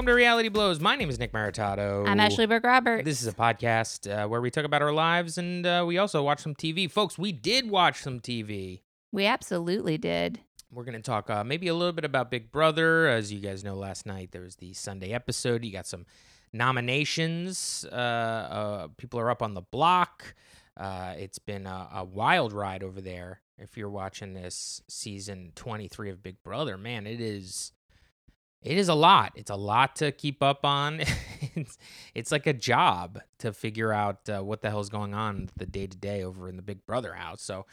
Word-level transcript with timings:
welcome 0.00 0.12
to 0.12 0.14
Reality 0.14 0.48
Blows. 0.48 0.80
My 0.80 0.96
name 0.96 1.10
is 1.10 1.18
Nick 1.18 1.30
Maritato. 1.30 2.08
I'm 2.08 2.18
Ashley 2.20 2.46
Burke 2.46 2.64
Roberts. 2.64 3.04
This 3.04 3.20
is 3.20 3.28
a 3.28 3.34
podcast 3.34 4.10
uh, 4.10 4.26
where 4.26 4.40
we 4.40 4.50
talk 4.50 4.64
about 4.64 4.80
our 4.80 4.94
lives 4.94 5.36
and 5.36 5.66
uh, 5.66 5.84
we 5.86 5.98
also 5.98 6.22
watch 6.22 6.40
some 6.40 6.54
TV. 6.54 6.90
Folks, 6.90 7.18
we 7.18 7.32
did 7.32 7.68
watch 7.68 8.00
some 8.00 8.18
TV. 8.18 8.80
we 9.12 9.26
absolutely 9.26 9.98
did. 9.98 10.40
We're 10.72 10.84
going 10.84 10.96
to 10.96 11.02
talk 11.02 11.28
uh, 11.28 11.44
maybe 11.44 11.68
a 11.68 11.74
little 11.74 11.92
bit 11.92 12.06
about 12.06 12.30
Big 12.30 12.50
Brother. 12.50 13.08
As 13.08 13.30
you 13.30 13.40
guys 13.40 13.62
know, 13.62 13.74
last 13.74 14.06
night 14.06 14.32
there 14.32 14.40
was 14.40 14.56
the 14.56 14.72
Sunday 14.72 15.12
episode. 15.12 15.66
You 15.66 15.70
got 15.70 15.86
some 15.86 16.06
nominations. 16.50 17.84
Uh, 17.92 17.94
uh, 17.94 18.88
people 18.96 19.20
are 19.20 19.30
up 19.30 19.42
on 19.42 19.52
the 19.52 19.60
block. 19.60 20.34
Uh, 20.78 21.12
it's 21.18 21.38
been 21.38 21.66
a, 21.66 21.88
a 21.96 22.04
wild 22.04 22.54
ride 22.54 22.82
over 22.82 23.02
there. 23.02 23.42
If 23.58 23.76
you're 23.76 23.90
watching 23.90 24.32
this 24.32 24.80
season 24.88 25.52
23 25.56 26.08
of 26.08 26.22
Big 26.22 26.42
Brother, 26.42 26.78
man, 26.78 27.06
it 27.06 27.20
is. 27.20 27.72
It 28.62 28.76
is 28.76 28.88
a 28.88 28.94
lot. 28.94 29.32
It's 29.36 29.50
a 29.50 29.56
lot 29.56 29.96
to 29.96 30.12
keep 30.12 30.42
up 30.42 30.66
on. 30.66 31.00
it's, 31.54 31.78
it's 32.14 32.30
like 32.30 32.46
a 32.46 32.52
job 32.52 33.18
to 33.38 33.52
figure 33.52 33.92
out 33.92 34.28
uh, 34.28 34.44
what 34.44 34.60
the 34.60 34.68
hell's 34.68 34.90
going 34.90 35.14
on 35.14 35.48
the 35.56 35.64
day 35.66 35.86
to 35.86 35.96
day 35.96 36.22
over 36.22 36.48
in 36.48 36.56
the 36.56 36.62
Big 36.62 36.84
Brother 36.84 37.14
house. 37.14 37.40
So, 37.42 37.64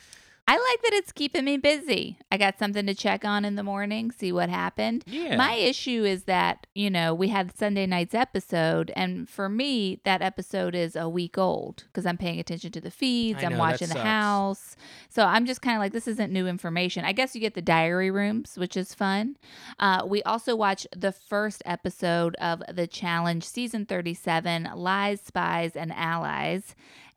I 0.50 0.54
like 0.54 0.82
that 0.84 0.94
it's 0.94 1.12
keeping 1.12 1.44
me 1.44 1.58
busy. 1.58 2.18
I 2.32 2.38
got 2.38 2.58
something 2.58 2.86
to 2.86 2.94
check 2.94 3.26
on 3.26 3.44
in 3.44 3.56
the 3.56 3.64
morning, 3.64 4.12
see 4.12 4.32
what 4.32 4.50
happened. 4.50 5.04
yeah. 5.06 5.36
My 5.36 5.56
issue 5.56 6.06
is 6.06 6.24
that, 6.24 6.66
you 6.74 6.90
know, 6.90 7.14
we 7.14 7.28
had 7.28 7.54
Sunday 7.58 7.86
night's 7.86 8.14
episode, 8.14 8.92
and 8.96 9.28
for 9.28 9.50
me, 9.50 10.00
that 10.06 10.22
episode 10.22 10.74
is 10.74 10.96
a 10.96 11.10
week 11.10 11.38
old 11.38 11.84
because 11.88 12.06
I'm 12.06 12.18
paying 12.18 12.40
attention 12.40 12.72
to 12.72 12.80
the 12.80 12.90
feeds, 12.90 13.44
I 13.44 13.48
I'm 13.48 13.54
know, 13.54 13.60
watching 13.60 13.90
the 13.90 13.96
sucks. 13.96 14.06
house. 14.06 14.76
So 15.10 15.26
I'm 15.26 15.46
just 15.46 15.62
kind 15.62 15.76
of 15.76 15.82
like, 15.82 15.92
this 15.92 16.08
isn't 16.08 16.32
new 16.32 16.48
information. 16.48 17.04
I 17.04 17.12
guess 17.12 17.36
you 17.36 17.42
get 17.42 17.54
the 17.54 17.62
diary 17.62 18.10
rooms, 18.10 18.58
which 18.58 18.78
is 18.78 18.94
fun. 18.94 19.36
Uh, 19.80 20.04
we 20.08 20.24
also 20.24 20.56
watched 20.56 20.88
the 20.96 21.12
first 21.12 21.62
episode 21.66 22.36
of 22.36 22.64
The 22.74 22.88
Challenge, 22.88 23.44
season 23.44 23.86
37 23.86 24.70
Lies, 24.76 25.20
Spies, 25.20 25.76
and 25.76 25.92
Allies. 25.92 26.74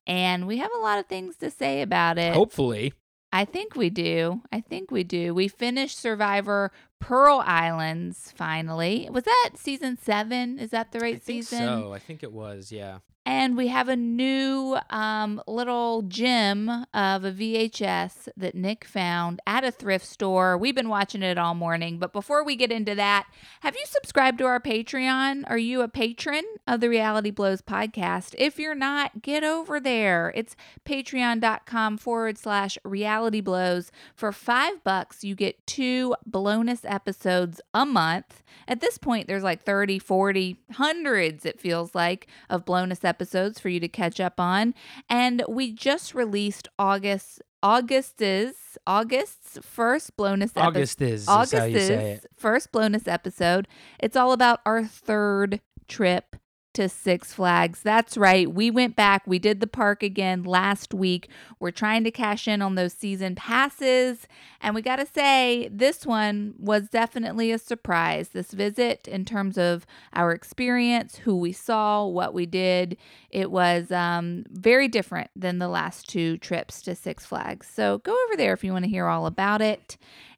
And 0.07 0.49
we 0.49 0.57
have 0.59 0.71
a 0.75 0.81
lot 0.81 0.99
of 0.99 1.07
things 1.07 1.37
to 1.37 1.51
say 1.51 1.83
about 1.83 2.19
it. 2.19 2.35
Hopefully. 2.35 2.93
I 3.33 3.45
think 3.45 3.77
we 3.77 3.91
do. 3.91 4.43
I 4.53 4.61
think 4.61 4.91
we 4.91 5.05
do. 5.05 5.35
We 5.35 5.49
finished 5.49 5.99
Survivor 5.99 6.73
Pearl 6.99 7.43
Islands 7.47 8.33
finally. 8.37 9.09
Was 9.11 9.25
that 9.25 9.51
season 9.57 9.97
seven? 9.97 10.59
Is 10.59 10.71
that 10.71 10.93
the 10.93 10.99
right 11.01 11.17
I 11.17 11.19
think 11.19 11.45
season? 11.45 11.59
so. 11.67 11.93
I 11.93 11.99
think 11.99 12.23
it 12.23 12.33
was, 12.33 12.73
yeah. 12.73 12.99
And 13.31 13.57
we 13.57 13.69
have 13.69 13.89
a 13.89 13.95
new 13.95 14.77
um, 14.91 15.41
little 15.47 16.03
gem 16.03 16.69
of 16.69 17.25
a 17.25 17.31
VHS 17.31 18.29
that 18.37 18.57
Nick 18.57 18.85
found 18.85 19.41
at 19.47 19.63
a 19.63 19.71
thrift 19.71 20.05
store. 20.05 20.59
We've 20.59 20.75
been 20.75 20.89
watching 20.89 21.23
it 21.23 21.39
all 21.39 21.55
morning. 21.55 21.99
But 21.99 22.13
before 22.13 22.43
we 22.43 22.57
get 22.57 22.73
into 22.73 22.97
that, 22.97 23.29
have 23.61 23.77
you 23.77 23.85
subscribed 23.87 24.39
to 24.39 24.47
our 24.47 24.59
Patreon? 24.59 25.45
Are 25.47 25.57
you 25.57 25.83
a 25.83 25.87
patron 25.87 26.43
of 26.67 26.81
the 26.81 26.89
Reality 26.89 27.31
Blows 27.31 27.63
podcast? 27.63 28.35
If 28.37 28.59
you're 28.59 28.75
not, 28.75 29.23
get 29.23 29.45
over 29.45 29.79
there. 29.79 30.33
It's 30.35 30.57
patreon.com 30.85 31.99
forward 31.99 32.37
slash 32.37 32.79
reality 32.83 33.41
blows. 33.41 33.93
For 34.13 34.33
five 34.33 34.83
bucks, 34.83 35.23
you 35.23 35.37
get 35.37 35.65
two 35.69 36.17
bonus 36.27 36.85
episodes 36.85 37.61
a 37.73 37.87
month. 37.87 38.43
At 38.67 38.81
this 38.81 38.99
point, 38.99 39.29
there's 39.29 39.45
like 39.45 39.63
30, 39.63 40.01
40, 40.01 40.57
hundreds, 40.73 41.47
it 41.47 41.61
feels 41.61 41.95
like, 41.95 42.27
of 42.49 42.65
bonus 42.65 43.05
episodes 43.05 43.20
for 43.61 43.69
you 43.69 43.81
to 43.81 43.89
catch 43.89 44.21
up 44.21 44.39
on. 44.39 44.75
And 45.09 45.43
we 45.49 45.73
just 45.73 46.15
released 46.15 46.69
August. 46.79 47.43
August's 47.63 48.79
August's 48.87 49.59
first 49.61 50.17
bonus 50.17 50.53
episode. 50.53 50.69
August 50.69 51.03
is, 51.03 51.23
is 51.23 51.29
how 51.29 51.65
you 51.65 51.79
say 51.79 52.13
it. 52.13 52.27
first 52.35 52.73
bonus 52.73 53.07
episode. 53.07 53.69
It's 53.99 54.17
all 54.17 54.33
about 54.33 54.61
our 54.65 54.83
third 54.85 55.61
trip 55.87 56.37
to 56.75 56.89
Six 56.89 57.35
Flags. 57.35 57.83
That's 57.83 58.17
right. 58.17 58.51
We 58.51 58.71
went 58.71 58.97
back. 58.97 59.27
We 59.27 59.39
did 59.39 59.61
the 59.61 59.67
park 59.67 60.03
again 60.03 60.45
last 60.45 60.95
week. 60.95 61.29
We're 61.59 61.71
trying 61.71 62.05
to 62.05 62.11
cash 62.11 62.47
in 62.47 62.63
on 62.63 62.75
those 62.75 62.93
season 62.93 63.35
passes. 63.35 64.27
And 64.61 64.75
we 64.75 64.83
got 64.83 64.97
to 64.97 65.07
say, 65.07 65.69
this 65.73 66.07
one 66.07 66.55
was 66.59 66.89
definitely 66.89 67.51
a 67.51 67.59
surprise. 67.59 68.29
This 68.29 68.53
visit, 68.53 69.09
in 69.09 69.25
terms 69.25 69.59
of 69.59 69.87
our 70.13 70.33
experience, 70.33 71.17
who 71.17 71.37
we 71.37 71.53
saw, 71.53 72.07
what 72.07 72.35
we 72.35 72.47
did, 72.47 72.97
it 73.31 73.51
was 73.51 73.91
um, 73.91 74.45
very 74.51 74.89
different 74.89 75.31
than 75.35 75.59
the 75.59 75.69
last 75.69 76.09
two 76.09 76.39
trips 76.39 76.83
to 76.83 76.95
Six 76.95 77.27
Flags. 77.27 77.69
So 77.69 77.99
go 77.99 78.17
over 78.27 78.37
there 78.37 78.53
if 78.53 78.63
you 78.63 78.73
want 78.73 78.85
to 78.85 78.91
hear 78.91 79.07
all 79.07 79.27
about 79.27 79.61
it. 79.63 79.97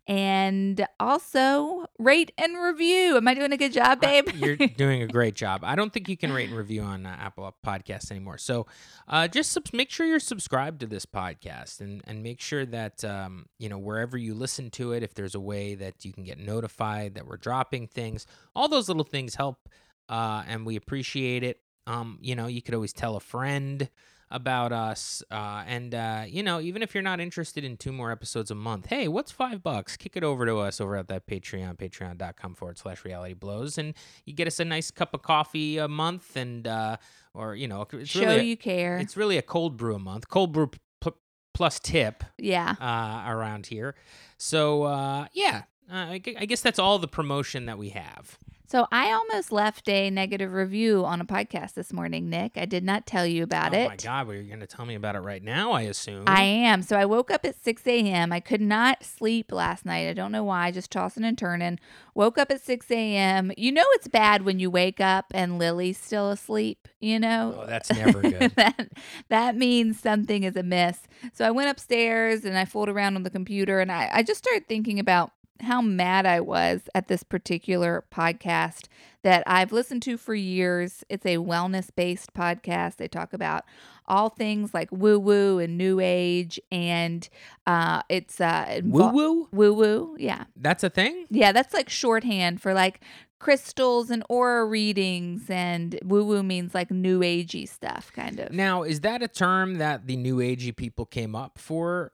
And 0.09 0.85
also 0.99 1.87
rate 1.99 2.33
and 2.37 2.61
review. 2.61 3.17
Am 3.17 3.29
I 3.29 3.35
doing 3.35 3.53
a 3.53 3.57
good 3.57 3.73
job, 3.73 4.01
babe? 4.01 4.29
Uh, 4.29 4.33
You're 4.35 4.57
doing 4.77 5.03
a 5.03 5.07
great 5.07 5.35
job. 5.37 5.61
I 5.63 5.77
don't 5.77 5.93
think 5.93 6.09
you 6.09 6.17
can 6.17 6.33
rate 6.33 6.49
and 6.49 6.59
review 6.59 6.83
on 6.83 7.07
uh, 7.07 7.17
Apple 7.21 7.55
Podcasts 7.65 8.11
anymore. 8.11 8.37
So 8.39 8.67
uh, 9.07 9.29
just 9.29 9.53
subs- 9.53 9.73
make 9.73 9.91
sure 9.91 10.05
you're 10.05 10.19
subscribed 10.19 10.81
to 10.81 10.87
this 10.87 11.07
podcast 11.07 11.81
and, 11.81 12.03
and 12.05 12.23
make 12.23 12.41
sure 12.41 12.67
that, 12.67 13.05
um, 13.05 13.47
you 13.61 13.69
know, 13.69 13.79
wherever 13.79 14.19
you 14.19 14.35
listen 14.35 14.71
to 14.71 14.93
it, 14.93 15.05
if 15.05 15.15
there's 15.15 15.37
a 15.37 15.41
way 15.41 15.77
that 15.77 16.05
you 16.05 16.12
can 16.12 16.25
get 16.25 16.39
notified 16.39 17.15
that 17.15 17.27
we're 17.27 17.37
dropping 17.37 17.87
things, 17.87 18.27
all 18.57 18.67
those 18.67 18.89
little 18.89 19.05
things 19.05 19.37
help 19.37 19.69
uh, 20.09 20.43
and 20.49 20.67
we 20.67 20.77
appreciate 20.77 21.43
it. 21.45 21.61
Um, 21.87 22.19
you 22.21 22.35
know, 22.37 22.47
you 22.47 22.62
could 22.62 22.75
always 22.75 22.93
tell 22.93 23.17
a 23.17 23.21
friend 23.21 23.89
about 24.32 24.72
us. 24.72 25.22
Uh, 25.31 25.62
and, 25.66 25.94
uh, 25.94 26.25
you 26.26 26.43
know, 26.43 26.60
even 26.60 26.82
if 26.82 26.94
you're 26.94 27.03
not 27.03 27.20
interested 27.20 27.62
in 27.62 27.76
two 27.76 27.93
more 27.93 28.10
episodes 28.10 28.50
a 28.50 28.54
month, 28.54 28.87
hey, 28.87 29.06
what's 29.06 29.31
five 29.31 29.62
bucks? 29.62 29.97
Kick 29.97 30.16
it 30.16 30.25
over 30.25 30.47
to 30.47 30.56
us 30.56 30.81
over 30.81 30.97
at 30.97 31.06
that 31.09 31.26
Patreon, 31.26 31.76
patreon.com 31.76 32.54
forward 32.54 32.78
slash 32.78 33.04
reality 33.04 33.34
blows. 33.34 33.78
And 33.78 33.94
you 34.25 34.32
get 34.32 34.47
us 34.47 34.59
a 34.59 34.65
nice 34.65 34.91
cup 34.91 35.15
of 35.15 35.22
coffee 35.22 35.76
a 35.78 35.87
month 35.87 36.34
and, 36.34 36.66
uh, 36.66 36.97
or, 37.34 37.54
you 37.54 37.69
know, 37.69 37.87
it's 37.93 38.10
Show 38.10 38.20
really, 38.20 38.41
a- 38.41 38.44
you 38.44 38.56
care. 38.56 38.97
it's 38.98 39.16
really 39.16 39.37
a 39.38 39.43
cold 39.43 39.76
brew 39.76 39.94
a 39.94 39.98
month. 39.98 40.28
Cold 40.28 40.53
brew 40.53 40.70
pl- 41.00 41.19
plus 41.54 41.78
tip 41.78 42.25
yeah. 42.38 42.75
uh, 42.81 43.31
around 43.31 43.66
here. 43.66 43.94
So, 44.38 44.84
uh, 44.84 45.26
yeah. 45.34 45.62
Uh, 45.91 45.94
I 45.94 46.22
I 46.38 46.47
guess 46.47 46.62
that's 46.62 46.78
all 46.78 46.99
the 46.99 47.09
promotion 47.09 47.66
that 47.66 47.76
we 47.76 47.91
have. 47.91 48.38
So 48.72 48.87
I 48.91 49.12
almost 49.12 49.53
left 49.53 49.87
a 49.91 50.09
negative 50.09 50.55
review 50.55 51.05
on 51.05 51.21
a 51.21 51.27
podcast 51.27 51.75
this 51.75 51.93
morning, 51.93 52.31
Nick. 52.31 52.53
I 52.56 52.65
did 52.65 52.83
not 52.83 53.05
tell 53.05 53.27
you 53.27 53.43
about 53.43 53.75
oh 53.75 53.77
it. 53.77 53.84
Oh 53.84 53.88
my 53.91 53.97
God, 53.97 54.27
well, 54.27 54.34
you're 54.34 54.47
going 54.47 54.60
to 54.60 54.66
tell 54.66 54.87
me 54.87 54.94
about 54.94 55.15
it 55.15 55.19
right 55.19 55.44
now, 55.44 55.72
I 55.72 55.83
assume. 55.83 56.25
I 56.27 56.44
am. 56.44 56.81
So 56.81 56.97
I 56.97 57.05
woke 57.05 57.31
up 57.31 57.44
at 57.44 57.62
6 57.62 57.87
a.m. 57.87 58.32
I 58.32 58.41
could 58.41 58.62
not 58.62 59.05
sleep 59.05 59.53
last 59.53 59.84
night. 59.84 60.09
I 60.09 60.15
don't 60.15 60.32
know 60.32 60.44
why, 60.44 60.71
just 60.71 60.91
tossing 60.91 61.22
and 61.22 61.37
turning. 61.37 61.81
Woke 62.15 62.38
up 62.38 62.50
at 62.50 62.62
6 62.62 62.91
a.m. 62.91 63.53
You 63.59 63.72
know, 63.72 63.84
it's 63.88 64.09
bad 64.09 64.47
when 64.47 64.59
you 64.59 64.71
wake 64.71 65.03
up 65.03 65.27
and 65.34 65.59
Lily's 65.59 65.99
still 65.99 66.31
asleep, 66.31 66.88
you 66.99 67.21
know? 67.21 67.59
Oh, 67.61 67.66
that's 67.66 67.93
never 67.93 68.22
good. 68.22 68.53
that, 68.56 68.88
that 69.28 69.55
means 69.55 70.00
something 70.00 70.44
is 70.44 70.56
amiss. 70.56 71.03
So 71.34 71.47
I 71.47 71.50
went 71.50 71.69
upstairs 71.69 72.47
and 72.47 72.56
I 72.56 72.65
fooled 72.65 72.88
around 72.88 73.16
on 73.16 73.22
the 73.22 73.28
computer 73.28 73.81
and 73.81 73.93
I, 73.93 74.09
I 74.11 74.22
just 74.22 74.43
started 74.43 74.66
thinking 74.66 74.99
about 74.99 75.31
how 75.61 75.81
mad 75.81 76.27
I 76.27 76.41
was 76.41 76.83
at 76.95 77.09
this 77.09 77.23
particular 77.23 78.05
podcast 78.13 78.87
that 79.23 79.45
I've 79.47 79.71
listened 79.73 80.03
to 80.03 80.17
for 80.17 80.35
years. 80.35 81.05
It's 81.09 81.25
a 81.25 81.37
wellness 81.37 81.89
based 81.95 82.35
podcast. 82.35 82.97
They 82.97 83.07
talk 83.09 83.33
about 83.33 83.65
all 84.07 84.29
things 84.29 84.75
like 84.75 84.91
woo 84.91 85.19
woo 85.19 85.59
and 85.61 85.79
new 85.79 86.00
age, 86.00 86.59
and 86.73 87.29
uh, 87.67 88.03
it's 88.09 88.41
uh, 88.41 88.81
woo 88.85 89.09
woo, 89.09 89.49
woo 89.53 89.73
woo. 89.73 90.17
Yeah, 90.19 90.44
That's 90.56 90.82
a 90.82 90.91
thing? 90.91 91.26
yeah, 91.31 91.53
that's 91.53 91.73
like 91.73 91.88
shorthand 91.88 92.61
for 92.61 92.75
like 92.75 93.00
crystals 93.38 94.11
and 94.11 94.25
aura 94.29 94.65
readings, 94.65 95.49
and 95.49 95.99
woo 96.05 96.25
woo 96.25 96.43
means 96.43 96.75
like 96.75 96.91
new 96.91 97.21
agey 97.21 97.69
stuff, 97.69 98.11
kind 98.12 98.41
of. 98.41 98.53
Now, 98.53 98.82
is 98.82 99.00
that 99.00 99.23
a 99.23 99.29
term 99.29 99.79
that 99.79 100.06
the 100.09 100.17
new 100.17 100.38
agey 100.38 100.75
people 100.75 101.06
came 101.06 101.37
up 101.37 101.59
for 101.59 102.11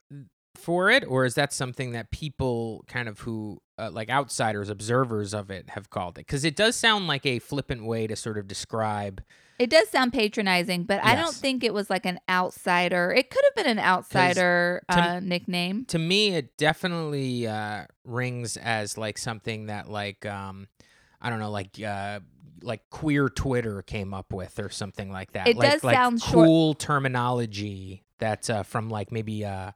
for 0.59 0.91
it 0.91 1.05
or 1.07 1.25
is 1.25 1.35
that 1.35 1.53
something 1.53 1.93
that 1.93 2.11
people 2.11 2.85
kind 2.89 3.09
of 3.09 3.21
who 3.21 3.61
uh, 3.79 3.91
like 3.93 4.11
outsiders 4.11 4.69
observers 4.69 5.33
of 5.33 5.51
it 5.51 5.71
have 5.71 5.89
called 5.91 6.19
it 6.19 6.25
cuz 6.27 6.45
it 6.45 6.57
does 6.57 6.75
sound 6.77 7.07
like 7.07 7.25
a 7.25 7.39
flippant 7.39 7.85
way 7.85 8.07
to 8.07 8.17
sort 8.17 8.37
of 8.39 8.47
describe 8.49 9.23
It 9.59 9.71
does 9.71 9.89
sound 9.89 10.13
patronizing, 10.13 10.85
but 10.85 11.03
I 11.03 11.17
don't 11.17 11.35
think 11.35 11.65
it 11.65 11.75
was 11.75 11.91
like 11.91 12.07
an 12.07 12.21
outsider. 12.29 13.13
It 13.13 13.29
could 13.29 13.43
have 13.45 13.57
been 13.57 13.79
an 13.79 13.83
outsider 13.85 14.83
to- 14.89 15.01
uh, 15.01 15.21
nickname. 15.21 15.85
to 15.87 15.99
me 15.99 16.29
it 16.35 16.57
definitely 16.57 17.47
uh 17.47 17.87
rings 18.05 18.57
as 18.57 18.97
like 18.97 19.19
something 19.19 19.67
that 19.67 19.89
like 19.89 20.25
um 20.27 20.69
I 21.21 21.29
don't 21.31 21.41
know 21.41 21.51
like 21.51 21.81
uh 21.83 22.21
like 22.63 22.89
queer 22.91 23.29
Twitter 23.29 23.83
came 23.83 24.13
up 24.15 24.33
with 24.33 24.59
or 24.59 24.69
something 24.71 25.11
like 25.13 25.33
that. 25.33 25.47
It 25.49 25.57
like, 25.57 25.73
does 25.73 25.85
like 25.85 25.97
sound 25.97 26.21
short- 26.23 26.47
cool 26.47 26.75
terminology 26.75 28.05
that's 28.19 28.51
uh, 28.51 28.63
from 28.65 28.91
like 28.91 29.13
maybe 29.13 29.45
uh 29.45 29.71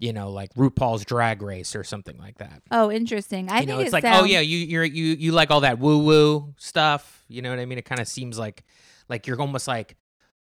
you 0.00 0.12
know 0.12 0.30
like 0.32 0.52
RuPaul's 0.54 1.04
Drag 1.04 1.40
Race 1.42 1.76
or 1.76 1.84
something 1.84 2.18
like 2.18 2.38
that. 2.38 2.62
Oh, 2.72 2.90
interesting. 2.90 3.48
I 3.48 3.60
you 3.60 3.66
think 3.66 3.68
know, 3.68 3.78
it's 3.78 3.88
it 3.88 3.92
like, 3.92 4.02
sounds, 4.02 4.22
oh 4.22 4.24
yeah, 4.24 4.40
you 4.40 4.58
you're, 4.58 4.82
you 4.84 5.04
you 5.14 5.30
like 5.32 5.50
all 5.52 5.60
that 5.60 5.78
woo 5.78 5.98
woo 5.98 6.54
stuff. 6.58 7.24
You 7.28 7.42
know 7.42 7.50
what 7.50 7.58
I 7.60 7.66
mean? 7.66 7.78
It 7.78 7.84
kind 7.84 8.00
of 8.00 8.08
seems 8.08 8.38
like 8.38 8.64
like 9.08 9.26
you're 9.28 9.40
almost 9.40 9.68
like 9.68 9.96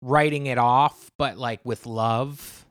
writing 0.02 0.46
it 0.46 0.58
off, 0.58 1.10
but 1.16 1.38
like 1.38 1.60
with 1.64 1.86
love. 1.86 2.66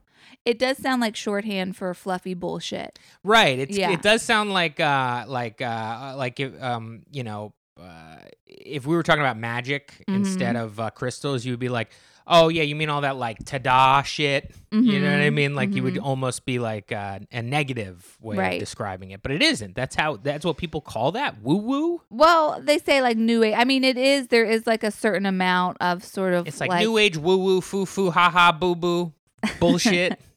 It 0.46 0.60
does 0.60 0.78
sound 0.78 1.00
like 1.02 1.16
shorthand 1.16 1.78
for 1.78 1.94
fluffy 1.94 2.34
bullshit. 2.34 3.00
Right. 3.24 3.58
It's 3.60 3.78
Yeah. 3.78 3.92
it 3.92 4.02
does 4.02 4.22
sound 4.22 4.52
like 4.52 4.80
uh 4.80 5.24
like 5.28 5.62
uh 5.62 6.16
like 6.18 6.40
if, 6.40 6.62
um 6.62 7.04
you 7.12 7.24
know 7.24 7.54
uh, 7.82 8.18
if 8.46 8.86
we 8.86 8.96
were 8.96 9.02
talking 9.04 9.22
about 9.22 9.38
magic 9.38 10.04
Mm-hmm. 10.08 10.16
instead 10.16 10.56
of 10.56 10.80
uh, 10.80 10.90
crystals, 10.92 11.44
you 11.46 11.54
would 11.54 11.60
be 11.60 11.70
like, 11.70 11.92
oh 12.28 12.50
yeah, 12.50 12.64
you 12.64 12.76
mean 12.76 12.90
all 12.90 13.02
that 13.02 13.18
like 13.18 13.40
tada 13.44 14.04
shit. 14.06 14.52
You 14.72 15.00
know 15.00 15.12
what 15.12 15.20
I 15.22 15.30
Mhm, 15.30 15.34
mean? 15.36 15.56
Like 15.56 15.76
you 15.76 15.84
would 15.84 15.94
mhm. 15.96 16.04
almost 16.04 16.46
be 16.46 16.58
like 16.58 16.92
uh, 16.92 17.20
a 17.32 17.44
negative 17.44 18.18
way 18.22 18.38
Right. 18.38 18.54
of 18.54 18.60
describing 18.60 19.12
it, 19.12 19.22
but 19.22 19.32
it 19.32 19.44
isn't. 19.44 19.76
That's 19.76 19.96
how. 19.96 20.16
That's 20.18 20.44
what 20.44 20.58
people 20.58 20.82
call 20.82 21.12
that. 21.12 21.42
Woo 21.44 21.58
woo. 21.58 22.02
Well, 22.10 22.60
they 22.60 22.80
say 22.80 23.02
like 23.04 23.16
new 23.16 23.44
age. 23.44 23.54
I 23.56 23.66
mean, 23.66 23.84
it 23.84 23.98
is. 24.00 24.30
There 24.30 24.46
is 24.46 24.66
like 24.66 24.84
a 24.84 24.90
certain 24.90 25.28
amount 25.28 25.78
of 25.80 26.04
sort 26.04 26.34
of 26.34 26.48
It's 26.48 26.60
like, 26.60 26.72
new 26.80 26.98
age 26.98 27.18
woo 27.18 27.38
woo 27.38 27.62
foo 27.62 27.86
foo 27.86 28.10
ha 28.10 28.32
ha 28.32 28.52
boo 28.52 28.76
boo 28.76 29.14
bullshit. 29.60 30.20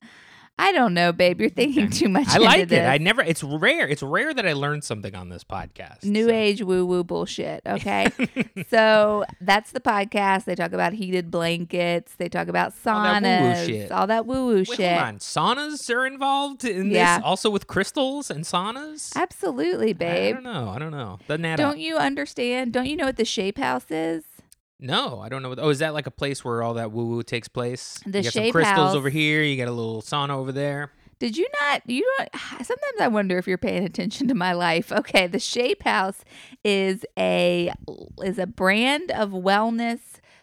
I 0.58 0.73
don't 0.73 0.94
know, 0.94 1.12
babe. 1.12 1.38
You're 1.38 1.50
thinking 1.50 1.91
too 1.91 2.08
much. 2.08 2.29
I 2.29 2.38
like 2.38 2.73
it. 2.73 2.82
I 2.87 2.97
never. 2.97 3.20
It's 3.23 3.43
rare. 3.43 3.87
It's 3.87 4.03
rare 4.03 4.32
that 4.32 4.47
I 4.47 4.55
learn 4.55 4.81
something 4.81 5.14
on 5.14 5.29
this 5.29 5.44
podcast. 5.44 6.05
New 6.05 6.29
so. 6.29 6.35
age 6.35 6.62
woo 6.62 6.87
woo 6.87 7.05
bullshit. 7.05 7.61
Okay. 7.76 8.08
so 8.70 9.25
that's 9.43 9.73
the 9.73 9.81
podcast. 9.81 10.44
They 10.47 10.55
talk 10.55 10.73
about 10.73 10.94
heated 10.94 11.31
blankets. 11.31 12.14
They 12.17 12.31
talk 12.31 12.49
about 12.49 12.73
All 12.87 13.03
that 13.03 13.23
woo-woo 13.23 13.53
saunas. 13.55 13.91
All 13.91 14.06
that 14.06 14.25
woo 14.26 14.47
woo 14.47 14.64
shit. 14.64 14.79
hold 14.93 15.03
on. 15.03 15.19
Saunas 15.19 15.94
are 15.94 16.06
involved 16.06 16.64
in 16.64 16.91
Yeah. 16.91 17.19
this, 17.19 17.25
also 17.26 17.50
with 17.50 17.67
crystals 17.67 18.31
and 18.31 18.44
saunas. 18.44 19.14
Absolutely, 19.14 19.93
babe. 19.93 20.37
I 20.37 20.41
don't 20.41 20.44
know. 20.44 20.69
I 20.70 20.79
don't 20.79 20.91
know. 20.93 21.19
Doesn't 21.29 21.44
add 21.44 21.56
Don't 21.56 21.73
up. 21.73 21.79
you 21.79 21.97
understand? 21.99 22.73
Don't 22.73 22.87
you 22.87 22.97
know 22.97 23.05
what 23.06 23.17
the 23.17 23.25
shape 23.26 23.58
house 23.58 23.91
is? 23.91 24.25
No, 24.78 25.20
I 25.20 25.28
don't 25.28 25.43
know. 25.43 25.49
What, 25.49 25.58
oh, 25.58 25.70
is 25.70 25.78
that 25.78 25.94
like 25.94 26.06
a 26.06 26.11
place 26.11 26.44
where 26.44 26.62
all 26.62 26.75
that 26.75 26.93
woo 26.93 27.06
woo 27.06 27.23
takes 27.23 27.49
place? 27.49 27.99
The 28.05 28.19
you 28.19 28.25
got 28.25 28.32
some 28.32 28.50
crystals 28.50 28.88
House. 28.88 28.94
over 28.94 29.08
here. 29.08 29.43
You 29.43 29.56
got 29.56 29.69
a 29.69 29.73
little 29.73 30.02
sauna 30.02 30.31
over 30.31 30.52
there. 30.52 30.93
Did 31.19 31.37
you 31.37 31.46
not? 31.62 31.82
You 31.87 32.06
don't. 32.19 32.28
Sometimes 32.67 33.00
I 33.00 33.08
wonder 33.08 33.38
if 33.38 33.46
you're 33.46 33.58
paying 33.58 33.84
attention 33.84 34.28
to 34.28 34.34
my 34.34 34.52
life. 34.52 34.93
Okay, 34.93 35.26
the 35.26 35.38
Shape 35.38 35.82
House 35.82 36.25
is 36.62 37.05
a 37.19 37.73
is 38.23 38.38
a 38.38 38.46
brand 38.46 39.11
of 39.11 39.31
wellness 39.31 40.00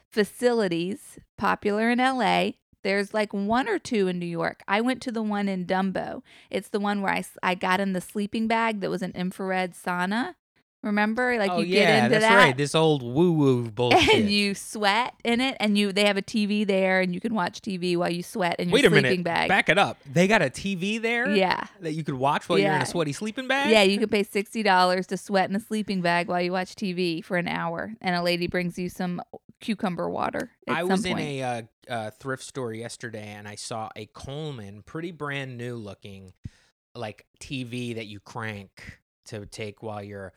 facilities 0.10 1.20
popular 1.38 1.90
in 1.90 2.00
LA. 2.00 2.52
There's 2.84 3.14
like 3.14 3.34
one 3.34 3.70
or 3.70 3.80
two 3.80 4.08
in 4.08 4.20
New 4.20 4.26
York. 4.26 4.62
I 4.68 4.82
went 4.82 5.02
to 5.04 5.12
the 5.12 5.24
one 5.24 5.48
in 5.48 5.66
Dumbo. 5.66 6.22
It's 6.50 6.68
the 6.68 6.80
one 6.80 7.02
where 7.02 7.14
I, 7.14 7.24
I 7.42 7.56
got 7.56 7.80
in 7.80 7.94
the 7.94 8.02
sleeping 8.02 8.48
bag 8.48 8.82
that 8.82 8.90
was 8.90 9.02
an 9.02 9.14
infrared 9.16 9.74
sauna. 9.74 10.36
Remember, 10.84 11.38
like 11.40 11.50
oh 11.50 11.60
you 11.62 11.78
yeah, 11.78 11.80
get 11.86 11.98
into 12.06 12.10
that's 12.10 12.24
that 12.26 12.36
right. 12.36 12.58
This 12.58 12.76
old 12.76 13.02
woo 13.02 13.32
woo 13.32 13.72
bullshit. 13.72 14.16
and 14.16 14.30
you 14.30 14.54
sweat 14.54 15.14
in 15.24 15.40
it, 15.40 15.56
and 15.60 15.78
you 15.78 15.94
they 15.94 16.06
have 16.06 16.18
a 16.18 16.22
TV 16.22 16.68
there, 16.68 17.00
and 17.00 17.14
you 17.14 17.22
can 17.22 17.34
watch 17.34 17.62
TV 17.62 17.96
while 17.96 18.12
you 18.12 18.22
sweat 18.22 18.60
in 18.60 18.68
your 18.70 18.74
Wait 18.74 18.86
a 18.86 18.90
sleeping 18.90 19.02
minute. 19.04 19.24
bag. 19.24 19.48
Back 19.50 19.70
it 19.70 19.78
up. 19.78 19.98
They 20.12 20.28
got 20.28 20.42
a 20.42 20.50
TV 20.50 21.02
there. 21.02 21.34
yeah. 21.34 21.64
That 21.80 21.94
you 21.94 22.04
could 22.04 22.16
watch 22.16 22.50
while 22.50 22.60
you're 22.60 22.74
in 22.74 22.82
a 22.82 22.86
sweaty 22.86 23.14
sleeping 23.14 23.48
bag. 23.48 23.72
Yeah, 23.72 23.84
you 23.84 23.98
can 23.98 24.10
pay 24.10 24.24
sixty 24.24 24.62
dollars 24.62 25.08
to 25.08 25.18
sweat 25.18 25.50
in 25.50 25.56
a 25.56 25.60
sleeping 25.62 26.02
bag 26.02 26.28
while 26.28 26.42
you 26.42 26.52
watch 26.52 26.76
TV 26.76 27.24
for 27.24 27.38
an 27.38 27.48
hour, 27.48 27.94
and 28.02 28.16
a 28.16 28.22
lady 28.22 28.48
brings 28.48 28.78
you 28.78 28.90
some 28.90 29.22
cucumber 29.62 30.10
water. 30.10 30.52
At 30.68 30.76
I 30.76 30.84
was 30.84 31.06
in 31.06 31.18
a 31.18 31.42
uh, 31.42 31.62
uh, 31.88 32.12
thrift 32.12 32.44
store 32.44 32.74
yesterday 32.74 33.28
and 33.30 33.48
I 33.48 33.56
saw 33.56 33.90
a 33.96 34.06
Coleman, 34.08 34.82
pretty 34.82 35.12
brand 35.12 35.58
new 35.58 35.78
looking, 35.78 36.34
like 36.94 37.26
TV 37.40 37.96
that 37.96 38.08
you 38.08 38.20
crank 38.20 39.00
to 39.28 39.46
take 39.46 39.82
while 39.82 40.04
you're. 40.04 40.34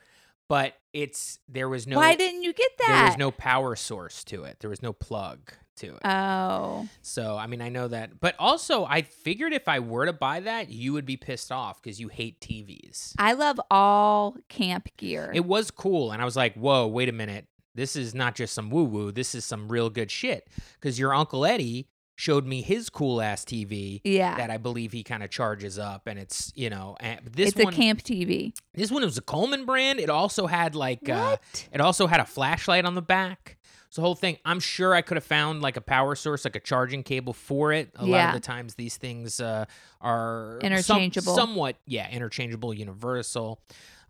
But 0.49 0.73
it's 0.93 1.39
there 1.47 1.67
was 1.69 1.87
no 1.87 1.97
Why 1.97 2.15
didn't 2.15 2.43
you 2.43 2.53
get 2.53 2.71
that? 2.79 2.87
there 2.87 3.05
was 3.05 3.17
no 3.17 3.31
power 3.31 3.75
source 3.75 4.23
to 4.25 4.43
it. 4.43 4.57
There 4.59 4.69
was 4.69 4.81
no 4.81 4.93
plug 4.93 5.51
to 5.77 5.95
it. 5.95 6.01
Oh, 6.05 6.87
so 7.01 7.37
I 7.37 7.47
mean 7.47 7.61
I 7.61 7.69
know 7.69 7.87
that, 7.87 8.19
but 8.19 8.35
also 8.39 8.85
I 8.85 9.01
figured 9.01 9.53
if 9.53 9.67
I 9.67 9.79
were 9.79 10.05
to 10.05 10.13
buy 10.13 10.39
that, 10.39 10.69
you 10.69 10.93
would 10.93 11.05
be 11.05 11.17
pissed 11.17 11.51
off 11.51 11.81
because 11.81 11.99
you 11.99 12.07
hate 12.07 12.39
TVs. 12.39 13.13
I 13.19 13.33
love 13.33 13.59
all 13.69 14.37
camp 14.49 14.89
gear. 14.97 15.31
It 15.35 15.45
was 15.45 15.69
cool, 15.69 16.11
and 16.11 16.21
I 16.21 16.25
was 16.25 16.35
like, 16.35 16.55
"Whoa, 16.55 16.87
wait 16.87 17.09
a 17.09 17.13
minute! 17.13 17.45
This 17.75 17.95
is 17.95 18.15
not 18.15 18.35
just 18.35 18.53
some 18.53 18.69
woo 18.69 18.85
woo. 18.85 19.11
This 19.11 19.35
is 19.35 19.45
some 19.45 19.69
real 19.71 19.89
good 19.89 20.09
shit." 20.09 20.47
Because 20.79 20.97
your 20.97 21.13
uncle 21.13 21.45
Eddie 21.45 21.89
showed 22.17 22.45
me 22.47 22.63
his 22.63 22.89
cool 22.89 23.21
ass 23.21 23.45
TV 23.45 24.01
yeah, 24.03 24.35
that 24.37 24.49
I 24.49 24.57
believe 24.57 24.91
he 24.91 25.03
kind 25.03 25.23
of 25.23 25.29
charges 25.29 25.79
up, 25.79 26.07
and 26.07 26.19
it's 26.19 26.51
you 26.55 26.69
know, 26.69 26.97
and 26.99 27.21
this 27.31 27.53
one 27.53 27.61
it's 27.61 27.65
one, 27.65 27.73
a 27.73 27.77
camp 27.77 28.01
TV. 28.01 28.53
this 28.73 28.91
one 28.91 29.03
was 29.03 29.17
a 29.17 29.21
Coleman 29.21 29.65
brand. 29.65 29.99
It 29.99 30.09
also 30.09 30.47
had 30.47 30.75
like, 30.75 31.07
uh, 31.07 31.37
it 31.71 31.79
also 31.79 32.07
had 32.07 32.19
a 32.19 32.25
flashlight 32.25 32.83
on 32.85 32.95
the 32.95 33.01
back. 33.01 33.57
So 33.89 34.01
the 34.01 34.05
whole 34.05 34.15
thing, 34.15 34.37
I'm 34.43 34.59
sure 34.59 34.93
I 34.93 35.01
could 35.01 35.15
have 35.15 35.23
found 35.23 35.61
like 35.61 35.77
a 35.77 35.81
power 35.81 36.15
source, 36.15 36.43
like 36.43 36.57
a 36.57 36.59
charging 36.59 37.03
cable 37.03 37.31
for 37.33 37.71
it. 37.71 37.91
A 37.95 38.05
lot 38.05 38.29
of 38.29 38.33
the 38.33 38.45
times 38.45 38.75
these 38.75 38.97
things 38.97 39.39
uh, 39.39 39.65
are 40.01 40.57
some- 40.61 40.71
Interchangeable. 40.71 41.35
somewhat, 41.35 41.77
yeah, 41.85 42.09
interchangeable, 42.09 42.73
universal. 42.73 43.61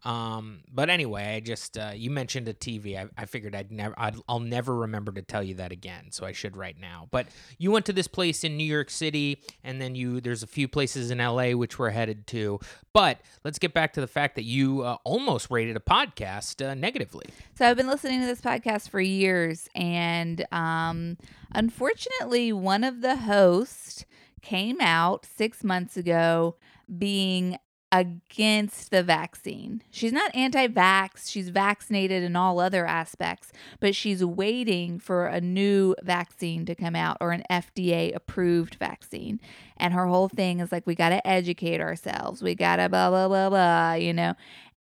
Um, 0.08 0.62
but 0.72 0.90
anyway, 0.90 1.36
I 1.36 1.42
just 1.42 1.78
uh, 1.78 1.92
you 1.94 2.10
mentioned 2.10 2.48
a 2.48 2.54
TV. 2.54 2.98
I, 2.98 3.10
I 3.22 3.26
figured 3.26 3.54
I'd 3.54 3.74
never, 3.74 3.94
I'd, 3.98 4.16
I'll 4.30 4.40
never 4.40 4.74
remember 4.74 5.12
to 5.12 5.22
tell 5.22 5.44
you 5.44 5.56
that 5.56 5.74
again. 5.74 6.12
So 6.12 6.26
I 6.26 6.32
should 6.32 6.56
right 6.56 6.80
now. 6.80 7.10
But 7.12 7.28
you 7.58 7.72
went 7.72 7.86
to 7.88 7.94
this 7.94 8.08
place 8.08 8.46
in 8.46 8.56
New 8.56 8.64
York 8.64 8.90
City, 8.90 9.42
and 9.66 9.82
then 9.82 9.96
you 9.96 10.22
there's 10.22 10.44
a 10.44 10.48
few 10.48 10.70
places 10.70 11.12
in 11.12 11.18
LA 11.18 11.52
which 11.52 11.78
we're 11.78 11.90
headed 11.90 12.26
to. 12.28 12.58
But 12.94 13.20
let's 13.44 13.60
get 13.60 13.74
back 13.74 13.92
to 13.94 14.02
the 14.02 14.08
fact 14.08 14.36
that 14.36 14.46
you 14.46 14.82
uh, 14.84 14.96
almost 15.04 15.52
rated 15.52 15.76
a 15.76 15.82
podcast 15.82 16.66
uh, 16.66 16.74
negatively. 16.74 17.26
So 17.56 17.68
I've 17.70 17.76
been 17.76 17.88
listening 17.88 18.22
to 18.22 18.26
this 18.28 18.40
podcast 18.40 18.90
for 18.90 19.02
years, 19.02 19.68
and 19.76 20.46
um, 20.54 21.18
unfortunately, 21.54 22.54
one 22.54 22.86
of 22.86 23.02
the 23.02 23.18
hosts 23.18 24.06
came 24.42 24.80
out 24.80 25.26
six 25.26 25.66
months 25.66 25.98
ago 25.98 26.56
being 26.98 27.58
against 27.92 28.92
the 28.92 29.04
vaccine. 29.04 29.82
She's 29.90 30.12
not 30.12 30.36
anti-vax; 30.36 31.30
she's 31.30 31.50
vaccinated 31.50 32.24
in 32.24 32.36
all 32.36 32.60
other 32.60 32.86
aspects, 32.86 33.52
but 33.80 33.96
she's 33.96 34.24
waiting 34.24 35.00
for 35.00 35.28
a 35.28 35.40
new 35.42 35.96
vaccine 36.04 36.66
to 36.66 36.76
come 36.76 36.96
out 36.96 37.18
or 37.22 37.32
an 37.32 37.44
FDA-approved 37.50 38.76
vaccine. 38.76 39.40
And 39.78 39.94
her 39.94 40.08
whole 40.08 40.30
thing 40.30 40.60
is 40.60 40.72
like, 40.72 40.88
we 40.88 40.96
got 40.96 41.10
to 41.10 41.26
educate 41.28 41.82
ourselves. 41.82 42.42
We 42.42 42.56
got 42.56 42.78
to 42.78 42.90
blah 42.90 43.10
blah 43.10 43.28
blah 43.28 43.50
blah. 43.50 43.94
You 43.94 44.14
know. 44.14 44.34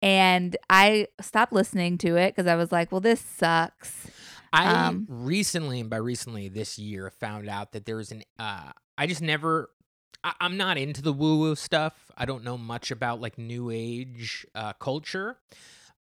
And 0.02 0.54
I 0.68 1.08
stopped 1.20 1.52
listening 1.52 1.96
to 1.98 2.16
it 2.16 2.36
because 2.36 2.46
I 2.46 2.56
was 2.56 2.70
like, 2.70 2.92
well, 2.92 3.00
this 3.00 3.22
sucks. 3.22 4.10
I 4.52 4.66
Um, 4.66 5.06
recently, 5.08 5.80
and 5.80 5.88
by 5.88 5.96
recently 5.96 6.48
this 6.48 6.78
year, 6.78 7.10
found 7.10 7.48
out 7.48 7.72
that 7.72 7.86
there 7.86 7.96
was 7.96 8.12
an. 8.12 8.22
Uh, 8.38 8.72
I 8.98 9.06
just 9.06 9.22
never. 9.22 9.70
I, 10.24 10.32
I'm 10.40 10.56
not 10.56 10.76
into 10.78 11.02
the 11.02 11.12
woo 11.12 11.38
woo 11.38 11.54
stuff. 11.54 12.10
I 12.16 12.24
don't 12.24 12.42
know 12.42 12.58
much 12.58 12.90
about 12.90 13.20
like 13.20 13.38
new 13.38 13.70
age 13.70 14.44
uh, 14.54 14.72
culture. 14.72 15.36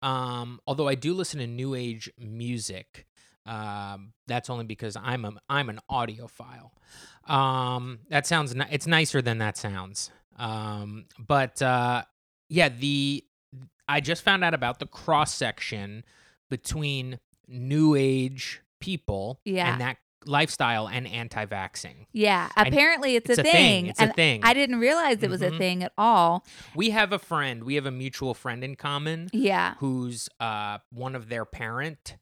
Um, 0.00 0.60
although 0.66 0.88
I 0.88 0.94
do 0.94 1.12
listen 1.14 1.40
to 1.40 1.46
new 1.46 1.74
age 1.74 2.10
music. 2.18 3.06
Um, 3.44 4.12
that's 4.28 4.48
only 4.48 4.64
because 4.64 4.96
I'm 4.96 5.24
a 5.24 5.32
I'm 5.48 5.68
an 5.68 5.80
audiophile. 5.90 6.70
Um, 7.28 7.98
that 8.08 8.26
sounds 8.26 8.54
ni- 8.54 8.64
it's 8.70 8.86
nicer 8.86 9.20
than 9.20 9.38
that 9.38 9.56
sounds. 9.56 10.10
Um, 10.36 11.06
but 11.18 11.60
uh, 11.60 12.04
yeah, 12.48 12.68
the 12.68 13.24
I 13.88 14.00
just 14.00 14.22
found 14.22 14.44
out 14.44 14.54
about 14.54 14.78
the 14.78 14.86
cross 14.86 15.34
section 15.34 16.04
between 16.50 17.18
new 17.48 17.94
age 17.96 18.60
people 18.80 19.40
Yeah. 19.44 19.72
and 19.72 19.80
that 19.80 19.96
lifestyle 20.26 20.88
and 20.88 21.06
anti-vaxxing. 21.06 22.06
Yeah, 22.12 22.48
apparently 22.56 23.16
it's, 23.16 23.28
it's 23.30 23.38
a, 23.38 23.42
a 23.42 23.44
thing. 23.44 23.52
thing. 23.52 23.86
It's 23.86 24.00
a 24.00 24.12
thing. 24.12 24.40
I 24.44 24.54
didn't 24.54 24.78
realize 24.78 25.22
it 25.22 25.30
was 25.30 25.42
a 25.42 25.50
Mhm. 25.50 25.58
thing 25.58 25.82
at 25.82 25.92
all. 25.98 26.44
We 26.74 26.90
have 26.90 27.12
a 27.12 27.18
friend, 27.18 27.64
we 27.64 27.74
have 27.74 27.86
a 27.86 27.90
mutual 27.90 28.34
friend 28.34 28.62
in 28.64 28.76
common 28.76 29.28
Yeah. 29.32 29.74
who's 29.78 30.28
uh 30.40 30.78
one 30.90 31.14
of 31.14 31.28
their 31.28 31.44
parent 31.44 32.16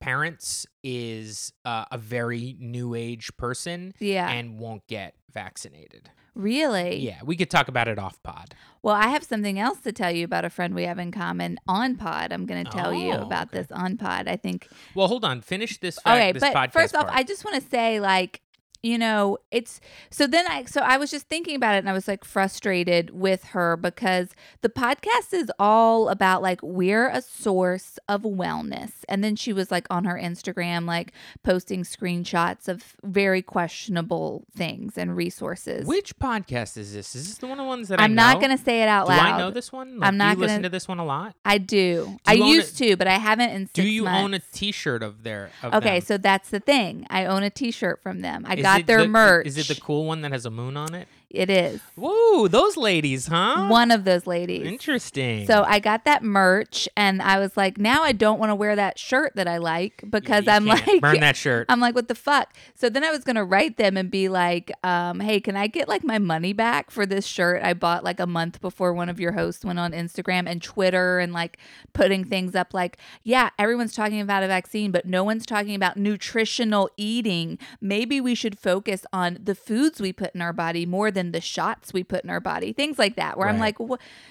parents 0.00 0.66
is 0.82 1.52
uh, 1.64 1.84
a 1.90 1.98
very 1.98 2.56
new 2.58 2.94
age 2.94 3.36
person 3.36 3.94
Yeah. 3.98 4.28
and 4.30 4.58
won't 4.58 4.86
get 4.86 5.14
vaccinated. 5.32 6.10
really? 6.34 6.96
Yeah, 6.98 7.18
we 7.24 7.34
could 7.36 7.50
talk 7.50 7.66
about 7.66 7.88
it 7.88 7.98
off 7.98 8.22
pod. 8.22 8.54
Well, 8.82 8.94
I 8.94 9.08
have 9.08 9.24
something 9.24 9.58
else 9.58 9.80
to 9.80 9.90
tell 9.92 10.12
you 10.12 10.24
about 10.24 10.44
a 10.44 10.50
friend 10.50 10.72
we 10.72 10.84
have 10.84 10.98
in 11.00 11.10
common 11.10 11.58
on 11.66 11.96
pod. 11.96 12.32
I'm 12.32 12.46
going 12.46 12.64
to 12.64 12.70
tell 12.70 12.94
you 12.94 13.12
Oh, 13.12 13.22
about 13.22 13.48
okay. 13.48 13.58
this 13.58 13.72
on 13.72 13.96
pod. 13.96 14.28
I 14.28 14.36
think 14.36 14.68
Well, 14.94 15.08
hold 15.08 15.24
on. 15.24 15.40
Finish 15.40 15.78
this 15.80 15.98
fact, 15.98 16.16
okay 16.16 16.32
this 16.32 16.40
but 16.40 16.54
podcast 16.54 16.72
first 16.72 16.94
off 16.94 17.06
part. 17.08 17.18
i 17.18 17.22
just 17.24 17.44
want 17.44 17.60
to 17.60 17.68
say 17.68 17.98
like 17.98 18.40
you 18.82 18.96
know 18.96 19.36
it's 19.50 19.80
so 20.10 20.26
then 20.26 20.46
i 20.46 20.64
so 20.64 20.80
i 20.82 20.96
was 20.96 21.10
just 21.10 21.28
thinking 21.28 21.56
about 21.56 21.74
it 21.74 21.78
and 21.78 21.88
i 21.88 21.92
was 21.92 22.06
like 22.06 22.24
frustrated 22.24 23.10
with 23.10 23.42
her 23.46 23.76
because 23.76 24.28
the 24.62 24.68
podcast 24.68 25.32
is 25.32 25.50
all 25.58 26.08
about 26.08 26.42
like 26.42 26.62
we're 26.62 27.08
a 27.08 27.20
source 27.20 27.98
of 28.08 28.22
wellness 28.22 28.92
and 29.08 29.24
then 29.24 29.34
she 29.34 29.52
was 29.52 29.70
like 29.72 29.86
on 29.90 30.04
her 30.04 30.14
instagram 30.16 30.86
like 30.86 31.12
posting 31.42 31.82
screenshots 31.82 32.68
of 32.68 32.94
very 33.02 33.42
questionable 33.42 34.44
things 34.56 34.96
and 34.96 35.16
resources 35.16 35.86
Which 35.86 36.16
podcast 36.18 36.76
is 36.76 36.92
this? 36.94 37.14
Is 37.14 37.28
this 37.28 37.38
the 37.38 37.46
one 37.46 37.58
of 37.58 37.64
the 37.64 37.68
ones 37.68 37.88
that 37.88 38.00
I 38.00 38.04
i'm 38.04 38.14
not 38.14 38.40
going 38.40 38.56
to 38.56 38.62
say 38.62 38.82
it 38.82 38.88
out 38.88 39.06
Do 39.06 39.12
loud 39.12 39.26
I 39.34 39.38
know 39.38 39.50
this 39.50 39.72
one? 39.72 39.98
I'm 40.02 40.14
do 40.14 40.18
not 40.18 40.30
you 40.30 40.34
gonna- 40.36 40.46
listen 40.46 40.62
to 40.62 40.68
this 40.68 40.86
one 40.88 40.98
a 40.98 41.04
lot? 41.04 41.34
I 41.44 41.58
do. 41.58 42.18
I 42.26 42.34
you 42.34 42.44
own 42.44 42.48
used 42.50 42.78
to, 42.78 42.96
but 42.96 43.06
I 43.08 43.14
haven't 43.18 43.50
in 43.50 43.66
six 43.66 43.72
Do 43.74 43.88
you 43.88 44.04
months. 44.04 44.22
own 44.22 44.34
a 44.34 44.38
T-shirt 44.52 45.02
of 45.02 45.22
their? 45.22 45.50
Of 45.62 45.74
Okay, 45.74 45.98
them? 45.98 46.06
so 46.06 46.18
that's 46.18 46.50
the 46.50 46.60
thing. 46.60 47.06
I 47.10 47.24
own 47.26 47.42
a 47.42 47.50
T-shirt 47.50 48.02
from 48.02 48.20
them. 48.20 48.44
I 48.46 48.54
Is 48.54 48.62
got 48.76 48.86
their 48.86 49.02
the- 49.02 49.08
merch. 49.08 49.46
Is 49.46 49.58
it 49.58 49.68
the 49.74 49.80
cool 49.80 50.04
one 50.04 50.20
that 50.22 50.32
has 50.32 50.44
a 50.46 50.50
moon 50.50 50.76
on 50.76 50.94
it? 50.94 51.08
It 51.30 51.50
is. 51.50 51.82
Whoa, 51.94 52.48
those 52.48 52.78
ladies, 52.78 53.26
huh? 53.26 53.68
One 53.68 53.90
of 53.90 54.04
those 54.04 54.26
ladies. 54.26 54.66
Interesting. 54.66 55.46
So 55.46 55.62
I 55.66 55.78
got 55.78 56.06
that 56.06 56.22
merch 56.22 56.88
and 56.96 57.20
I 57.20 57.38
was 57.38 57.54
like, 57.54 57.76
now 57.76 58.02
I 58.02 58.12
don't 58.12 58.38
want 58.38 58.48
to 58.48 58.54
wear 58.54 58.74
that 58.74 58.98
shirt 58.98 59.32
that 59.36 59.46
I 59.46 59.58
like 59.58 60.02
because 60.08 60.46
You 60.46 60.52
I'm 60.52 60.66
can't 60.66 60.86
like 60.86 61.00
burn 61.02 61.20
that 61.20 61.36
shirt. 61.36 61.66
I'm 61.68 61.80
like, 61.80 61.94
what 61.94 62.08
the 62.08 62.14
fuck? 62.14 62.54
So 62.74 62.88
then 62.88 63.04
I 63.04 63.10
was 63.10 63.24
gonna 63.24 63.44
write 63.44 63.76
them 63.76 63.98
and 63.98 64.10
be 64.10 64.30
like, 64.30 64.72
um, 64.82 65.20
hey, 65.20 65.38
can 65.38 65.54
I 65.54 65.66
get 65.66 65.86
like 65.86 66.02
my 66.02 66.18
money 66.18 66.54
back 66.54 66.90
for 66.90 67.04
this 67.04 67.26
shirt 67.26 67.62
I 67.62 67.74
bought 67.74 68.04
like 68.04 68.20
a 68.20 68.26
month 68.26 68.62
before 68.62 68.94
one 68.94 69.10
of 69.10 69.20
your 69.20 69.32
hosts 69.32 69.66
went 69.66 69.78
on 69.78 69.92
Instagram 69.92 70.48
and 70.48 70.62
Twitter 70.62 71.18
and 71.18 71.34
like 71.34 71.58
putting 71.92 72.24
things 72.24 72.54
up 72.54 72.72
like, 72.72 72.96
yeah, 73.22 73.50
everyone's 73.58 73.94
talking 73.94 74.22
about 74.22 74.44
a 74.44 74.46
vaccine, 74.46 74.92
but 74.92 75.04
no 75.04 75.24
one's 75.24 75.44
talking 75.44 75.74
about 75.74 75.98
nutritional 75.98 76.88
eating. 76.96 77.58
Maybe 77.82 78.18
we 78.18 78.34
should 78.34 78.58
focus 78.58 79.04
on 79.12 79.38
the 79.42 79.54
foods 79.54 80.00
we 80.00 80.14
put 80.14 80.34
in 80.34 80.40
our 80.40 80.54
body 80.54 80.86
more 80.86 81.10
than 81.10 81.17
the 81.32 81.40
shots 81.40 81.92
we 81.92 82.02
put 82.02 82.24
in 82.24 82.30
our 82.30 82.40
body. 82.40 82.72
Things 82.72 82.98
like 82.98 83.16
that, 83.16 83.36
where 83.36 83.48
I'm 83.48 83.58
like, 83.58 83.76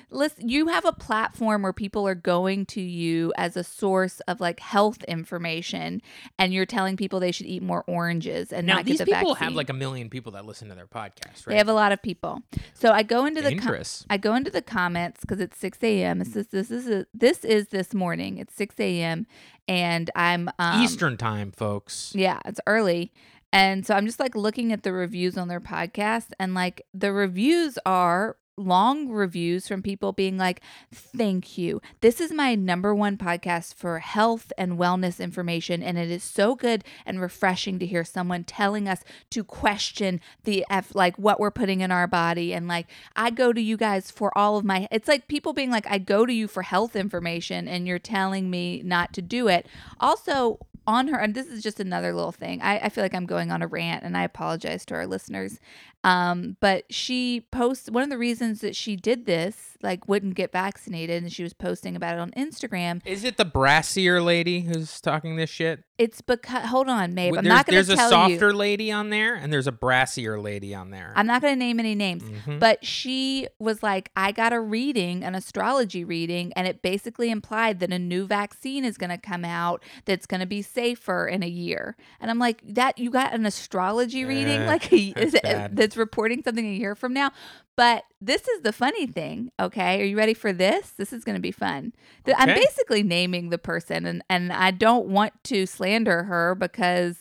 listen, 0.10 0.48
you 0.48 0.67
have 0.67 0.86
a 0.86 0.91
platform 0.94 1.62
where 1.62 1.74
people 1.74 2.08
are 2.08 2.15
going 2.15 2.65
to 2.67 2.82
you 2.82 3.34
as 3.38 3.58
a 3.58 3.63
source 3.63 4.20
of 4.22 4.39
like 4.39 4.60
health 4.60 5.03
information 5.03 6.01
and 6.39 6.53
you're 6.53 6.65
telling 6.65 6.98
people 6.98 7.20
they 7.20 7.32
should 7.32 7.46
eat 7.46 7.62
more 7.62 7.84
oranges 7.88 8.51
and 8.51 8.65
now 8.67 8.75
not 8.75 8.86
these 8.86 9.00
get 9.00 9.06
the 9.06 9.13
people 9.13 9.34
vaccine. 9.34 9.50
have 9.50 9.56
like 9.56 9.70
a 9.70 9.74
million 9.74 10.10
people 10.10 10.32
that 10.34 10.46
listen 10.46 10.70
to 10.70 10.75
their 10.75 10.88
podcast, 10.88 11.46
right? 11.46 11.48
They 11.48 11.58
have 11.58 11.70
a 11.70 11.74
lot 11.74 11.91
of 11.91 12.01
people. 12.01 12.41
So 12.74 12.91
I 12.91 13.03
go 13.03 13.25
into 13.25 13.41
the 13.41 13.56
com- 13.56 13.82
I 14.10 14.17
go 14.17 14.36
into 14.36 14.51
the 14.51 14.62
comments 14.62 15.22
because 15.22 15.39
it's 15.39 15.58
six 15.58 15.79
a.m. 15.82 16.20
This 16.20 16.36
is 16.36 16.48
this 16.48 16.72
is 16.72 17.06
this 17.13 17.44
is 17.46 17.67
this 17.70 17.94
morning. 17.94 18.38
It's 18.38 18.53
six 18.53 18.75
a.m. 18.79 19.27
and 19.67 20.10
I'm 20.15 20.50
um, 20.60 20.82
Eastern 20.82 21.17
time, 21.17 21.51
folks. 21.51 22.13
Yeah, 22.15 22.39
it's 22.46 22.60
early. 22.65 23.12
And 23.51 23.86
so 23.86 23.96
I'm 23.96 24.06
just 24.06 24.20
like 24.20 24.36
looking 24.36 24.74
at 24.74 24.84
the 24.84 24.94
reviews 24.94 25.38
on 25.38 25.48
their 25.48 25.62
podcast, 25.62 26.27
and 26.39 26.54
like 26.54 26.82
the 26.94 27.13
reviews 27.13 27.77
are 27.86 28.38
long 28.58 29.08
reviews 29.10 29.68
from 29.68 29.82
people 29.84 30.12
being 30.12 30.38
like, 30.38 30.62
Thank 30.92 31.58
you. 31.58 31.82
This 32.01 32.20
is 32.20 32.32
my 32.32 32.56
number 32.56 32.94
one 32.94 33.18
podcast 33.18 33.75
for 33.75 34.00
health 34.00 34.51
and 34.58 34.77
wellness 34.80 35.20
information. 35.20 35.84
And 35.84 35.98
it 35.98 36.10
is 36.10 36.24
so 36.24 36.56
good 36.56 36.84
and 37.06 37.22
refreshing 37.22 37.80
to 37.80 37.86
hear 37.86 38.04
someone 38.04 38.44
telling 38.44 38.89
us 38.89 39.04
to 39.32 39.44
question 39.44 40.20
the 40.44 40.66
F, 40.70 40.96
like 40.96 41.18
what 41.18 41.39
we're 41.39 41.51
putting 41.51 41.82
in 41.82 41.92
our 41.92 42.08
body. 42.08 42.54
And 42.54 42.68
like, 42.68 42.88
I 43.16 43.30
go 43.30 43.54
to 43.54 43.62
you 43.62 43.77
guys 43.77 44.10
for 44.10 44.36
all 44.38 44.58
of 44.58 44.66
my, 44.66 44.88
it's 44.92 45.08
like 45.08 45.27
people 45.27 45.54
being 45.54 45.72
like, 45.72 45.89
I 45.89 46.00
go 46.00 46.25
to 46.25 46.34
you 46.34 46.48
for 46.48 46.63
health 46.63 46.96
information, 46.96 47.68
and 47.68 47.88
you're 47.88 48.00
telling 48.00 48.50
me 48.50 48.82
not 48.84 49.13
to 49.13 49.22
do 49.22 49.48
it. 49.48 49.68
Also, 50.00 50.60
on 50.88 51.10
her 51.10 51.20
and 51.20 51.36
this 51.36 51.48
is 51.48 51.62
just 51.62 51.79
another 51.79 52.13
little 52.13 52.32
thing. 52.32 52.62
I, 52.62 52.79
I 52.79 52.89
feel 52.89 53.03
like 53.03 53.13
i'm 53.13 53.25
going 53.25 53.51
on 53.51 53.62
a 53.62 53.67
rant 53.67 54.03
and 54.03 54.17
i 54.17 54.24
apologize 54.24 54.86
to 54.88 54.96
our 54.96 55.06
listeners 55.06 55.60
um, 56.04 56.56
but 56.60 56.86
she 56.92 57.42
posts 57.51 57.89
one 57.89 58.04
of 58.04 58.10
the 58.10 58.18
reasons 58.18 58.62
that 58.62 58.75
she 58.75 58.96
did 58.96 59.25
this 59.25 59.75
like 59.82 60.08
wouldn't 60.08 60.36
get 60.36 60.51
vaccinated 60.51 61.22
and 61.24 61.32
she 61.34 61.44
was 61.44 61.54
posting 61.54 61.96
about 61.96 62.13
it 62.16 62.20
on 62.20 62.32
instagram 62.32 63.01
Is 63.06 63.24
it 63.24 63.38
the 63.38 63.46
brassier 63.46 64.24
lady 64.24 64.62
who's 64.62 65.00
talking 65.01 65.36
this 65.36 65.50
shit? 65.50 65.84
it's 66.00 66.22
because 66.22 66.66
hold 66.68 66.88
on 66.89 67.13
Mabe. 67.16 67.32
Well, 67.32 67.39
i'm 67.39 67.46
not 67.46 67.66
going 67.66 67.84
to 67.84 67.96
tell 67.96 67.96
you. 67.96 67.98
there's 67.98 68.30
a 68.30 68.38
softer 68.38 68.50
you 68.51 68.56
lady 68.56 68.92
on 68.92 69.10
there, 69.10 69.34
and 69.34 69.51
there's 69.51 69.66
a 69.68 69.72
brassier 69.72 70.42
lady 70.42 70.75
on 70.75 70.92
there. 70.92 71.12
i'm 71.16 71.25
not 71.27 71.42
going 71.42 71.54
to 71.54 71.60
name 71.60 71.80
any 71.80 71.96
names 71.96 72.24
Mhm. 72.24 72.60
But 72.60 72.84
she 72.86 73.48
was 73.60 73.82
like, 73.84 74.10
I 74.16 74.32
got 74.32 74.51
a 74.54 74.60
reading, 74.60 75.24
an 75.24 75.34
astrology 75.36 76.04
reading, 76.04 76.51
and 76.54 76.68
it 76.68 76.82
basically 76.82 77.30
implied 77.32 77.80
that 77.80 77.92
a 77.92 78.00
new 78.00 78.25
vaccine 78.27 78.84
is 78.86 78.98
going 78.98 79.10
to 79.12 79.18
come 79.18 79.46
out 79.46 79.84
that's 80.06 80.25
going 80.25 80.39
to 80.42 80.46
be 80.46 80.62
safer 80.62 81.27
in 81.27 81.42
a 81.44 81.48
year. 81.48 81.96
And 82.20 82.30
I'm 82.32 82.39
like, 82.39 82.62
that 82.66 82.98
you 82.98 83.10
got 83.12 83.34
an 83.34 83.46
astrology 83.46 84.25
reading, 84.25 84.62
Yeah, 84.62 84.68
like 84.68 84.92
a, 84.92 85.13
that's 85.72 85.87
that's 85.88 85.98
reporting 85.98 86.44
something 86.44 86.67
a 86.67 86.74
year 86.74 86.96
from 86.96 87.13
now. 87.13 87.32
But 87.77 88.03
this 88.20 88.48
is 88.48 88.62
the 88.62 88.74
funny 88.74 89.08
thing, 89.08 89.51
okay? 89.60 90.01
Are 90.01 90.06
you 90.06 90.17
ready 90.17 90.34
for 90.34 90.51
this? 90.51 90.91
This 90.91 91.13
is 91.13 91.24
going 91.24 91.36
to 91.36 91.41
be 91.41 91.51
fun. 91.51 91.94
Th- 92.25 92.36
I'm 92.38 92.50
basically 92.50 93.03
naming 93.03 93.50
the 93.50 93.58
person, 93.58 94.06
and 94.06 94.22
and 94.29 94.51
I 94.51 94.72
don't 94.72 95.08
want 95.08 95.34
to 95.46 95.65
slander 95.65 96.24
her 96.24 96.56
because 96.56 97.17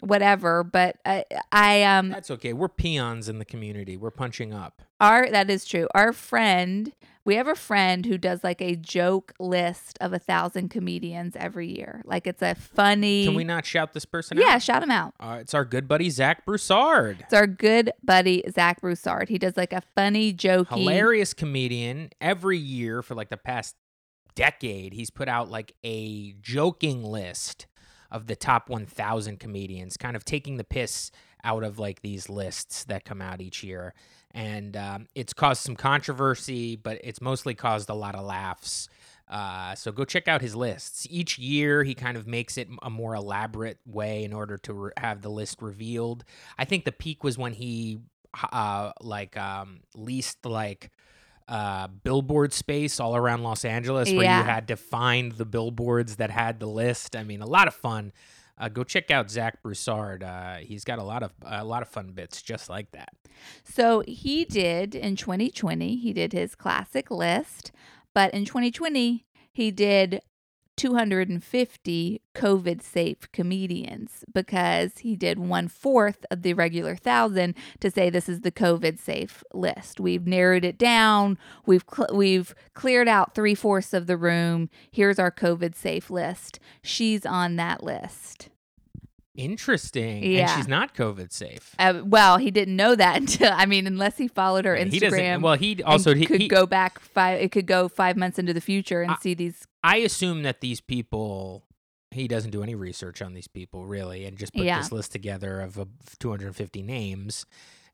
whatever. 0.00 0.64
But 0.64 0.96
I, 1.04 1.24
I 1.52 1.82
um 1.82 2.10
That's 2.10 2.30
okay. 2.30 2.52
We're 2.52 2.68
peons 2.68 3.28
in 3.28 3.38
the 3.38 3.44
community. 3.44 3.96
We're 3.96 4.10
punching 4.10 4.54
up. 4.54 4.82
our 5.00 5.28
that 5.30 5.50
is 5.50 5.64
true. 5.64 5.88
Our 5.94 6.12
friend, 6.12 6.92
we 7.28 7.34
have 7.34 7.46
a 7.46 7.54
friend 7.54 8.06
who 8.06 8.16
does 8.16 8.42
like 8.42 8.62
a 8.62 8.74
joke 8.74 9.34
list 9.38 9.98
of 10.00 10.14
a 10.14 10.18
thousand 10.18 10.70
comedians 10.70 11.36
every 11.36 11.68
year. 11.68 12.00
Like 12.06 12.26
it's 12.26 12.40
a 12.40 12.54
funny. 12.54 13.26
Can 13.26 13.34
we 13.34 13.44
not 13.44 13.66
shout 13.66 13.92
this 13.92 14.06
person 14.06 14.38
out? 14.38 14.46
Yeah, 14.46 14.54
out? 14.54 14.62
shout 14.62 14.82
him 14.82 14.90
out. 14.90 15.12
Uh, 15.20 15.36
it's 15.38 15.52
our 15.52 15.66
good 15.66 15.86
buddy 15.86 16.08
Zach 16.08 16.46
Broussard. 16.46 17.18
It's 17.20 17.34
our 17.34 17.46
good 17.46 17.92
buddy 18.02 18.42
Zach 18.50 18.80
Broussard. 18.80 19.28
He 19.28 19.36
does 19.36 19.58
like 19.58 19.74
a 19.74 19.82
funny, 19.94 20.32
jokey. 20.32 20.68
Hilarious 20.78 21.34
comedian. 21.34 22.08
Every 22.18 22.56
year 22.56 23.02
for 23.02 23.14
like 23.14 23.28
the 23.28 23.36
past 23.36 23.76
decade, 24.34 24.94
he's 24.94 25.10
put 25.10 25.28
out 25.28 25.50
like 25.50 25.74
a 25.84 26.32
joking 26.40 27.04
list 27.04 27.66
of 28.10 28.26
the 28.26 28.36
top 28.36 28.70
1,000 28.70 29.38
comedians, 29.38 29.98
kind 29.98 30.16
of 30.16 30.24
taking 30.24 30.56
the 30.56 30.64
piss 30.64 31.10
out 31.44 31.62
of 31.62 31.78
like 31.78 32.00
these 32.00 32.30
lists 32.30 32.84
that 32.84 33.04
come 33.04 33.20
out 33.20 33.42
each 33.42 33.62
year. 33.62 33.92
And 34.32 34.76
um, 34.76 35.06
it's 35.14 35.32
caused 35.32 35.62
some 35.62 35.74
controversy, 35.76 36.76
but 36.76 37.00
it's 37.02 37.20
mostly 37.20 37.54
caused 37.54 37.88
a 37.88 37.94
lot 37.94 38.14
of 38.14 38.24
laughs. 38.24 38.88
Uh, 39.26 39.74
so 39.74 39.92
go 39.92 40.04
check 40.04 40.26
out 40.28 40.40
his 40.40 40.54
lists. 40.56 41.06
Each 41.10 41.38
year, 41.38 41.82
he 41.84 41.94
kind 41.94 42.16
of 42.16 42.26
makes 42.26 42.56
it 42.56 42.68
a 42.82 42.88
more 42.90 43.14
elaborate 43.14 43.78
way 43.86 44.24
in 44.24 44.32
order 44.32 44.56
to 44.58 44.72
re- 44.72 44.90
have 44.96 45.20
the 45.22 45.28
list 45.30 45.60
revealed. 45.60 46.24
I 46.58 46.64
think 46.64 46.84
the 46.84 46.92
peak 46.92 47.22
was 47.24 47.36
when 47.36 47.52
he 47.52 47.98
uh, 48.52 48.92
like 49.00 49.36
um, 49.36 49.80
leased 49.94 50.44
like 50.46 50.90
uh, 51.46 51.88
billboard 51.88 52.52
space 52.52 53.00
all 53.00 53.16
around 53.16 53.42
Los 53.42 53.64
Angeles, 53.64 54.10
where 54.12 54.22
Yeah. 54.24 54.38
you 54.38 54.44
had 54.44 54.68
to 54.68 54.76
find 54.76 55.32
the 55.32 55.46
billboards 55.46 56.16
that 56.16 56.30
had 56.30 56.60
the 56.60 56.66
list. 56.66 57.16
I 57.16 57.22
mean, 57.24 57.40
a 57.42 57.46
lot 57.46 57.68
of 57.68 57.74
fun. 57.74 58.12
Uh, 58.58 58.68
go 58.68 58.84
check 58.84 59.10
out 59.10 59.30
Zach 59.30 59.62
Broussard. 59.62 60.22
Uh, 60.22 60.56
he's 60.56 60.84
got 60.84 60.98
a 60.98 61.04
lot 61.04 61.22
of 61.22 61.32
a 61.42 61.64
lot 61.64 61.82
of 61.82 61.88
fun 61.88 62.12
bits 62.12 62.42
just 62.42 62.68
like 62.68 62.90
that. 62.92 63.10
So 63.64 64.02
he 64.06 64.44
did 64.44 64.94
in 64.94 65.16
2020, 65.16 65.96
he 65.96 66.12
did 66.12 66.32
his 66.32 66.54
classic 66.54 67.10
list, 67.10 67.70
but 68.14 68.34
in 68.34 68.44
2020, 68.44 69.26
he 69.52 69.70
did 69.70 70.20
250 70.78 72.22
COVID 72.34 72.80
safe 72.82 73.30
comedians 73.32 74.24
because 74.32 74.98
he 74.98 75.16
did 75.16 75.38
one 75.38 75.66
fourth 75.66 76.24
of 76.30 76.42
the 76.42 76.54
regular 76.54 76.94
thousand 76.94 77.54
to 77.80 77.90
say 77.90 78.08
this 78.08 78.28
is 78.28 78.42
the 78.42 78.52
COVID 78.52 78.98
safe 78.98 79.42
list. 79.52 79.98
We've 79.98 80.26
narrowed 80.26 80.64
it 80.64 80.78
down. 80.78 81.36
We've 81.66 81.84
cl- 81.92 82.14
we've 82.14 82.54
cleared 82.74 83.08
out 83.08 83.34
three 83.34 83.56
fourths 83.56 83.92
of 83.92 84.06
the 84.06 84.16
room. 84.16 84.70
Here's 84.90 85.18
our 85.18 85.32
COVID 85.32 85.74
safe 85.74 86.10
list. 86.10 86.60
She's 86.82 87.26
on 87.26 87.56
that 87.56 87.82
list. 87.82 88.48
Interesting. 89.38 90.24
And 90.38 90.50
she's 90.50 90.68
not 90.68 90.94
COVID 90.94 91.32
safe. 91.32 91.74
Uh, 91.78 92.02
well, 92.04 92.38
he 92.38 92.50
didn't 92.50 92.76
know 92.76 92.94
that 92.94 93.16
until 93.20 93.52
I 93.52 93.66
mean, 93.66 93.86
unless 93.86 94.18
he 94.18 94.28
followed 94.28 94.64
her 94.64 94.74
He 94.76 94.98
doesn't. 94.98 95.18
Instagram. 95.18 95.42
Well, 95.42 95.54
he 95.54 95.82
also 95.82 96.14
he, 96.14 96.26
could 96.26 96.40
he- 96.40 96.48
go 96.48 96.66
back 96.66 96.98
five. 96.98 97.40
It 97.40 97.52
could 97.52 97.66
go 97.66 97.88
five 97.88 98.16
months 98.16 98.38
into 98.38 98.52
the 98.52 98.60
future 98.60 99.02
and 99.02 99.12
I- 99.12 99.16
see 99.20 99.34
these. 99.34 99.66
I 99.82 99.96
assume 99.98 100.42
that 100.42 100.60
these 100.60 100.80
people. 100.80 101.64
He 102.10 102.26
doesn't 102.26 102.52
do 102.52 102.62
any 102.62 102.74
research 102.74 103.20
on 103.20 103.34
these 103.34 103.48
people 103.48 103.84
really, 103.86 104.24
and 104.24 104.38
just 104.38 104.54
put 104.54 104.64
Yeah. 104.64 104.78
this 104.78 104.90
list 104.90 105.12
together 105.12 105.60
of 105.60 105.78
uh, 105.78 105.84
250 106.20 106.80
names, 106.82 107.44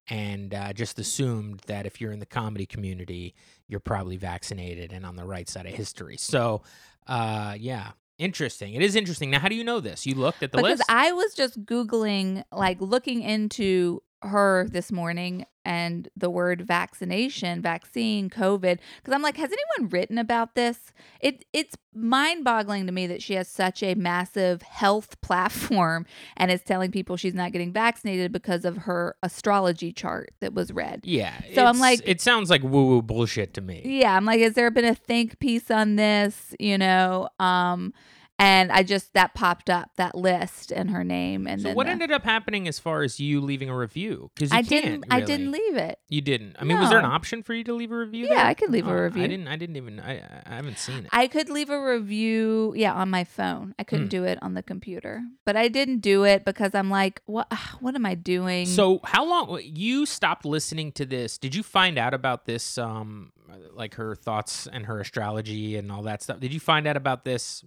and 0.09 0.55
uh, 0.55 0.73
just 0.73 1.01
assumed 1.01 1.61
that 1.67 1.85
if 1.85 2.01
you're 2.01 2.13
in 2.13 2.21
the 2.21 2.27
comedy 2.27 2.65
community, 2.65 3.35
you're 3.67 3.81
probably 3.81 4.17
vaccinated 4.17 4.93
and 4.93 5.05
on 5.05 5.17
the 5.17 5.25
right 5.25 5.49
side 5.49 5.67
of 5.67 5.73
history. 5.75 6.17
So, 6.17 6.63
uh, 7.09 7.57
yeah, 7.59 7.91
interesting. 8.19 8.75
It 8.75 8.83
is 8.83 8.95
interesting. 8.95 9.31
Now, 9.31 9.41
how 9.41 9.49
do 9.49 9.55
you 9.55 9.65
know 9.65 9.81
this? 9.81 10.07
You 10.07 10.15
looked 10.15 10.43
at 10.43 10.53
the 10.53 10.59
list? 10.59 10.65
because 10.65 10.79
list. 10.81 10.91
I 10.91 11.13
was 11.13 11.35
just 11.35 11.65
googling, 11.65 12.45
like 12.53 12.81
looking 12.81 13.23
into 13.23 14.03
her 14.25 14.67
this 14.71 14.91
morning 14.93 15.47
and 15.67 16.09
the 16.15 16.29
word 16.29 16.61
vaccination, 16.61 17.63
vaccine, 17.63 18.29
COVID. 18.29 18.79
Because 18.99 19.15
I'm 19.15 19.23
like, 19.23 19.37
has 19.39 19.51
anyone 19.51 19.91
written 19.91 20.19
about 20.19 20.55
this? 20.55 20.93
It 21.21 21.45
it's 21.55 21.75
mind-boggling 21.95 22.87
to 22.87 22.93
me 22.93 23.07
that 23.07 23.23
she 23.23 23.35
has 23.35 23.49
such 23.49 23.83
a 23.83 23.95
massive 23.95 24.63
health 24.63 25.19
platform 25.23 26.05
and 26.37 26.51
is 26.51 26.61
telling 26.63 26.91
people 26.91 27.17
she's 27.17 27.35
not 27.35 27.53
getting 27.53 27.73
vaccinated 27.73 28.31
because 28.33 28.65
of 28.65 28.79
her 28.79 29.17
astrology 29.23 29.93
chart 29.93 30.33
that 30.41 30.53
was 30.53 30.71
read. 30.73 31.01
yeah. 31.05 31.33
So 31.55 31.65
I'm 31.65 31.79
like- 31.79 32.01
it 32.05 32.21
sounds 32.21 32.51
like 32.51 32.63
woo 32.63 32.87
woo 32.87 33.03
bullshit 33.03 33.55
to 33.55 33.61
me. 33.61 33.83
Yeah, 33.85 34.17
I'm 34.17 34.25
like, 34.27 34.41
has 34.41 34.55
there 34.55 34.71
been 34.71 34.85
a 34.85 34.95
think 34.95 35.39
piece 35.39 35.71
on 35.71 35.97
this? 35.97 36.55
You 36.61 36.77
know, 36.79 37.29
um, 37.39 37.95
and 38.39 38.73
I 38.73 38.83
just 38.83 39.13
that 39.15 39.35
popped 39.35 39.71
up 39.71 39.91
that 39.97 40.15
list 40.17 40.73
and 40.73 40.91
her 40.91 41.05
name 41.05 41.47
and 41.47 41.61
So 41.63 41.69
then 41.69 41.77
what 41.77 41.87
the- 41.87 41.93
ended 41.93 42.11
up 42.11 42.25
happening 42.25 42.67
as 42.67 42.79
far 42.79 43.03
as 43.03 43.21
you 43.21 43.41
leaving 43.41 43.69
a 43.71 43.77
review? 43.77 44.31
Because 44.35 44.53
I 44.53 44.63
didn't 44.63 45.05
I 45.11 45.21
didn't 45.21 45.53
leave 45.53 45.77
it. 45.77 45.99
You 46.09 46.21
didn't. 46.21 46.57
I 46.59 46.65
mean, 46.65 46.79
was 46.81 46.91
there 46.91 46.99
an 46.99 47.05
option 47.05 47.43
for 47.43 47.55
you 47.55 47.65
to 47.65 47.73
leave 47.75 47.93
a 47.93 47.97
review? 47.97 48.27
Yeah, 48.27 48.35
there? 48.35 48.45
I 48.47 48.55
could 48.55 48.71
leave 48.71 48.87
a 48.87 48.91
Oh, 48.91 48.95
review. 48.95 49.23
I 49.23 49.27
didn't. 49.27 49.49
I 49.49 49.57
didn't 49.57 49.77
even. 49.77 50.01
I 50.01 50.21
I 50.47 50.55
haven't 50.57 50.79
seen 50.79 50.99
it. 51.05 51.07
I 51.13 51.27
could 51.29 51.49
leave 51.49 51.71
a 51.71 51.81
review, 51.81 52.73
yeah, 52.77 52.93
on 52.93 53.11
my 53.11 53.25
phone. 53.25 53.75
I 53.79 53.85
couldn't 53.85 54.07
Hmm. 54.07 54.09
do 54.11 54.25
it 54.25 54.39
on 54.43 54.55
the 54.55 54.63
computer, 54.63 55.23
but 55.45 55.57
I 55.57 55.69
didn't 55.69 55.99
do 56.01 56.25
it 56.25 56.45
because 56.45 56.75
I'm 56.75 56.91
like, 56.91 57.23
what? 57.27 57.53
What 57.81 57.95
am 57.95 58.05
I 58.07 58.15
doing? 58.15 58.67
So 58.67 59.01
how 59.05 59.25
long 59.25 59.61
you 59.63 60.07
stopped 60.07 60.45
listening 60.45 60.93
to 60.93 61.07
this? 61.07 61.39
Did 61.39 61.55
you 61.55 61.63
find 61.63 61.99
out 61.99 62.15
about 62.15 62.47
this? 62.47 62.79
Um, 62.79 63.33
like 63.73 63.95
her 63.95 64.17
thoughts 64.17 64.67
and 64.67 64.87
her 64.87 65.01
astrology 65.01 65.77
and 65.77 65.91
all 65.93 66.03
that 66.03 66.23
stuff. 66.23 66.41
Did 66.41 66.53
you 66.53 66.59
find 66.61 66.87
out 66.89 66.97
about 66.97 67.25
this 67.25 67.65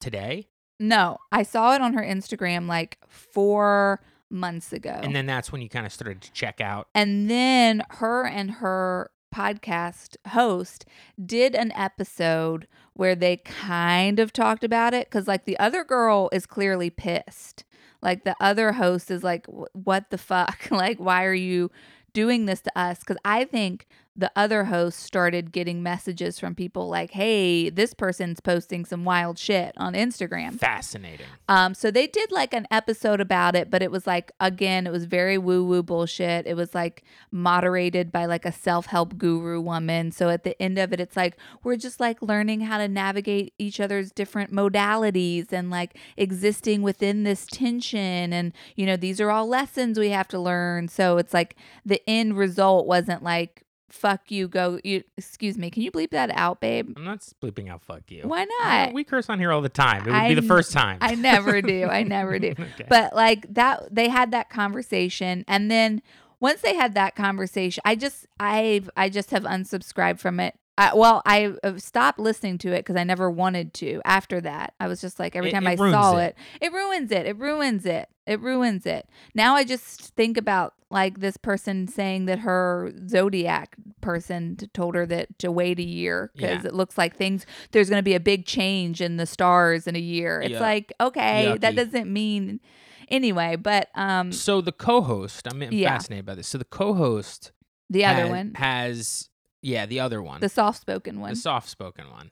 today? 0.00 0.48
no, 0.82 1.18
I 1.30 1.42
saw 1.42 1.74
it 1.74 1.82
on 1.82 1.92
her 1.92 2.02
Instagram 2.02 2.66
like 2.66 2.96
four 3.06 4.00
months 4.30 4.72
ago, 4.72 4.98
And 5.02 5.14
then 5.14 5.26
that's 5.26 5.52
when 5.52 5.60
you 5.60 5.68
kind 5.68 5.84
of 5.84 5.92
started 5.92 6.20
to 6.22 6.32
check 6.32 6.60
out. 6.60 6.88
and 6.94 7.28
then 7.30 7.82
her 7.90 8.24
and 8.26 8.50
her 8.52 9.10
podcast 9.34 10.16
host 10.28 10.84
did 11.24 11.54
an 11.54 11.70
episode 11.72 12.66
where 12.94 13.14
they 13.14 13.36
kind 13.38 14.18
of 14.18 14.32
talked 14.32 14.64
about 14.64 14.92
it 14.94 15.06
because 15.08 15.28
like 15.28 15.44
the 15.44 15.58
other 15.58 15.84
girl 15.84 16.28
is 16.32 16.46
clearly 16.46 16.90
pissed 16.90 17.62
like 18.02 18.24
the 18.24 18.34
other 18.40 18.72
host 18.72 19.08
is 19.10 19.22
like 19.22 19.46
what 19.72 20.10
the 20.10 20.18
fuck 20.18 20.66
like 20.72 20.98
why 20.98 21.24
are 21.24 21.32
you 21.34 21.70
doing 22.12 22.46
this 22.46 22.60
to 22.60 22.76
us 22.76 22.98
because 22.98 23.18
i 23.24 23.44
think 23.44 23.86
the 24.20 24.30
other 24.36 24.64
host 24.64 25.00
started 25.00 25.50
getting 25.52 25.82
messages 25.82 26.38
from 26.38 26.54
people 26.54 26.88
like 26.88 27.10
hey 27.12 27.70
this 27.70 27.94
person's 27.94 28.38
posting 28.40 28.84
some 28.84 29.04
wild 29.04 29.38
shit 29.38 29.72
on 29.76 29.94
instagram 29.94 30.58
Fascinating. 30.58 31.26
um, 31.48 31.74
so 31.74 31.90
they 31.90 32.06
did 32.06 32.30
like 32.30 32.52
an 32.54 32.66
episode 32.70 33.20
about 33.20 33.56
it, 33.56 33.70
but 33.70 33.82
it 33.82 33.90
was 33.90 34.06
like 34.06 34.30
again, 34.40 34.86
it 34.86 34.90
was 34.92 35.04
very 35.04 35.38
woo 35.38 35.64
woo 35.64 35.82
bullshit. 35.82 36.46
It 36.46 36.54
was 36.54 36.74
like 36.74 37.02
moderated 37.30 38.12
by 38.12 38.26
like 38.26 38.44
a 38.44 38.52
self 38.52 38.86
help 38.86 39.16
guru 39.16 39.60
woman. 39.60 40.12
So 40.12 40.28
at 40.28 40.44
the 40.44 40.60
end 40.60 40.78
of 40.78 40.92
it, 40.92 41.00
it's 41.00 41.16
like 41.16 41.36
we're 41.64 41.76
just 41.76 42.00
like 42.00 42.20
learning 42.22 42.60
how 42.62 42.78
to 42.78 42.88
navigate 42.88 43.54
each 43.58 43.80
other's 43.80 44.12
different 44.12 44.52
modalities 44.52 45.52
and 45.52 45.70
like 45.70 45.96
existing 46.16 46.82
within 46.82 47.22
this 47.24 47.46
tension. 47.46 48.32
And 48.32 48.52
you 48.76 48.86
know, 48.86 48.96
these 48.96 49.20
are 49.20 49.30
all 49.30 49.46
lessons 49.48 49.98
we 49.98 50.10
have 50.10 50.28
to 50.28 50.38
learn. 50.38 50.88
So 50.88 51.16
it's 51.18 51.34
like 51.34 51.56
the 51.84 52.02
end 52.08 52.36
result 52.36 52.86
wasn't 52.86 53.22
like 53.22 53.62
fuck 53.90 54.30
you 54.30 54.48
go 54.48 54.80
you 54.84 55.02
excuse 55.16 55.58
me 55.58 55.70
can 55.70 55.82
you 55.82 55.90
bleep 55.90 56.10
that 56.10 56.30
out 56.30 56.60
babe 56.60 56.92
I'm 56.96 57.04
not 57.04 57.20
bleeping 57.42 57.68
out. 57.68 57.82
Fuck 57.82 58.10
you. 58.10 58.22
why 58.22 58.42
Uh, 58.42 58.46
not 58.60 58.92
We 58.92 59.04
curse 59.04 59.28
on 59.28 59.38
here 59.38 59.52
all 59.52 59.60
the 59.60 59.68
time. 59.68 60.06
It 60.06 60.12
would 60.12 60.28
be 60.28 60.34
the 60.34 60.42
first 60.42 60.72
time. 60.72 60.98
I 61.00 61.14
never 61.14 61.60
do. 61.60 61.84
I 61.90 62.02
never 62.02 62.38
do. 62.38 62.54
Okay. 62.60 62.86
But 62.88 63.14
like 63.14 63.52
that 63.54 63.94
they 63.94 64.08
had 64.08 64.30
that 64.32 64.50
conversation 64.50 65.44
and 65.48 65.70
then 65.70 66.02
once 66.40 66.62
they 66.62 66.74
had 66.74 66.94
that 66.94 67.14
conversation, 67.16 67.82
I 67.84 67.94
just 67.96 68.26
I 68.38 68.82
I 68.96 69.08
just 69.08 69.30
have 69.30 69.44
unsubscribed 69.44 70.18
from 70.18 70.40
it. 70.40 70.54
I, 70.78 70.94
well, 70.94 71.20
I 71.26 71.52
uh, 71.62 71.76
stopped 71.76 72.18
listening 72.18 72.56
to 72.58 72.68
it 72.72 72.78
because 72.78 72.96
I 72.96 73.04
never 73.04 73.30
wanted 73.30 73.74
to. 73.74 74.00
After 74.04 74.40
that, 74.40 74.72
I 74.80 74.86
was 74.88 75.00
just 75.02 75.18
like 75.18 75.36
every 75.36 75.50
It- 75.50 75.52
time 75.52 75.66
it 75.66 75.72
I 75.80 75.90
saw 75.90 76.16
it. 76.16 76.36
it. 76.60 76.66
it, 76.66 76.72
ruins 76.72 77.10
it. 77.12 77.26
It 77.26 77.36
ruins 77.38 77.84
it. 77.84 78.08
It 78.26 78.40
ruins 78.40 78.86
it. 78.86 79.08
Now 79.34 79.56
I 79.56 79.64
just 79.64 80.14
think 80.14 80.36
about 80.38 80.74
like 80.90 81.20
this 81.20 81.36
person 81.36 81.86
saying 81.86 82.24
that 82.26 82.40
her 82.40 82.92
zodiac 83.08 83.76
person 84.00 84.56
told 84.72 84.94
her 84.94 85.04
that 85.06 85.38
to 85.40 85.52
wait 85.52 85.78
a 85.78 85.84
year 85.84 86.30
because 86.34 86.62
Yeah. 86.62 86.68
it 86.68 86.74
looks 86.74 86.96
like 86.98 87.16
things 87.16 87.44
there's 87.72 87.88
going 87.90 87.98
to 88.00 88.04
be 88.04 88.14
a 88.14 88.20
big 88.20 88.44
change 88.46 89.00
in 89.00 89.16
the 89.16 89.26
stars 89.26 89.86
in 89.86 89.94
a 89.96 90.00
year. 90.00 90.40
It's 90.40 90.54
Yuck. 90.54 90.60
like 90.60 90.92
okay, 91.00 91.56
that 91.60 91.74
doesn't 91.76 92.12
mean 92.12 92.60
anyway. 93.08 93.56
But 93.56 93.88
um, 93.94 94.32
so 94.32 94.60
the 94.60 94.72
co-host, 94.72 95.46
I'm, 95.50 95.60
I'm 95.62 95.72
Yeah. 95.72 95.90
fascinated 95.90 96.26
by 96.26 96.34
this. 96.36 96.48
So 96.48 96.58
the 96.58 96.64
co-host, 96.64 97.52
the 97.88 98.04
other 98.04 98.22
has- 98.22 98.30
one, 98.30 98.52
has 98.54 99.28
yeah, 99.62 99.86
the 99.86 100.00
other 100.00 100.22
one, 100.22 100.40
the 100.40 100.48
soft 100.48 100.80
spoken 100.80 101.20
one. 101.20 101.30
the 101.30 101.36
soft-spoken 101.36 102.10
one, 102.10 102.30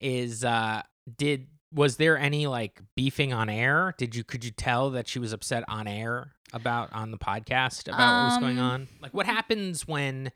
is 0.00 0.44
uh, 0.44 0.82
did 1.16 1.46
was 1.72 1.96
there 1.96 2.16
any 2.16 2.46
like 2.46 2.80
beefing 2.94 3.32
on 3.32 3.48
air? 3.48 3.94
Did 3.98 4.14
you 4.14 4.24
could 4.24 4.44
you 4.44 4.50
tell 4.50 4.90
that 4.90 5.08
she 5.08 5.18
was 5.18 5.32
upset 5.32 5.64
on 5.68 5.86
air 5.86 6.32
about 6.52 6.92
on 6.92 7.10
the 7.10 7.18
podcast 7.18 7.88
about 7.88 8.24
what 8.24 8.28
was 8.30 8.38
going 8.38 8.58
Um, 8.58 8.64
on? 8.64 8.88
Like 9.00 9.12
what 9.14 9.26
happens 9.26 9.86
when 9.86 10.30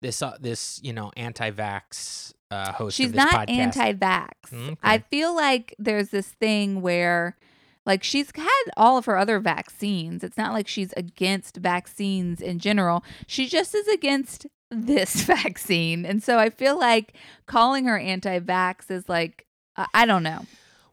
this 0.00 0.22
uh, 0.22 0.36
this 0.40 0.80
you 0.82 0.92
know 0.92 1.10
anti-vax 1.16 2.32
uh, 2.50 2.72
host 2.72 2.96
She's 2.96 3.06
of 3.06 3.12
this 3.12 3.24
not 3.24 3.48
podcast? 3.48 3.50
anti-vax. 3.50 4.28
Okay. 4.52 4.76
I 4.82 4.98
feel 4.98 5.34
like 5.34 5.74
there's 5.78 6.08
this 6.10 6.28
thing 6.28 6.80
where 6.82 7.36
like 7.84 8.02
she's 8.04 8.30
had 8.36 8.62
all 8.76 8.96
of 8.98 9.06
her 9.06 9.16
other 9.16 9.40
vaccines. 9.40 10.22
It's 10.22 10.36
not 10.38 10.52
like 10.52 10.68
she's 10.68 10.92
against 10.96 11.56
vaccines 11.56 12.40
in 12.40 12.58
general. 12.60 13.02
She 13.26 13.48
just 13.48 13.74
is 13.74 13.88
against 13.88 14.46
this 14.72 15.22
vaccine. 15.22 16.04
And 16.04 16.22
so 16.22 16.38
I 16.38 16.50
feel 16.50 16.78
like 16.78 17.14
calling 17.46 17.84
her 17.84 17.98
anti-vax 17.98 18.90
is 18.90 19.08
like 19.08 19.46
I 19.76 19.86
I 19.94 20.06
don't 20.06 20.22
know. 20.22 20.44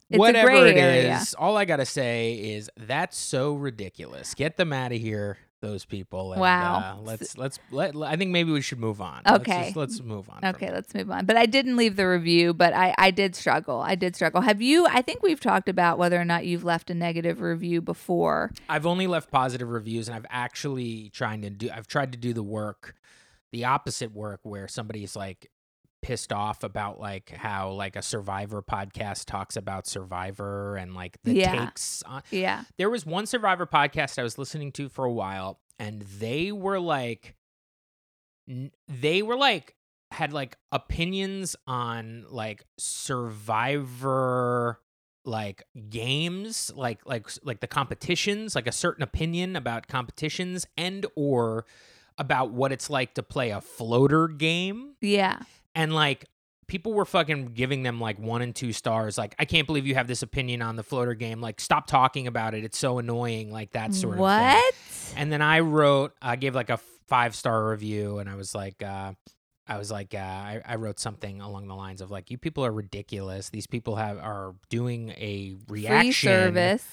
It's 0.09 0.17
Whatever 0.17 0.49
it 0.49 0.75
area. 0.75 1.17
is, 1.17 1.35
all 1.35 1.55
I 1.55 1.65
gotta 1.65 1.85
say 1.85 2.33
is 2.33 2.69
that's 2.77 3.15
so 3.17 3.53
ridiculous. 3.53 4.33
Get 4.33 4.57
them 4.57 4.73
out 4.73 4.91
of 4.91 4.97
here, 4.99 5.37
those 5.61 5.85
people. 5.85 6.31
And, 6.33 6.41
Wow. 6.41 6.95
Uh, 6.97 7.01
let's 7.03 7.37
let's 7.37 7.59
let. 7.69 7.95
I 7.95 8.15
think 8.15 8.31
maybe 8.31 8.51
we 8.51 8.61
should 8.61 8.79
move 8.79 9.01
on. 9.01 9.21
Let's 9.23 9.41
Okay. 9.41 9.63
just- 9.65 9.75
let's, 9.75 10.01
move 10.01 10.27
on. 10.31 10.43
Okay, 10.55 10.71
let's 10.71 10.95
move 10.95 11.11
on. 11.11 11.27
But 11.27 11.37
I 11.37 11.45
didn't 11.45 11.77
leave 11.77 11.95
the 11.95 12.07
review, 12.07 12.55
but 12.55 12.73
I, 12.73 12.95
I 12.97 13.11
did 13.11 13.35
struggle. 13.35 13.81
I 13.81 13.93
did 13.93 14.15
struggle. 14.15 14.41
Have 14.41 14.63
you? 14.63 14.87
I 14.87 15.03
think 15.03 15.21
we've 15.21 15.39
talked 15.39 15.69
about 15.69 15.99
whether 15.99 16.19
or 16.19 16.25
not 16.25 16.43
you've 16.47 16.63
left 16.63 16.89
a 16.89 16.95
negative 16.95 17.39
review 17.39 17.79
before. 17.79 18.49
I've 18.67 18.87
only 18.87 19.05
left 19.05 19.29
positive 19.29 19.69
reviews, 19.69 20.07
and 20.07 20.15
I've 20.15 20.25
actually 20.31 21.11
trying 21.13 21.43
to 21.43 21.51
do. 21.51 21.69
I've 21.71 21.85
tried 21.87 22.13
to 22.13 22.17
do 22.17 22.33
the 22.33 22.41
work, 22.41 22.95
the 23.51 23.65
opposite 23.65 24.11
work, 24.13 24.39
where 24.43 24.67
somebody's 24.67 25.15
like 25.15 25.49
pissed 26.01 26.31
off 26.31 26.63
about 26.63 26.97
like 26.99 27.29
how 27.35 27.71
like 27.71 27.95
a 27.97 28.01
Survivor 28.01 28.61
podcast 28.61 29.25
talks 29.25 29.57
about 29.57 29.85
Survivor 29.85 30.77
and 30.77 30.93
like 30.95 31.17
the 31.23 31.33
Yeah. 31.33 31.65
takes 31.65 32.01
on. 32.03 32.23
Yeah. 32.31 32.63
there 32.77 32.89
was 32.89 33.05
one 33.05 33.25
survivor 33.25 33.65
podcast 33.65 34.17
i 34.17 34.23
was 34.23 34.37
listening 34.37 34.71
to 34.71 34.87
for 34.87 35.03
a 35.03 35.11
while 35.11 35.59
and 35.77 36.01
they 36.03 36.53
were 36.53 36.79
like 36.79 37.35
they 38.87 39.21
were 39.21 39.35
like 39.35 39.75
had 40.11 40.31
like 40.31 40.57
opinions 40.71 41.57
on 41.67 42.25
like 42.29 42.63
survivor 43.69 44.79
like 45.25 45.63
games 45.89 46.71
like 46.75 47.05
like 47.05 47.27
like 47.43 47.59
the 47.59 47.67
competitions 47.67 48.55
like 48.55 48.67
a 48.67 48.71
certain 48.71 49.03
opinion 49.03 49.55
about 49.55 49.87
competitions 49.87 50.65
and 50.77 51.05
or 51.15 51.65
about 52.19 52.51
what 52.51 52.71
it's 52.71 52.89
like 52.89 53.15
to 53.15 53.23
play 53.23 53.49
a 53.49 53.61
floater 53.61 54.27
game 54.27 54.93
Yeah. 55.01 55.39
and 55.73 55.93
like 55.95 56.25
people 56.67 56.93
were 56.93 57.05
fucking 57.05 57.47
giving 57.55 57.81
them 57.81 57.99
like 57.99 58.19
one 58.19 58.43
and 58.43 58.53
two 58.55 58.73
stars 58.73 59.17
like 59.17 59.33
i 59.39 59.45
can't 59.45 59.65
believe 59.65 59.87
you 59.87 59.95
have 59.95 60.05
this 60.07 60.21
opinion 60.21 60.61
on 60.61 60.75
the 60.75 60.83
floater 60.83 61.15
game 61.15 61.41
like 61.41 61.59
stop 61.59 61.87
talking 61.87 62.27
about 62.27 62.53
it 62.53 62.63
it's 62.63 62.77
so 62.77 62.99
annoying 62.99 63.51
like 63.51 63.71
that 63.71 63.91
sort 63.95 64.13
of 64.13 64.17
thing 64.17 64.21
what? 64.21 64.75
and 65.15 65.31
then 65.31 65.41
i 65.41 65.61
wrote 65.61 66.13
i 66.21 66.35
gave 66.35 66.53
like 66.53 66.69
a 66.69 66.77
five 67.07 67.33
star 67.33 67.69
review 67.69 68.19
and 68.19 68.29
i 68.29 68.35
was 68.35 68.53
like 68.53 68.83
uh 68.83 69.13
I 69.71 69.77
was 69.77 69.91
like, 69.91 70.15
uh, 70.15 70.17
I, 70.17 70.61
I 70.65 70.75
wrote 70.77 70.99
something 70.99 71.41
along 71.41 71.67
the 71.67 71.75
lines 71.75 72.01
of 72.01 72.09
like, 72.09 72.31
you 72.31 72.39
people 72.39 72.65
are 72.65 72.71
ridiculous. 72.71 73.51
These 73.51 73.67
people 73.67 73.97
have 73.97 74.17
are 74.17 74.55
doing 74.71 75.11
a 75.11 75.57
reaction 75.67 76.01
Free 76.05 76.11
service. 76.11 76.83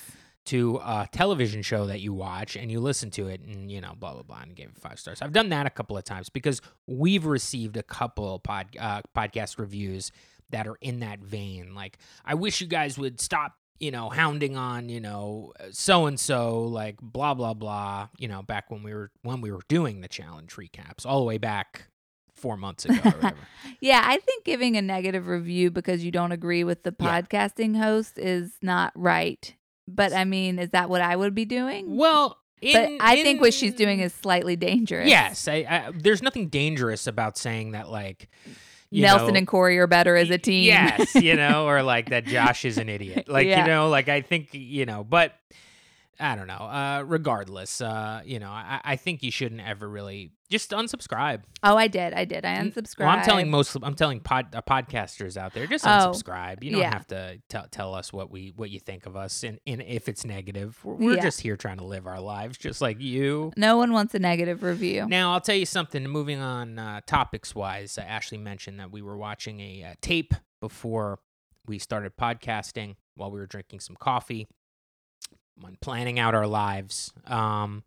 To 0.46 0.76
a 0.84 1.08
television 1.12 1.62
show 1.62 1.86
that 1.86 2.00
you 2.00 2.12
watch 2.12 2.56
and 2.56 2.70
you 2.70 2.80
listen 2.80 3.10
to 3.12 3.28
it 3.28 3.40
and 3.40 3.70
you 3.70 3.80
know 3.80 3.92
blah 3.98 4.12
blah 4.14 4.22
blah 4.22 4.40
and 4.42 4.54
gave 4.56 4.68
it 4.68 4.78
five 4.78 4.98
stars. 4.98 5.20
I've 5.22 5.32
done 5.32 5.48
that 5.50 5.66
a 5.66 5.70
couple 5.70 5.96
of 5.96 6.04
times 6.04 6.28
because 6.28 6.60
we've 6.86 7.26
received 7.26 7.76
a 7.76 7.82
couple 7.82 8.38
pod 8.40 8.68
uh, 8.78 9.02
podcast 9.16 9.58
reviews 9.58 10.10
that 10.50 10.66
are 10.66 10.76
in 10.80 11.00
that 11.00 11.20
vein. 11.20 11.74
Like 11.74 11.98
I 12.24 12.34
wish 12.34 12.60
you 12.60 12.66
guys 12.66 12.98
would 12.98 13.20
stop 13.20 13.54
you 13.78 13.90
know 13.90 14.08
hounding 14.08 14.56
on 14.56 14.88
you 14.88 15.00
know 15.00 15.52
so 15.70 16.06
and 16.06 16.18
so 16.18 16.60
like 16.62 16.96
blah 17.02 17.34
blah 17.34 17.52
blah 17.52 18.08
you 18.18 18.26
know 18.26 18.40
back 18.42 18.70
when 18.70 18.82
we 18.82 18.94
were 18.94 19.10
when 19.22 19.42
we 19.42 19.52
were 19.52 19.60
doing 19.68 20.00
the 20.00 20.08
challenge 20.08 20.52
recaps 20.56 21.04
all 21.04 21.18
the 21.18 21.26
way 21.26 21.36
back 21.36 21.88
four 22.34 22.56
months 22.56 22.84
ago 22.86 22.94
or 23.04 23.10
whatever. 23.10 23.36
Yeah, 23.80 24.02
I 24.04 24.16
think 24.18 24.44
giving 24.44 24.76
a 24.76 24.82
negative 24.82 25.26
review 25.26 25.70
because 25.70 26.04
you 26.04 26.10
don't 26.10 26.32
agree 26.32 26.64
with 26.64 26.84
the 26.84 26.94
Yeah. 26.98 27.20
podcasting 27.20 27.76
host 27.78 28.18
is 28.18 28.52
not 28.62 28.92
right. 28.94 29.54
But 29.88 30.12
I 30.12 30.24
mean, 30.24 30.58
is 30.58 30.70
that 30.70 30.88
what 30.90 31.00
I 31.00 31.14
would 31.16 31.34
be 31.34 31.44
doing? 31.44 31.96
well, 31.96 32.38
but 32.60 32.90
in- 32.90 32.98
I 33.00 33.22
think 33.22 33.40
what 33.40 33.52
she's 33.54 33.74
doing 33.74 34.00
is 34.00 34.12
slightly 34.14 34.56
dangerous. 34.56 35.08
Yes, 35.08 35.46
I, 35.46 35.54
I, 35.68 35.92
there's 35.94 36.22
nothing 36.22 36.48
dangerous 36.48 37.06
about 37.06 37.36
saying 37.36 37.72
that, 37.72 37.88
like 37.90 38.28
you 38.90 39.02
Nelson 39.02 39.34
know, 39.34 39.38
and 39.38 39.46
Corey 39.46 39.78
are 39.78 39.86
better 39.86 40.16
as 40.16 40.30
a 40.30 40.38
team. 40.38 40.64
Yes, 40.64 41.14
you 41.14 41.34
know, 41.36 41.66
or 41.68 41.82
like 41.82 42.10
that 42.10 42.24
Josh 42.24 42.64
is 42.64 42.78
an 42.78 42.88
idiot. 42.88 43.26
Like 43.28 43.46
Yeah. 43.46 43.60
you 43.60 43.66
know, 43.66 43.88
like 43.88 44.08
I 44.08 44.22
think 44.22 44.48
you 44.52 44.86
know, 44.86 45.04
but 45.04 45.34
I 46.18 46.34
don't 46.34 46.46
know. 46.46 46.54
Uh, 46.54 47.04
regardless, 47.06 47.80
uh, 47.82 48.22
you 48.24 48.38
know, 48.38 48.48
I, 48.48 48.80
I 48.82 48.96
think 48.96 49.22
you 49.22 49.30
shouldn't 49.30 49.60
ever 49.60 49.86
really 49.88 50.30
just 50.48 50.70
unsubscribe. 50.70 51.42
Oh, 51.62 51.76
I 51.76 51.88
did. 51.88 52.12
I 52.14 52.24
did. 52.24 52.44
I 52.44 52.56
unsubscribed. 52.56 53.00
Well, 53.00 53.08
I'm 53.08 53.24
telling 53.24 53.50
most. 53.50 53.76
I'm 53.82 53.94
telling 53.94 54.20
pod, 54.20 54.54
uh, 54.54 54.62
podcasters 54.62 55.36
out 55.36 55.52
there, 55.54 55.66
just 55.66 55.84
Oh, 55.86 55.88
unsubscribe. 55.88 56.62
you 56.62 56.70
don't 56.72 56.80
yeah. 56.80 56.92
have 56.92 57.06
to 57.08 57.38
tell 57.48 57.66
tell 57.70 57.94
us 57.94 58.12
what 58.12 58.30
we 58.30 58.52
what 58.56 58.70
you 58.70 58.78
think 58.80 59.06
of 59.06 59.16
us, 59.16 59.42
and, 59.44 59.58
and 59.66 59.82
if 59.82 60.08
it's 60.08 60.24
negative, 60.24 60.78
we're, 60.84 60.94
we're 60.94 61.16
Yeah. 61.16 61.22
just 61.22 61.40
here 61.40 61.56
trying 61.56 61.78
to 61.78 61.84
live 61.84 62.06
our 62.06 62.20
lives, 62.20 62.56
just 62.58 62.80
like 62.80 63.00
you. 63.00 63.52
No 63.56 63.76
one 63.76 63.92
wants 63.92 64.14
a 64.14 64.18
negative 64.18 64.62
review. 64.62 65.06
Now, 65.06 65.32
I'll 65.32 65.40
tell 65.40 65.56
you 65.56 65.66
something. 65.66 66.06
Moving 66.06 66.40
on, 66.40 66.78
uh, 66.78 67.00
topics 67.06 67.54
wise, 67.54 67.98
uh, 67.98 68.02
Ashley 68.02 68.38
mentioned 68.38 68.78
that 68.80 68.90
we 68.92 69.02
were 69.02 69.16
watching 69.16 69.60
a 69.60 69.84
uh, 69.84 69.94
tape 70.00 70.34
before 70.60 71.18
we 71.66 71.78
started 71.78 72.16
podcasting 72.16 72.94
while 73.16 73.30
we 73.30 73.38
were 73.40 73.46
drinking 73.46 73.80
some 73.80 73.96
coffee, 73.96 74.46
when 75.60 75.76
planning 75.80 76.18
out 76.18 76.34
our 76.34 76.46
lives. 76.46 77.12
Um, 77.26 77.82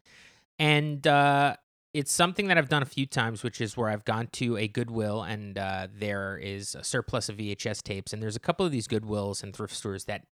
and 0.57 1.05
uh, 1.07 1.55
it's 1.93 2.11
something 2.11 2.47
that 2.47 2.57
I've 2.57 2.69
done 2.69 2.81
a 2.83 2.87
few 2.87 3.05
times, 3.05 3.43
which 3.43 3.61
is 3.61 3.75
where 3.75 3.89
I've 3.89 4.05
gone 4.05 4.27
to 4.33 4.57
a 4.57 4.67
Goodwill 4.67 5.23
and 5.23 5.57
uh, 5.57 5.87
there 5.93 6.37
is 6.37 6.75
a 6.75 6.83
surplus 6.83 7.29
of 7.29 7.37
VHS 7.37 7.81
tapes. 7.81 8.13
And 8.13 8.21
there's 8.21 8.35
a 8.35 8.39
couple 8.39 8.65
of 8.65 8.71
these 8.71 8.87
Goodwills 8.87 9.41
and 9.41 9.55
thrift 9.55 9.75
stores 9.75 10.05
that 10.05 10.25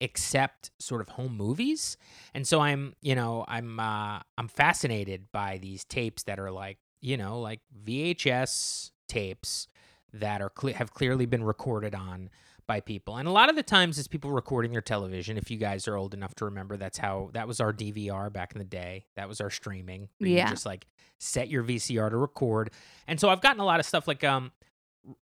accept 0.00 0.70
sort 0.78 1.00
of 1.02 1.10
home 1.10 1.36
movies 1.36 1.98
and 2.32 2.46
so 2.46 2.60
i'm 2.60 2.94
you 3.02 3.14
know 3.14 3.44
i'm 3.48 3.78
uh 3.78 4.18
i'm 4.38 4.48
fascinated 4.48 5.26
by 5.30 5.58
these 5.58 5.84
tapes 5.84 6.22
that 6.22 6.38
are 6.38 6.50
like 6.50 6.78
you 7.02 7.18
know 7.18 7.38
like 7.38 7.60
vhs 7.84 8.92
tapes 9.08 9.68
that 10.12 10.40
are 10.40 10.48
cle- 10.48 10.72
have 10.72 10.94
clearly 10.94 11.26
been 11.26 11.44
recorded 11.44 11.94
on 11.94 12.30
by 12.70 12.78
people. 12.78 13.16
And 13.16 13.26
a 13.26 13.32
lot 13.32 13.50
of 13.50 13.56
the 13.56 13.64
times 13.64 13.98
it's 13.98 14.06
people 14.06 14.30
recording 14.30 14.70
their 14.70 14.80
television 14.80 15.36
if 15.36 15.50
you 15.50 15.56
guys 15.56 15.88
are 15.88 15.96
old 15.96 16.14
enough 16.14 16.36
to 16.36 16.44
remember. 16.44 16.76
That's 16.76 16.98
how 16.98 17.30
that 17.32 17.48
was 17.48 17.58
our 17.58 17.72
dvr 17.72 18.32
back 18.32 18.52
in 18.52 18.60
the 18.60 18.64
day. 18.64 19.06
That 19.16 19.28
was 19.28 19.40
our 19.40 19.50
streaming. 19.50 20.08
Yeah. 20.20 20.48
just 20.48 20.66
like 20.66 20.86
set 21.18 21.48
your 21.48 21.64
vcr 21.64 22.10
to 22.10 22.16
record. 22.16 22.70
And 23.08 23.18
so 23.18 23.28
i've 23.28 23.40
gotten 23.40 23.58
a 23.58 23.64
lot 23.64 23.80
of 23.80 23.86
stuff 23.86 24.06
like 24.06 24.22
um 24.22 24.52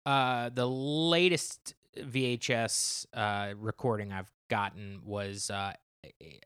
uh 0.06 0.50
the 0.54 0.68
latest 0.68 1.74
vhs 1.98 3.06
uh 3.14 3.54
recording 3.58 4.12
i've 4.12 4.30
gotten 4.50 5.00
was 5.06 5.50
uh 5.50 5.72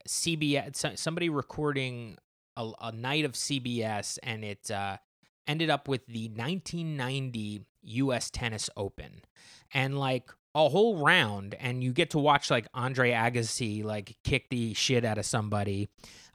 cbs 0.07 0.99
somebody 0.99 1.29
recording 1.29 2.15
a, 2.57 2.69
a 2.79 2.91
night 2.91 3.25
of 3.25 3.31
cbs 3.31 4.19
and 4.21 4.45
it 4.45 4.69
uh 4.69 4.97
ended 5.47 5.71
up 5.71 5.87
with 5.87 6.05
the 6.05 6.27
1990 6.27 7.65
us 7.83 8.29
tennis 8.29 8.69
open. 8.77 9.21
And 9.73 9.97
like 9.97 10.29
a 10.53 10.69
whole 10.69 10.97
round 10.97 11.55
and 11.55 11.83
you 11.83 11.93
get 11.93 12.09
to 12.09 12.19
watch 12.19 12.51
like 12.51 12.67
andre 12.73 13.11
agassi 13.11 13.83
like 13.83 14.17
kick 14.23 14.49
the 14.49 14.73
shit 14.73 15.05
out 15.05 15.17
of 15.17 15.25
somebody 15.25 15.89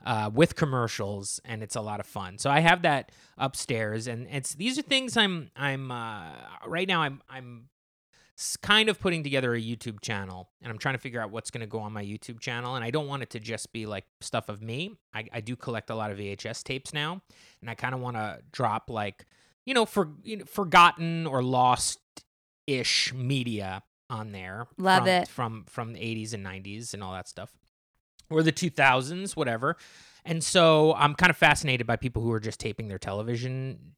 uh, 0.05 0.29
with 0.33 0.55
commercials 0.55 1.39
and 1.45 1.61
it's 1.61 1.75
a 1.75 1.81
lot 1.81 1.99
of 1.99 2.05
fun. 2.05 2.37
So 2.37 2.49
i 2.49 2.59
have 2.59 2.81
that 2.81 3.11
upstairs 3.37 4.07
and 4.07 4.27
it's 4.31 4.55
these 4.55 4.79
are 4.79 4.81
things 4.81 5.15
i'm 5.15 5.51
i'm 5.55 5.91
uh, 5.91 6.31
right 6.65 6.87
now 6.87 7.01
i'm 7.01 7.21
i'm 7.29 7.69
kind 8.61 8.89
of 8.89 8.99
putting 8.99 9.23
together 9.23 9.55
a 9.55 9.61
youtube 9.61 9.99
channel 10.01 10.49
and 10.61 10.71
i'm 10.71 10.77
trying 10.77 10.93
to 10.93 10.99
figure 10.99 11.19
out 11.19 11.31
what's 11.31 11.49
going 11.49 11.61
to 11.61 11.67
go 11.67 11.79
on 11.79 11.91
my 11.91 12.03
youtube 12.03 12.39
channel 12.39 12.75
and 12.75 12.83
i 12.83 12.91
don't 12.91 13.07
want 13.07 13.23
it 13.23 13.29
to 13.31 13.39
just 13.39 13.71
be 13.73 13.85
like 13.85 14.05
stuff 14.21 14.49
of 14.49 14.61
me. 14.61 14.95
I, 15.13 15.25
I 15.33 15.41
do 15.41 15.55
collect 15.55 15.89
a 15.89 15.95
lot 15.95 16.11
of 16.11 16.17
vhs 16.17 16.63
tapes 16.63 16.93
now 16.93 17.21
and 17.61 17.69
i 17.69 17.75
kind 17.75 17.93
of 17.93 18.01
want 18.01 18.17
to 18.17 18.39
drop 18.51 18.89
like 18.89 19.25
you 19.65 19.73
know 19.75 19.85
for 19.85 20.09
you 20.23 20.37
know, 20.37 20.45
forgotten 20.45 21.27
or 21.27 21.43
lost 21.43 21.99
ish 22.65 23.13
media 23.13 23.83
on 24.09 24.31
there 24.31 24.67
Love 24.77 24.99
from, 25.03 25.07
it. 25.09 25.27
from 25.27 25.63
from 25.67 25.93
the 25.93 25.99
80s 25.99 26.33
and 26.33 26.45
90s 26.45 26.93
and 26.93 27.03
all 27.03 27.13
that 27.13 27.27
stuff 27.27 27.51
or 28.29 28.41
the 28.43 28.51
2000s 28.51 29.35
whatever 29.35 29.75
and 30.25 30.43
so 30.43 30.93
i'm 30.95 31.13
kind 31.13 31.29
of 31.29 31.37
fascinated 31.37 31.85
by 31.87 31.95
people 31.95 32.21
who 32.21 32.31
are 32.31 32.39
just 32.39 32.59
taping 32.59 32.87
their 32.87 32.97
television 32.99 33.93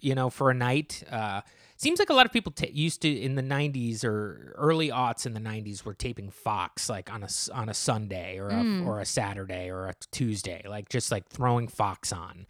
you 0.00 0.14
know 0.14 0.30
for 0.30 0.50
a 0.50 0.54
night 0.54 1.02
uh 1.10 1.40
seems 1.76 1.98
like 1.98 2.10
a 2.10 2.14
lot 2.14 2.26
of 2.26 2.32
people 2.32 2.50
ta 2.52 2.66
used 2.72 3.02
to 3.02 3.08
in 3.08 3.34
the 3.36 3.42
90s 3.42 4.04
or 4.04 4.52
early 4.56 4.88
aughts 4.90 5.26
in 5.26 5.32
the 5.34 5.40
90s 5.40 5.84
were 5.84 5.94
taping 5.94 6.28
fox 6.30 6.88
like 6.88 7.12
on 7.12 7.22
a 7.22 7.28
on 7.54 7.68
a 7.68 7.74
sunday 7.74 8.38
or 8.38 8.48
a, 8.48 8.52
Mm. 8.54 8.86
or 8.86 9.00
a 9.00 9.04
saturday 9.06 9.68
or 9.70 9.86
a 9.86 9.94
tuesday 10.10 10.62
like 10.68 10.88
just 10.88 11.10
like 11.12 11.28
throwing 11.28 11.68
fox 11.68 12.12
on 12.12 12.46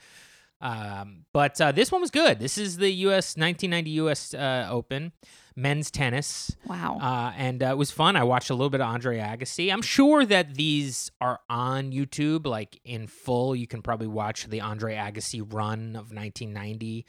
um, 0.62 1.24
but 1.32 1.60
uh, 1.60 1.72
this 1.72 1.92
one 1.92 2.00
was 2.00 2.10
good. 2.10 2.38
This 2.38 2.56
is 2.56 2.78
the 2.78 2.90
U.S. 2.90 3.36
1990 3.36 3.90
U.S. 3.90 4.32
Uh, 4.32 4.68
Open 4.70 5.12
men's 5.56 5.90
tennis. 5.90 6.56
Wow. 6.66 6.98
Uh, 7.00 7.32
and 7.36 7.62
uh, 7.62 7.66
it 7.66 7.76
was 7.76 7.90
fun. 7.90 8.16
I 8.16 8.24
watched 8.24 8.50
a 8.50 8.54
little 8.54 8.70
bit 8.70 8.80
of 8.80 8.86
Andre 8.86 9.18
Agassi. 9.18 9.72
I'm 9.72 9.82
sure 9.82 10.24
that 10.24 10.54
these 10.54 11.10
are 11.20 11.40
on 11.50 11.92
YouTube, 11.92 12.46
like 12.46 12.80
in 12.84 13.06
full. 13.06 13.54
You 13.54 13.66
can 13.66 13.82
probably 13.82 14.06
watch 14.06 14.46
the 14.46 14.60
Andre 14.60 14.94
Agassi 14.94 15.40
run 15.40 15.96
of 15.96 16.12
1990 16.14 17.04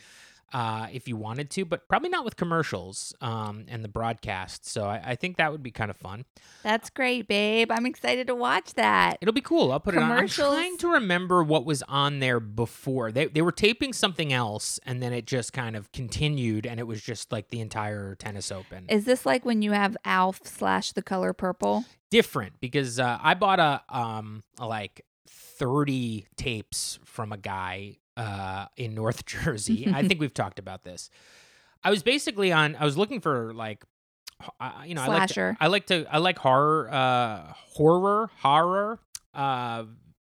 uh, 0.53 0.87
if 0.91 1.07
you 1.07 1.17
wanted 1.17 1.49
to, 1.49 1.65
but 1.65 1.87
probably 1.87 2.09
not 2.09 2.23
with 2.23 2.35
commercials 2.35 3.13
um, 3.21 3.65
and 3.67 3.83
the 3.83 3.89
broadcast. 3.89 4.67
So 4.67 4.85
I, 4.85 5.01
I 5.03 5.15
think 5.15 5.37
that 5.37 5.51
would 5.51 5.63
be 5.63 5.71
kind 5.71 5.89
of 5.89 5.97
fun. 5.97 6.25
That's 6.61 6.89
great, 6.89 7.27
babe. 7.27 7.71
I'm 7.71 7.85
excited 7.85 8.27
to 8.27 8.35
watch 8.35 8.75
that. 8.75 9.17
It'll 9.19 9.33
be 9.33 9.41
cool. 9.41 9.71
I'll 9.71 9.79
put 9.79 9.95
it 9.95 10.01
on. 10.01 10.11
I'm 10.11 10.27
trying 10.27 10.77
to 10.77 10.89
remember 10.89 11.43
what 11.43 11.65
was 11.65 11.81
on 11.83 12.19
there 12.19 12.39
before. 12.39 13.11
They 13.11 13.25
they 13.25 13.41
were 13.41 13.51
taping 13.51 13.93
something 13.93 14.31
else, 14.31 14.79
and 14.85 15.01
then 15.01 15.11
it 15.11 15.25
just 15.25 15.53
kind 15.53 15.75
of 15.75 15.91
continued, 15.91 16.65
and 16.65 16.79
it 16.79 16.83
was 16.83 17.01
just 17.01 17.31
like 17.31 17.49
the 17.49 17.59
entire 17.59 18.15
tennis 18.15 18.51
open. 18.51 18.85
Is 18.89 19.05
this 19.05 19.25
like 19.25 19.45
when 19.45 19.61
you 19.61 19.71
have 19.71 19.97
Alf 20.05 20.41
slash 20.43 20.91
the 20.91 21.01
color 21.01 21.33
purple? 21.33 21.85
Different 22.11 22.59
because 22.59 22.99
uh, 22.99 23.17
I 23.21 23.33
bought 23.33 23.59
a 23.59 23.81
um 23.89 24.43
like 24.59 25.03
thirty 25.27 26.27
tapes 26.35 26.99
from 27.03 27.31
a 27.31 27.37
guy 27.37 27.97
uh 28.17 28.65
in 28.77 28.93
North 28.93 29.25
Jersey. 29.33 29.91
I 29.93 30.01
think 30.07 30.19
we've 30.19 30.33
talked 30.33 30.59
about 30.59 30.83
this. 30.83 31.09
I 31.83 31.89
was 31.89 32.03
basically 32.03 32.51
on. 32.51 32.75
I 32.79 32.85
was 32.85 32.97
looking 32.97 33.19
for 33.19 33.53
like. 33.53 33.83
uh, 34.59 34.71
you 34.85 34.95
know, 34.95 35.03
Slasher. 35.05 35.57
I 35.59 35.67
like 35.67 35.85
to, 35.87 35.95
I 35.95 35.97
like 35.97 36.07
to, 36.07 36.15
I 36.15 36.17
like 36.19 36.37
horror, 36.39 36.89
uh, 36.91 37.53
horror, 37.55 38.29
horror, 38.39 38.99
uh, 39.33 39.83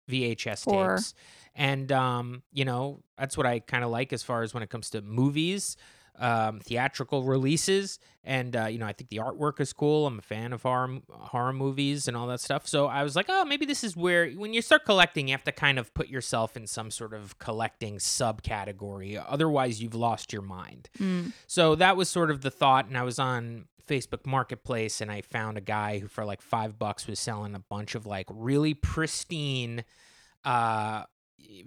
VHS 0.10 0.65
Horror. 0.65 0.98
tapes, 0.98 1.13
and 1.56 1.91
um, 1.91 2.43
you 2.52 2.65
know, 2.65 3.02
that's 3.17 3.38
what 3.38 3.46
I 3.46 3.60
kind 3.60 3.84
of 3.84 3.89
like 3.91 4.13
as 4.13 4.24
far 4.24 4.43
as 4.43 4.54
when 4.54 4.63
it 4.63 4.69
comes 4.69 4.89
to 4.91 5.02
movies, 5.02 5.78
um, 6.19 6.60
theatrical 6.60 7.23
releases, 7.23 7.99
and 8.23 8.56
uh, 8.56 8.65
you 8.65 8.78
know, 8.78 8.86
I 8.86 8.93
think 8.93 9.10
the 9.10 9.17
artwork 9.17 9.60
is 9.60 9.73
cool. 9.73 10.08
I'm 10.08 10.19
a 10.19 10.21
fan 10.21 10.54
of 10.54 10.62
horror 10.62 10.99
horror 11.10 11.54
movies 11.54 12.08
and 12.08 12.15
all 12.15 12.28
that 12.28 12.39
stuff. 12.39 12.67
So 12.67 12.88
I 12.88 13.04
was 13.04 13.15
like, 13.15 13.26
oh, 13.30 13.45
maybe 13.45 13.65
this 13.65 13.84
is 13.84 13.97
where 13.97 14.30
when 14.32 14.54
you 14.54 14.62
start 14.62 14.86
collecting, 14.86 15.28
you 15.28 15.34
have 15.34 15.43
to 15.45 15.52
kind 15.52 15.80
of 15.80 15.93
put 15.93 16.08
yourself 16.10 16.56
in 16.56 16.67
some 16.67 16.91
sort 16.91 17.13
of 17.13 17.39
collecting 17.39 17.97
subcategory. 17.97 19.21
Otherwise, 19.28 19.82
you've 19.82 19.95
lost 19.95 20.32
your 20.32 20.43
mind. 20.43 20.89
Mm. 20.99 21.34
So 21.47 21.76
that 21.76 21.97
was 21.97 22.10
sort 22.10 22.32
of 22.32 22.41
the 22.41 22.52
thought, 22.52 22.88
and 22.88 22.97
I 22.97 23.04
was 23.04 23.19
on 23.19 23.65
Facebook 23.88 24.26
Marketplace, 24.26 25.02
and 25.02 25.12
I 25.12 25.21
found 25.21 25.58
a 25.58 25.62
guy 25.62 25.99
who, 25.99 26.08
for 26.08 26.26
like 26.26 26.41
five 26.41 26.78
bucks, 26.78 27.08
was 27.08 27.19
selling 27.19 27.56
a 27.56 27.60
bunch 27.60 27.95
of 27.95 28.06
like 28.06 28.28
really 28.30 28.73
pristine 28.73 29.84
uh, 30.45 31.04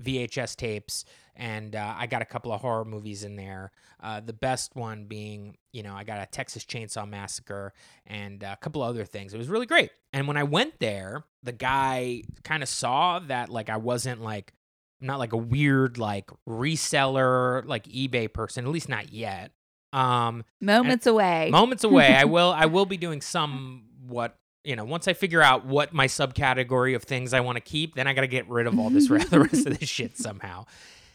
VHS 0.02 0.56
tapes, 0.56 1.04
and 1.34 1.74
uh, 1.76 1.94
I 1.96 2.06
got 2.06 2.22
a 2.22 2.24
couple 2.24 2.52
of 2.52 2.60
horror 2.60 2.84
movies 2.84 3.24
in 3.24 3.36
there. 3.36 3.72
Uh, 4.02 4.20
the 4.20 4.32
best 4.32 4.74
one 4.76 5.04
being, 5.06 5.56
you 5.72 5.82
know, 5.82 5.94
I 5.94 6.04
got 6.04 6.20
a 6.20 6.26
Texas 6.26 6.64
Chainsaw 6.64 7.08
Massacre 7.08 7.72
and 8.06 8.42
a 8.42 8.56
couple 8.56 8.82
other 8.82 9.04
things. 9.04 9.32
It 9.34 9.38
was 9.38 9.48
really 9.48 9.66
great. 9.66 9.90
And 10.12 10.28
when 10.28 10.36
I 10.36 10.42
went 10.44 10.78
there, 10.80 11.24
the 11.42 11.52
guy 11.52 12.22
kind 12.44 12.62
of 12.62 12.68
saw 12.68 13.18
that 13.20 13.48
like 13.48 13.68
I 13.70 13.76
wasn't 13.78 14.22
like 14.22 14.52
not 15.00 15.18
like 15.18 15.32
a 15.32 15.36
weird 15.38 15.98
like 15.98 16.30
reseller 16.48 17.64
like 17.66 17.84
eBay 17.84 18.32
person, 18.32 18.64
at 18.64 18.70
least 18.70 18.88
not 18.88 19.12
yet. 19.12 19.52
Um, 19.92 20.44
Moments 20.60 21.06
away. 21.06 21.48
moments 21.50 21.84
away. 21.84 22.14
I 22.14 22.24
will 22.36 22.52
I 22.52 22.66
will 22.66 22.86
be 22.86 22.96
doing 22.96 23.20
some 23.20 23.84
what 24.06 24.36
you 24.66 24.76
know 24.76 24.84
once 24.84 25.08
I 25.08 25.12
figure 25.12 25.42
out 25.42 25.64
what 25.64 25.92
my 25.92 26.06
subcategory 26.06 26.94
of 26.94 27.04
things 27.04 27.32
I 27.32 27.40
want 27.40 27.56
to 27.56 27.60
keep, 27.60 27.94
then 27.94 28.06
I 28.06 28.12
got 28.12 28.22
to 28.22 28.26
get 28.26 28.48
rid 28.48 28.66
of 28.66 28.78
all 28.78 28.90
this 28.90 29.08
the 29.30 29.40
rest 29.40 29.66
of 29.66 29.78
this 29.78 29.88
shit 29.88 30.18
somehow. 30.18 30.66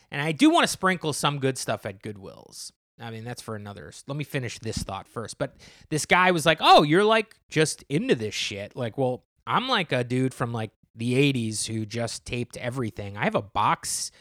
And 0.09 0.21
I 0.21 0.31
do 0.31 0.49
want 0.49 0.63
to 0.63 0.67
sprinkle 0.67 1.13
some 1.13 1.39
good 1.39 1.57
stuff 1.57 1.85
at 1.85 2.01
Goodwills. 2.01 2.71
I 2.99 3.11
mean, 3.11 3.23
that's 3.23 3.41
for 3.41 3.55
another. 3.55 3.91
Let 4.07 4.17
me 4.17 4.23
finish 4.23 4.59
this 4.59 4.77
thought 4.77 5.07
first. 5.07 5.37
But 5.37 5.55
this 5.89 6.05
guy 6.05 6.31
was 6.31 6.45
like, 6.45 6.59
"Oh, 6.61 6.83
you're 6.83 7.03
like 7.03 7.35
just 7.49 7.83
into 7.89 8.15
this 8.15 8.35
shit." 8.35 8.75
Like, 8.75 8.97
well, 8.97 9.23
I'm 9.47 9.67
like 9.67 9.91
a 9.91 10.03
dude 10.03 10.33
from 10.33 10.53
like 10.53 10.71
the 10.95 11.13
80s 11.13 11.67
who 11.67 11.85
just 11.85 12.25
taped 12.25 12.57
everything. 12.57 13.17
I 13.17 13.23
have 13.23 13.35
a 13.35 13.41
box 13.41 14.11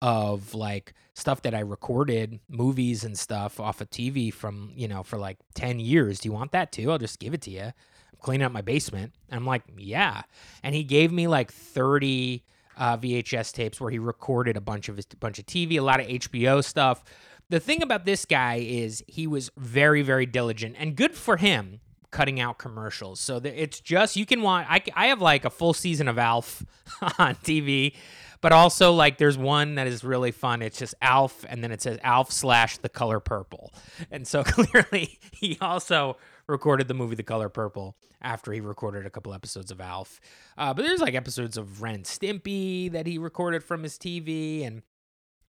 of 0.00 0.54
like 0.54 0.94
stuff 1.14 1.42
that 1.42 1.54
I 1.54 1.60
recorded, 1.60 2.38
movies 2.48 3.04
and 3.04 3.18
stuff 3.18 3.58
off 3.58 3.80
of 3.80 3.90
TV 3.90 4.32
from, 4.32 4.70
you 4.74 4.86
know, 4.86 5.02
for 5.02 5.18
like 5.18 5.38
10 5.54 5.80
years. 5.80 6.20
Do 6.20 6.28
you 6.28 6.32
want 6.32 6.52
that 6.52 6.70
too? 6.70 6.90
I'll 6.90 6.98
just 6.98 7.18
give 7.18 7.34
it 7.34 7.42
to 7.42 7.50
you. 7.50 7.72
Cleaning 8.20 8.44
up 8.44 8.52
my 8.52 8.62
basement. 8.62 9.12
And 9.28 9.38
I'm 9.38 9.46
like, 9.46 9.62
yeah. 9.76 10.22
And 10.62 10.74
he 10.74 10.84
gave 10.84 11.12
me 11.12 11.28
like 11.28 11.52
30 11.52 12.44
uh, 12.76 12.96
VHS 12.96 13.52
tapes 13.52 13.80
where 13.80 13.90
he 13.90 13.98
recorded 13.98 14.56
a 14.56 14.60
bunch 14.60 14.88
of 14.88 14.96
his 14.96 15.06
bunch 15.06 15.38
of 15.38 15.46
TV, 15.46 15.78
a 15.78 15.82
lot 15.82 16.00
of 16.00 16.06
HBO 16.06 16.64
stuff. 16.64 17.04
The 17.50 17.60
thing 17.60 17.82
about 17.82 18.04
this 18.04 18.24
guy 18.24 18.56
is 18.56 19.02
he 19.06 19.26
was 19.26 19.50
very, 19.56 20.02
very 20.02 20.26
diligent 20.26 20.76
and 20.78 20.94
good 20.94 21.14
for 21.14 21.38
him 21.38 21.80
cutting 22.10 22.40
out 22.40 22.58
commercials. 22.58 23.20
So 23.20 23.40
it's 23.42 23.80
just 23.80 24.16
you 24.16 24.26
can 24.26 24.42
watch. 24.42 24.66
I 24.94 25.06
have 25.06 25.20
like 25.20 25.44
a 25.44 25.50
full 25.50 25.74
season 25.74 26.08
of 26.08 26.18
Alf 26.18 26.64
on 27.18 27.34
TV, 27.36 27.94
but 28.40 28.52
also 28.52 28.92
like 28.92 29.18
there's 29.18 29.38
one 29.38 29.76
that 29.76 29.86
is 29.86 30.04
really 30.04 30.30
fun. 30.30 30.62
It's 30.62 30.78
just 30.78 30.94
Alf, 31.02 31.44
and 31.48 31.62
then 31.62 31.72
it 31.72 31.82
says 31.82 31.98
Alf 32.02 32.30
slash 32.32 32.78
The 32.78 32.88
Color 32.88 33.20
Purple, 33.20 33.72
and 34.10 34.26
so 34.26 34.44
clearly 34.46 35.18
he 35.32 35.58
also 35.60 36.16
recorded 36.48 36.88
the 36.88 36.94
movie 36.94 37.14
The 37.14 37.22
Color 37.22 37.48
Purple 37.48 37.96
after 38.20 38.52
he 38.52 38.60
recorded 38.60 39.06
a 39.06 39.10
couple 39.10 39.32
episodes 39.34 39.70
of 39.70 39.80
Alf. 39.80 40.18
Uh, 40.56 40.74
but 40.74 40.82
there's 40.84 41.00
like 41.00 41.14
episodes 41.14 41.56
of 41.56 41.82
Ren 41.82 41.96
and 41.96 42.04
Stimpy 42.04 42.90
that 42.92 43.06
he 43.06 43.18
recorded 43.18 43.62
from 43.62 43.82
his 43.82 43.96
TV, 43.98 44.66
and 44.66 44.82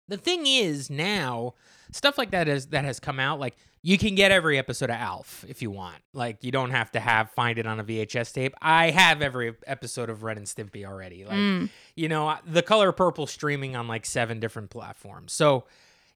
the 0.08 0.16
thing 0.16 0.46
is 0.46 0.90
now 0.90 1.54
stuff 1.92 2.18
like 2.18 2.30
that 2.32 2.48
is 2.48 2.66
that 2.68 2.84
has 2.84 2.98
come 3.00 3.20
out 3.20 3.38
like 3.38 3.56
you 3.82 3.96
can 3.96 4.14
get 4.14 4.30
every 4.32 4.58
episode 4.58 4.90
of 4.90 4.96
alf 4.96 5.44
if 5.48 5.60
you 5.62 5.70
want 5.70 5.96
like 6.14 6.42
you 6.42 6.50
don't 6.50 6.70
have 6.70 6.90
to 6.90 6.98
have 7.00 7.30
find 7.32 7.58
it 7.58 7.66
on 7.66 7.78
a 7.78 7.84
vhs 7.84 8.32
tape 8.32 8.54
i 8.60 8.90
have 8.90 9.20
every 9.22 9.54
episode 9.66 10.08
of 10.10 10.22
Ren 10.22 10.36
and 10.38 10.46
Stimpy 10.46 10.84
already 10.84 11.24
like 11.24 11.36
Mm. 11.36 11.70
you 11.94 12.08
know 12.08 12.36
the 12.46 12.62
color 12.62 12.90
purple 12.92 13.26
streaming 13.26 13.76
on 13.76 13.86
like 13.86 14.04
seven 14.06 14.40
different 14.40 14.70
platforms 14.70 15.32
so 15.32 15.64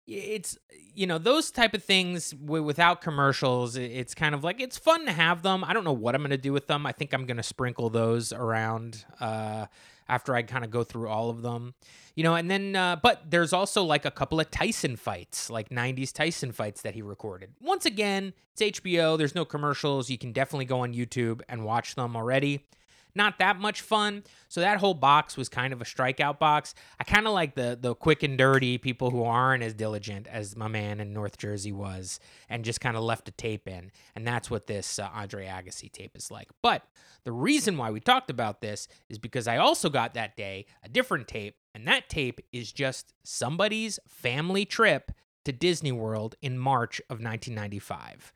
it's 0.06 0.58
you 0.94 1.06
know 1.06 1.18
those 1.18 1.50
type 1.50 1.74
of 1.74 1.82
things 1.82 2.32
wi- 2.32 2.64
without 2.64 3.00
commercials 3.00 3.76
it's 3.76 4.14
kind 4.14 4.34
of 4.34 4.42
like 4.42 4.60
it's 4.60 4.76
fun 4.76 5.06
to 5.06 5.12
have 5.12 5.42
them. 5.42 5.64
I 5.64 5.72
don't 5.72 5.84
know 5.84 5.92
what 5.92 6.14
i'm 6.14 6.20
going 6.22 6.30
to 6.30 6.36
do 6.36 6.52
with 6.52 6.66
them. 6.66 6.86
I 6.86 6.92
think 6.92 7.12
i'm 7.14 7.24
going 7.24 7.36
to 7.36 7.42
sprinkle 7.42 7.90
those 7.90 8.32
around 8.32 9.04
uh 9.20 9.66
after 10.08 10.34
i 10.34 10.42
kind 10.42 10.64
of 10.64 10.70
go 10.70 10.82
through 10.84 11.08
all 11.08 11.30
of 11.30 11.42
them. 11.42 11.74
You 12.14 12.24
know 12.24 12.34
and 12.34 12.50
then 12.50 12.76
uh, 12.76 12.96
but 12.96 13.30
there's 13.30 13.52
also 13.52 13.84
like 13.84 14.04
a 14.04 14.10
couple 14.10 14.40
of 14.40 14.50
tyson 14.50 14.96
fights 14.96 15.48
like 15.48 15.70
90s 15.70 16.12
tyson 16.12 16.52
fights 16.52 16.82
that 16.82 16.94
he 16.94 17.02
recorded. 17.02 17.50
Once 17.60 17.86
again 17.86 18.32
it's 18.52 18.80
hbo 18.80 19.16
there's 19.16 19.34
no 19.34 19.44
commercials. 19.44 20.10
You 20.10 20.18
can 20.18 20.32
definitely 20.32 20.66
go 20.66 20.80
on 20.80 20.92
youtube 20.92 21.42
and 21.48 21.64
watch 21.64 21.94
them 21.94 22.16
already 22.16 22.66
not 23.14 23.38
that 23.38 23.58
much 23.58 23.80
fun. 23.80 24.24
So 24.48 24.60
that 24.60 24.78
whole 24.78 24.94
box 24.94 25.36
was 25.36 25.48
kind 25.48 25.72
of 25.72 25.80
a 25.80 25.84
strikeout 25.84 26.38
box. 26.38 26.74
I 26.98 27.04
kind 27.04 27.26
of 27.26 27.32
like 27.32 27.54
the 27.54 27.78
the 27.80 27.94
quick 27.94 28.22
and 28.22 28.38
dirty 28.38 28.78
people 28.78 29.10
who 29.10 29.22
aren't 29.24 29.62
as 29.62 29.74
diligent 29.74 30.26
as 30.26 30.56
my 30.56 30.68
man 30.68 31.00
in 31.00 31.12
North 31.12 31.38
Jersey 31.38 31.72
was, 31.72 32.20
and 32.48 32.64
just 32.64 32.80
kind 32.80 32.96
of 32.96 33.02
left 33.02 33.28
a 33.28 33.32
tape 33.32 33.68
in. 33.68 33.90
And 34.14 34.26
that's 34.26 34.50
what 34.50 34.66
this 34.66 34.98
uh, 34.98 35.08
Andre 35.12 35.46
Agassi 35.46 35.90
tape 35.90 36.16
is 36.16 36.30
like. 36.30 36.48
But 36.62 36.84
the 37.24 37.32
reason 37.32 37.76
why 37.76 37.90
we 37.90 38.00
talked 38.00 38.30
about 38.30 38.60
this 38.60 38.88
is 39.08 39.18
because 39.18 39.46
I 39.46 39.58
also 39.58 39.88
got 39.88 40.14
that 40.14 40.36
day 40.36 40.66
a 40.82 40.88
different 40.88 41.28
tape, 41.28 41.56
and 41.74 41.86
that 41.86 42.08
tape 42.08 42.40
is 42.52 42.72
just 42.72 43.14
somebody's 43.22 43.98
family 44.08 44.64
trip 44.64 45.12
to 45.44 45.52
Disney 45.52 45.92
World 45.92 46.36
in 46.40 46.58
March 46.58 47.00
of 47.02 47.18
1995. 47.18 48.32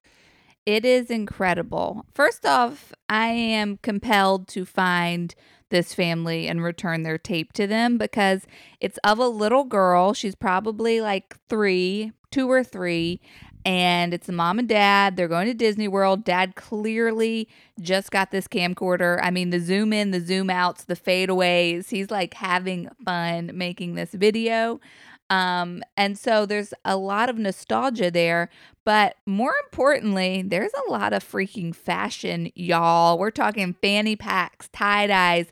It 0.66 0.84
is 0.84 1.10
incredible. 1.10 2.04
First 2.12 2.44
off, 2.44 2.92
I 3.08 3.28
am 3.28 3.78
compelled 3.82 4.48
to 4.48 4.64
find 4.64 5.32
this 5.70 5.94
family 5.94 6.48
and 6.48 6.62
return 6.62 7.04
their 7.04 7.18
tape 7.18 7.52
to 7.52 7.68
them 7.68 7.98
because 7.98 8.46
it's 8.80 8.98
of 9.04 9.20
a 9.20 9.28
little 9.28 9.62
girl. 9.62 10.12
She's 10.12 10.34
probably 10.34 11.00
like 11.00 11.36
three, 11.48 12.12
two 12.32 12.50
or 12.50 12.64
three. 12.64 13.20
And 13.64 14.14
it's 14.14 14.28
a 14.28 14.32
mom 14.32 14.60
and 14.60 14.68
dad. 14.68 15.16
They're 15.16 15.26
going 15.26 15.48
to 15.48 15.54
Disney 15.54 15.88
World. 15.88 16.24
Dad 16.24 16.54
clearly 16.54 17.48
just 17.80 18.12
got 18.12 18.30
this 18.30 18.46
camcorder. 18.46 19.18
I 19.20 19.32
mean, 19.32 19.50
the 19.50 19.58
zoom 19.58 19.92
in, 19.92 20.12
the 20.12 20.20
zoom 20.20 20.50
outs, 20.50 20.84
the 20.84 20.94
fadeaways. 20.94 21.90
He's 21.90 22.08
like 22.08 22.34
having 22.34 22.88
fun 23.04 23.50
making 23.54 23.96
this 23.96 24.12
video. 24.12 24.80
Um, 25.28 25.82
and 25.96 26.16
so 26.18 26.46
there's 26.46 26.72
a 26.84 26.96
lot 26.96 27.28
of 27.28 27.38
nostalgia 27.38 28.10
there, 28.10 28.48
but 28.84 29.16
more 29.26 29.54
importantly, 29.64 30.42
there's 30.46 30.72
a 30.86 30.90
lot 30.90 31.12
of 31.12 31.24
freaking 31.24 31.74
fashion, 31.74 32.52
y'all. 32.54 33.18
We're 33.18 33.30
talking 33.32 33.74
fanny 33.82 34.14
packs, 34.14 34.68
tie 34.72 35.08
dyes, 35.08 35.46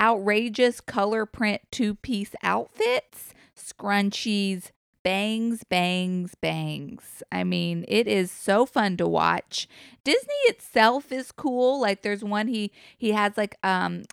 outrageous 0.00 0.80
color 0.80 1.26
print 1.26 1.60
two 1.70 1.94
piece 1.96 2.34
outfits, 2.42 3.34
scrunchies, 3.56 4.70
bangs, 5.02 5.64
bangs, 5.64 6.34
bangs. 6.34 7.22
I 7.30 7.44
mean, 7.44 7.84
it 7.88 8.06
is 8.06 8.30
so 8.30 8.66
fun 8.66 8.96
to 8.98 9.06
watch. 9.06 9.68
Disney 10.04 10.34
itself 10.46 11.12
is 11.12 11.32
cool. 11.32 11.80
Like 11.80 12.02
there's 12.02 12.24
one 12.24 12.48
he 12.48 12.72
he 12.96 13.12
has 13.12 13.36
like 13.36 13.56
um 13.62 14.04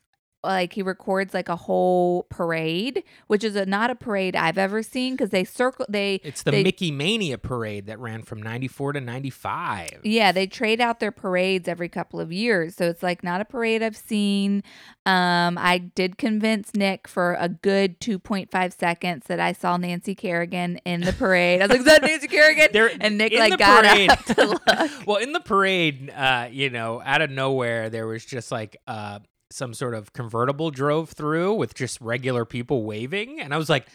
like 0.46 0.74
he 0.74 0.82
records 0.82 1.34
like 1.34 1.50
a 1.50 1.56
whole 1.56 2.24
parade, 2.30 3.04
which 3.28 3.44
is 3.44 3.56
a, 3.56 3.66
not 3.66 3.90
a 3.90 3.96
parade 3.96 4.36
I've 4.36 4.58
ever 4.58 4.82
seen 4.84 5.14
because 5.14 5.30
they 5.32 5.44
circle 5.44 5.86
they 5.90 6.16
It's 6.24 6.44
the 6.44 6.52
they- 6.52 6.64
Mickey 6.64 6.92
Mania 6.92 7.38
parade 7.38 7.88
that 7.88 8.00
ran 8.00 8.24
from 8.24 8.42
94 8.42 8.94
to 8.94 9.02
95. 9.02 9.90
Yeah, 10.04 10.32
they 10.32 10.48
trade 10.48 10.80
out 10.82 11.00
their 11.00 11.12
parades 11.12 11.68
every 11.68 11.90
couple 11.90 12.20
of 12.20 12.32
years. 12.32 12.76
So 12.76 12.86
it's 12.88 13.04
like 13.04 13.24
not 13.24 13.42
a 13.42 13.46
parade 13.46 13.84
I've 13.84 13.98
seen. 13.98 14.64
Um, 15.06 15.58
I 15.60 15.78
did 15.94 16.18
convince 16.18 16.74
Nick 16.74 17.08
for 17.08 17.36
a 17.40 17.48
good 17.50 18.00
2.5 18.00 18.74
seconds 18.78 19.26
that 19.28 19.40
I 19.40 19.54
saw 19.54 19.78
Nancy 19.78 20.16
Kerrigan 20.16 20.78
in 20.86 21.02
the 21.02 21.14
parade. 21.14 21.62
I 21.62 21.66
was 21.68 21.70
like, 21.72 21.80
Is 21.80 21.86
that 21.86 22.02
Nancy 22.04 22.28
Kerrigan? 22.28 22.70
There- 22.74 22.92
and 23.00 23.18
Nick 23.18 23.34
like 23.34 23.58
got 23.60 23.84
parade- 23.86 24.10
up 24.10 24.26
to 24.26 24.46
look. 24.48 24.62
well, 25.06 25.18
in 25.18 25.32
the 25.34 25.40
parade, 25.40 26.10
uh, 26.10 26.48
you 26.52 26.70
know, 26.70 27.02
out 27.06 27.22
of 27.22 27.30
nowhere, 27.30 27.90
there 27.90 28.08
was 28.08 28.26
just 28.26 28.52
like 28.52 28.78
uh, 28.88 29.20
some 29.52 29.74
sort 29.74 29.94
of 29.94 30.14
convertible 30.14 30.72
drove 30.72 31.10
through 31.10 31.54
with 31.54 31.74
just 31.74 32.00
regular 32.02 32.46
people 32.46 32.84
waving, 32.84 33.40
and 33.40 33.54
I 33.54 33.58
was 33.58 33.70
like, 33.70 33.88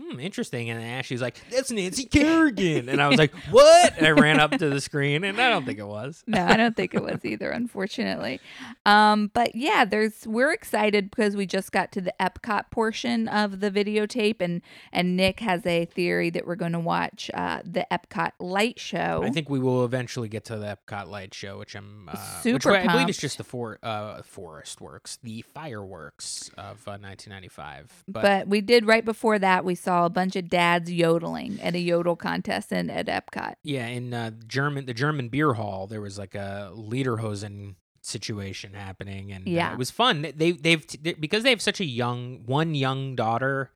"Hmm, 0.00 0.20
interesting." 0.20 0.70
And 0.70 0.80
then 0.80 0.86
Ashley's 0.86 1.22
like, 1.22 1.36
"That's 1.50 1.70
Nancy 1.70 2.04
Kerrigan," 2.04 2.88
and 2.88 3.00
I 3.00 3.08
was 3.08 3.18
like, 3.18 3.34
"What?" 3.50 3.94
And 3.96 4.06
I 4.06 4.10
ran 4.10 4.40
up 4.40 4.52
to 4.52 4.68
the 4.68 4.80
screen, 4.80 5.24
and 5.24 5.40
I 5.40 5.50
don't 5.50 5.64
think 5.64 5.78
it 5.78 5.86
was. 5.86 6.22
no, 6.26 6.44
I 6.44 6.56
don't 6.56 6.76
think 6.76 6.94
it 6.94 7.02
was 7.02 7.20
either, 7.24 7.50
unfortunately. 7.50 8.40
Um, 8.84 9.30
but 9.32 9.54
yeah, 9.54 9.84
there's 9.84 10.26
we're 10.26 10.52
excited 10.52 11.10
because 11.10 11.36
we 11.36 11.46
just 11.46 11.72
got 11.72 11.92
to 11.92 12.00
the 12.00 12.14
Epcot 12.20 12.70
portion 12.70 13.28
of 13.28 13.60
the 13.60 13.70
videotape, 13.70 14.40
and 14.40 14.62
and 14.92 15.16
Nick 15.16 15.40
has 15.40 15.64
a 15.66 15.84
theory 15.86 16.30
that 16.30 16.46
we're 16.46 16.56
going 16.56 16.72
to 16.72 16.80
watch 16.80 17.30
uh, 17.34 17.60
the 17.64 17.86
Epcot 17.90 18.32
light 18.38 18.78
show. 18.78 19.22
I 19.24 19.30
think 19.30 19.48
we 19.50 19.58
will 19.58 19.84
eventually 19.84 20.28
get 20.28 20.44
to 20.46 20.56
the 20.56 20.78
Epcot 20.78 21.08
light 21.08 21.34
show, 21.34 21.58
which 21.58 21.74
I'm 21.74 22.08
uh, 22.08 22.16
Super 22.40 22.54
which 22.54 22.66
I 22.66 22.92
believe 22.92 23.08
it's 23.08 23.18
just 23.18 23.38
the 23.38 23.44
for, 23.44 23.78
uh, 23.82 24.22
Forest 24.22 24.80
Works, 24.80 25.18
the 25.22 25.42
fireworks 25.42 26.50
of 26.56 26.86
uh, 26.86 26.98
1995. 27.00 28.04
But, 28.08 28.22
But, 28.22 28.48
we 28.48 28.60
did 28.60 28.86
right 28.86 29.04
before 29.04 29.38
that. 29.38 29.64
We 29.64 29.74
saw 29.86 30.04
a 30.04 30.10
bunch 30.10 30.34
of 30.36 30.48
dads 30.48 30.90
yodeling 30.90 31.58
at 31.62 31.74
a 31.74 31.78
yodel 31.78 32.16
contest 32.16 32.72
in 32.72 32.90
at 32.90 33.06
Epcot. 33.06 33.54
yeah, 33.62 33.86
in 33.86 34.12
uh, 34.12 34.32
German, 34.46 34.86
the 34.86 34.94
German 34.94 35.28
beer 35.28 35.52
hall, 35.54 35.86
there 35.86 36.00
was 36.00 36.18
like 36.18 36.34
a 36.34 36.72
lederhosen 36.74 37.76
situation 38.02 38.74
happening, 38.74 39.32
and 39.32 39.46
uh, 39.46 39.50
Yeah. 39.50 39.72
it 39.72 39.78
was 39.78 39.90
fun. 39.90 40.22
They 40.36 40.52
they've 40.52 40.84
they, 41.02 41.14
because 41.14 41.42
they 41.44 41.50
have 41.50 41.62
such 41.62 41.80
a 41.80 41.84
young 41.84 42.42
one 42.46 42.74
young 42.74 43.16
daughter. 43.16 43.70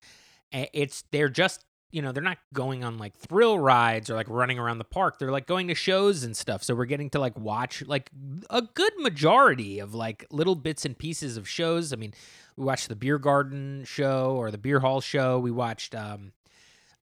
eh, 0.52 0.66
It's 0.72 1.04
they're 1.12 1.28
just 1.28 1.64
you 1.90 2.02
know 2.02 2.12
they're 2.12 2.22
not 2.22 2.38
going 2.52 2.84
on 2.84 2.98
like 2.98 3.16
thrill 3.16 3.58
rides 3.58 4.10
or 4.10 4.14
like 4.14 4.28
running 4.28 4.58
around 4.58 4.78
the 4.78 4.84
park. 4.84 5.18
They're 5.18 5.32
like 5.32 5.46
going 5.46 5.68
to 5.68 5.74
shows 5.74 6.22
and 6.22 6.36
stuff. 6.36 6.62
So 6.62 6.74
we're 6.74 6.84
getting 6.84 7.10
to 7.10 7.18
like 7.18 7.38
watch 7.38 7.82
like 7.86 8.10
a 8.48 8.62
good 8.62 8.92
majority 8.98 9.78
of 9.78 9.94
like 9.94 10.26
little 10.30 10.54
bits 10.54 10.84
and 10.84 10.96
pieces 10.96 11.36
of 11.36 11.48
shows. 11.48 11.92
I 11.92 11.96
mean, 11.96 12.14
we 12.56 12.64
watched 12.64 12.88
the 12.88 12.96
beer 12.96 13.18
garden 13.18 13.84
show 13.84 14.36
or 14.36 14.50
the 14.50 14.58
beer 14.58 14.80
hall 14.80 15.00
show. 15.00 15.38
We 15.38 15.50
watched 15.50 15.94
um 15.94 16.32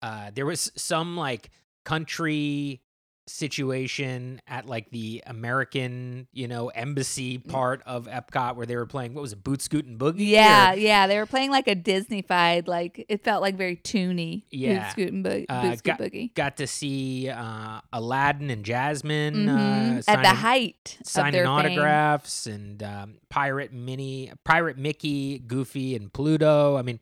uh 0.03 0.31
there 0.35 0.46
was 0.46 0.72
some 0.77 1.16
like 1.16 1.51
country 1.85 2.81
situation 3.29 4.41
at 4.47 4.67
like 4.67 4.91
the 4.91 5.23
American, 5.27 6.27
you 6.33 6.49
know, 6.49 6.69
embassy 6.69 7.38
part 7.38 7.83
of 7.87 8.07
Epcot 8.07 8.57
where 8.57 8.67
they 8.67 8.77
were 8.77 8.87
playing 8.87 9.14
what 9.14 9.23
was 9.23 9.33
it, 9.33 9.45
Boot 9.45 9.62
Scoot 9.62 9.87
and 9.87 9.99
Boogie? 9.99 10.14
Yeah, 10.29 10.73
Or- 10.73 10.77
yeah, 10.77 11.07
they 11.07 11.19
were 11.19 11.27
playing 11.27 11.51
like 11.51 11.69
a 11.69 11.75
Disney-fied, 11.75 12.69
like 12.69 13.05
it 13.09 13.23
felt 13.25 13.43
like 13.43 13.57
very 13.57 13.77
toony. 13.77 14.43
Yeah. 14.51 14.81
Boot 14.85 14.91
Scoot 14.93 15.12
and 15.12 15.25
Bo- 15.25 15.45
Uh, 15.49 15.62
Boot 15.62 15.79
Scoot 15.79 15.99
got- 15.99 16.01
Boogie. 16.01 16.35
got 16.35 16.57
to 16.59 16.67
see 16.67 17.29
uh 17.29 17.81
Aladdin 17.93 18.51
and 18.51 18.64
Jasmine 18.64 19.47
Mhm. 19.47 19.99
uh, 19.99 20.03
At 20.11 20.23
the 20.23 20.29
height 20.31 20.97
of 21.01 21.07
signing 21.07 21.33
their 21.33 21.45
fame. 21.45 21.51
autographs 21.53 22.47
and 22.47 22.83
um, 22.83 23.14
Pirate 23.29 23.73
Minnie, 23.73 24.33
Pirate 24.45 24.79
Mickey, 24.79 25.38
Goofy, 25.38 25.95
and 25.95 26.12
Pluto. 26.12 26.77
I 26.77 26.83
mean, 26.83 26.99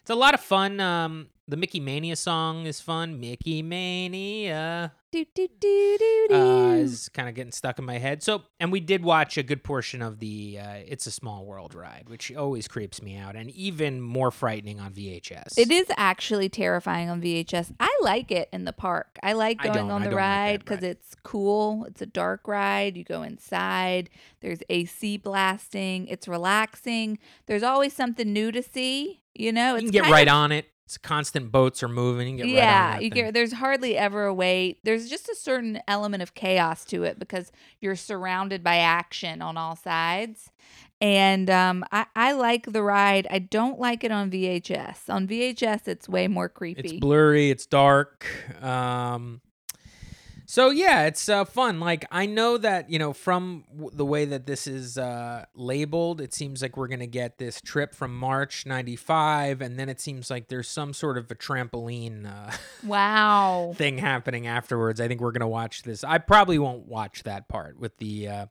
it's 0.00 0.10
a 0.10 0.14
lot 0.14 0.34
of 0.34 0.40
fun. 0.40 0.80
Um, 0.80 1.28
the 1.50 1.56
Mickey 1.56 1.80
Mania 1.80 2.16
song 2.16 2.64
is 2.66 2.80
fun. 2.80 3.20
Mickey 3.20 3.60
Mania. 3.62 4.92
Do, 5.12 5.24
do, 5.34 5.48
do, 5.58 5.96
do, 5.98 6.26
do. 6.28 6.34
uh, 6.36 6.70
is 6.74 7.08
kind 7.08 7.28
of 7.28 7.34
getting 7.34 7.50
stuck 7.50 7.80
in 7.80 7.84
my 7.84 7.98
head. 7.98 8.22
So, 8.22 8.42
and 8.60 8.70
we 8.70 8.78
did 8.78 9.02
watch 9.02 9.36
a 9.36 9.42
good 9.42 9.64
portion 9.64 10.02
of 10.02 10.20
the 10.20 10.60
uh, 10.60 10.74
"It's 10.86 11.04
a 11.08 11.10
Small 11.10 11.44
World" 11.44 11.74
ride, 11.74 12.04
which 12.08 12.32
always 12.36 12.68
creeps 12.68 13.02
me 13.02 13.16
out, 13.16 13.34
and 13.34 13.50
even 13.50 14.00
more 14.00 14.30
frightening 14.30 14.78
on 14.78 14.92
VHS. 14.92 15.58
It 15.58 15.72
is 15.72 15.86
actually 15.96 16.48
terrifying 16.48 17.10
on 17.10 17.20
VHS. 17.20 17.74
I 17.80 17.92
like 18.02 18.30
it 18.30 18.48
in 18.52 18.64
the 18.66 18.72
park. 18.72 19.18
I 19.20 19.32
like 19.32 19.60
going 19.60 19.74
don't- 19.74 19.90
on 19.90 20.02
the 20.02 20.10
like 20.10 20.16
ride 20.16 20.58
because 20.60 20.82
ride. 20.82 20.90
it's 20.90 21.16
cool. 21.24 21.84
It's 21.86 22.00
a 22.02 22.06
dark 22.06 22.46
ride. 22.46 22.96
You 22.96 23.02
go 23.02 23.22
inside. 23.24 24.10
There's 24.40 24.60
AC 24.70 25.16
blasting. 25.16 26.06
It's 26.06 26.28
relaxing. 26.28 27.18
There's 27.46 27.64
always 27.64 27.92
something 27.94 28.32
new 28.32 28.52
to 28.52 28.62
see. 28.62 29.22
You 29.34 29.50
know, 29.52 29.74
You 29.74 29.82
can 29.82 29.90
get 29.90 30.08
right 30.10 30.28
of- 30.28 30.34
on 30.34 30.52
it. 30.52 30.66
It's 30.90 30.98
constant 30.98 31.52
boats 31.52 31.84
are 31.84 31.88
moving. 31.88 32.30
You 32.30 32.36
get 32.38 32.42
right 32.42 32.52
yeah, 32.52 32.90
that 32.94 33.02
you 33.04 33.10
thing. 33.10 33.24
get, 33.26 33.34
there's 33.34 33.52
hardly 33.52 33.96
ever 33.96 34.24
a 34.24 34.34
wait. 34.34 34.80
There's 34.82 35.08
just 35.08 35.28
a 35.28 35.36
certain 35.36 35.80
element 35.86 36.20
of 36.20 36.34
chaos 36.34 36.84
to 36.86 37.04
it 37.04 37.16
because 37.16 37.52
you're 37.80 37.94
surrounded 37.94 38.64
by 38.64 38.78
action 38.78 39.40
on 39.40 39.56
all 39.56 39.76
sides. 39.76 40.50
And 41.00 41.48
um, 41.48 41.84
I, 41.92 42.06
I 42.16 42.32
like 42.32 42.72
the 42.72 42.82
ride. 42.82 43.28
I 43.30 43.38
don't 43.38 43.78
like 43.78 44.02
it 44.02 44.10
on 44.10 44.32
VHS. 44.32 45.08
On 45.08 45.28
VHS, 45.28 45.86
it's 45.86 46.08
way 46.08 46.26
more 46.26 46.48
creepy. 46.48 46.80
It's 46.80 46.92
blurry. 46.94 47.50
It's 47.50 47.66
dark. 47.66 48.26
Um, 48.60 49.42
so 50.50 50.70
yeah, 50.70 51.06
it's 51.06 51.28
uh, 51.28 51.44
fun. 51.44 51.78
Like 51.78 52.06
I 52.10 52.26
know 52.26 52.58
that 52.58 52.90
you 52.90 52.98
know 52.98 53.12
from 53.12 53.62
w- 53.72 53.92
the 53.94 54.04
way 54.04 54.24
that 54.24 54.46
this 54.46 54.66
is 54.66 54.98
uh, 54.98 55.44
labeled, 55.54 56.20
it 56.20 56.34
seems 56.34 56.60
like 56.60 56.76
we're 56.76 56.88
gonna 56.88 57.06
get 57.06 57.38
this 57.38 57.60
trip 57.60 57.94
from 57.94 58.18
March 58.18 58.66
'95, 58.66 59.60
and 59.60 59.78
then 59.78 59.88
it 59.88 60.00
seems 60.00 60.28
like 60.28 60.48
there's 60.48 60.66
some 60.66 60.92
sort 60.92 61.18
of 61.18 61.30
a 61.30 61.36
trampoline 61.36 62.26
uh, 62.26 62.50
wow. 62.82 63.72
thing 63.76 63.98
happening 63.98 64.48
afterwards. 64.48 65.00
I 65.00 65.06
think 65.06 65.20
we're 65.20 65.30
gonna 65.30 65.46
watch 65.46 65.84
this. 65.84 66.02
I 66.02 66.18
probably 66.18 66.58
won't 66.58 66.88
watch 66.88 67.22
that 67.22 67.48
part 67.48 67.78
with 67.78 67.98
the 67.98 68.26
uh, 68.26 68.46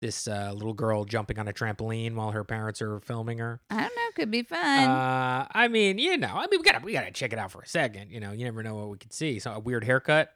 this 0.00 0.26
uh, 0.26 0.52
little 0.54 0.72
girl 0.72 1.04
jumping 1.04 1.38
on 1.38 1.48
a 1.48 1.52
trampoline 1.52 2.14
while 2.14 2.30
her 2.30 2.44
parents 2.44 2.80
are 2.80 2.98
filming 3.00 3.36
her. 3.38 3.60
I 3.68 3.82
don't 3.82 3.94
know. 3.94 4.10
Could 4.14 4.30
be 4.30 4.42
fun. 4.42 4.88
Uh, 4.88 5.46
I 5.52 5.68
mean, 5.68 5.98
you 5.98 6.16
know, 6.16 6.32
I 6.34 6.46
mean, 6.50 6.60
we 6.60 6.62
gotta 6.62 6.82
we 6.82 6.94
gotta 6.94 7.10
check 7.10 7.34
it 7.34 7.38
out 7.38 7.52
for 7.52 7.60
a 7.60 7.68
second. 7.68 8.10
You 8.10 8.20
know, 8.20 8.32
you 8.32 8.44
never 8.44 8.62
know 8.62 8.74
what 8.74 8.88
we 8.88 8.96
could 8.96 9.12
see. 9.12 9.38
So 9.38 9.52
a 9.52 9.58
weird 9.58 9.84
haircut, 9.84 10.32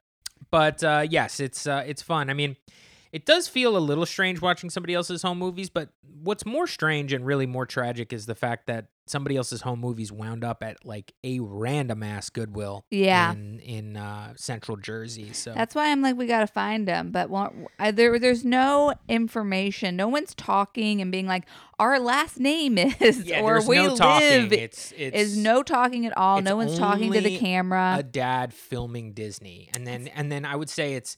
but 0.51 0.83
uh, 0.83 1.07
yes, 1.09 1.40
it's 1.40 1.66
uh, 1.66 1.85
it's 1.87 2.03
fun. 2.03 2.31
I 2.31 2.35
mean, 2.35 2.57
it 3.12 3.27
does 3.27 3.49
feel 3.49 3.77
a 3.77 3.79
little 3.79 4.07
strange 4.07 4.40
watching 4.40 4.70
somebody 4.70 4.94
else's 4.94 5.22
home 5.22 5.38
movies, 5.38 5.70
but 5.70 5.90
what's 6.22 6.44
more 6.44 6.66
strange 6.66 7.12
and 7.12 7.25
really 7.25 7.46
more 7.46 7.66
tragic 7.66 8.12
is 8.12 8.27
the 8.27 8.35
fact 8.35 8.66
that 8.66 8.87
somebody 9.06 9.36
else's 9.36 9.62
home 9.62 9.80
movies 9.80 10.10
wound 10.10 10.44
up 10.44 10.62
at 10.62 10.84
like 10.84 11.12
a 11.24 11.40
random 11.40 12.02
ass 12.02 12.28
Goodwill. 12.30 12.84
Yeah. 12.90 13.32
in 13.32 13.60
in 13.60 13.96
uh, 13.96 14.34
Central 14.36 14.76
Jersey. 14.76 15.32
So 15.32 15.52
That's 15.54 15.74
why 15.74 15.90
I'm 15.90 16.02
like, 16.02 16.16
we 16.16 16.26
got 16.26 16.40
to 16.40 16.46
find 16.46 16.86
them. 16.86 17.10
But 17.12 17.30
I, 17.78 17.90
there, 17.92 18.18
there's 18.18 18.44
no 18.44 18.94
information. 19.08 19.96
No 19.96 20.08
one's 20.08 20.34
talking 20.34 21.00
and 21.00 21.12
being 21.12 21.26
like, 21.26 21.44
our 21.78 22.00
last 22.00 22.38
name 22.40 22.78
is, 22.78 23.24
yeah, 23.24 23.40
or 23.40 23.64
we 23.66 23.76
no 23.76 23.88
live. 23.88 23.98
talking. 23.98 24.52
It's 24.52 24.92
it's 24.96 25.16
is 25.16 25.36
no 25.36 25.62
talking 25.62 26.06
at 26.06 26.16
all. 26.16 26.42
No 26.42 26.56
one's 26.56 26.78
talking 26.78 27.12
to 27.12 27.20
the 27.20 27.38
camera. 27.38 27.96
a 27.98 28.02
dad 28.02 28.52
filming 28.52 29.12
Disney, 29.12 29.70
and 29.74 29.86
then 29.86 30.08
and 30.08 30.30
then 30.32 30.44
I 30.44 30.56
would 30.56 30.70
say 30.70 30.94
it's 30.94 31.16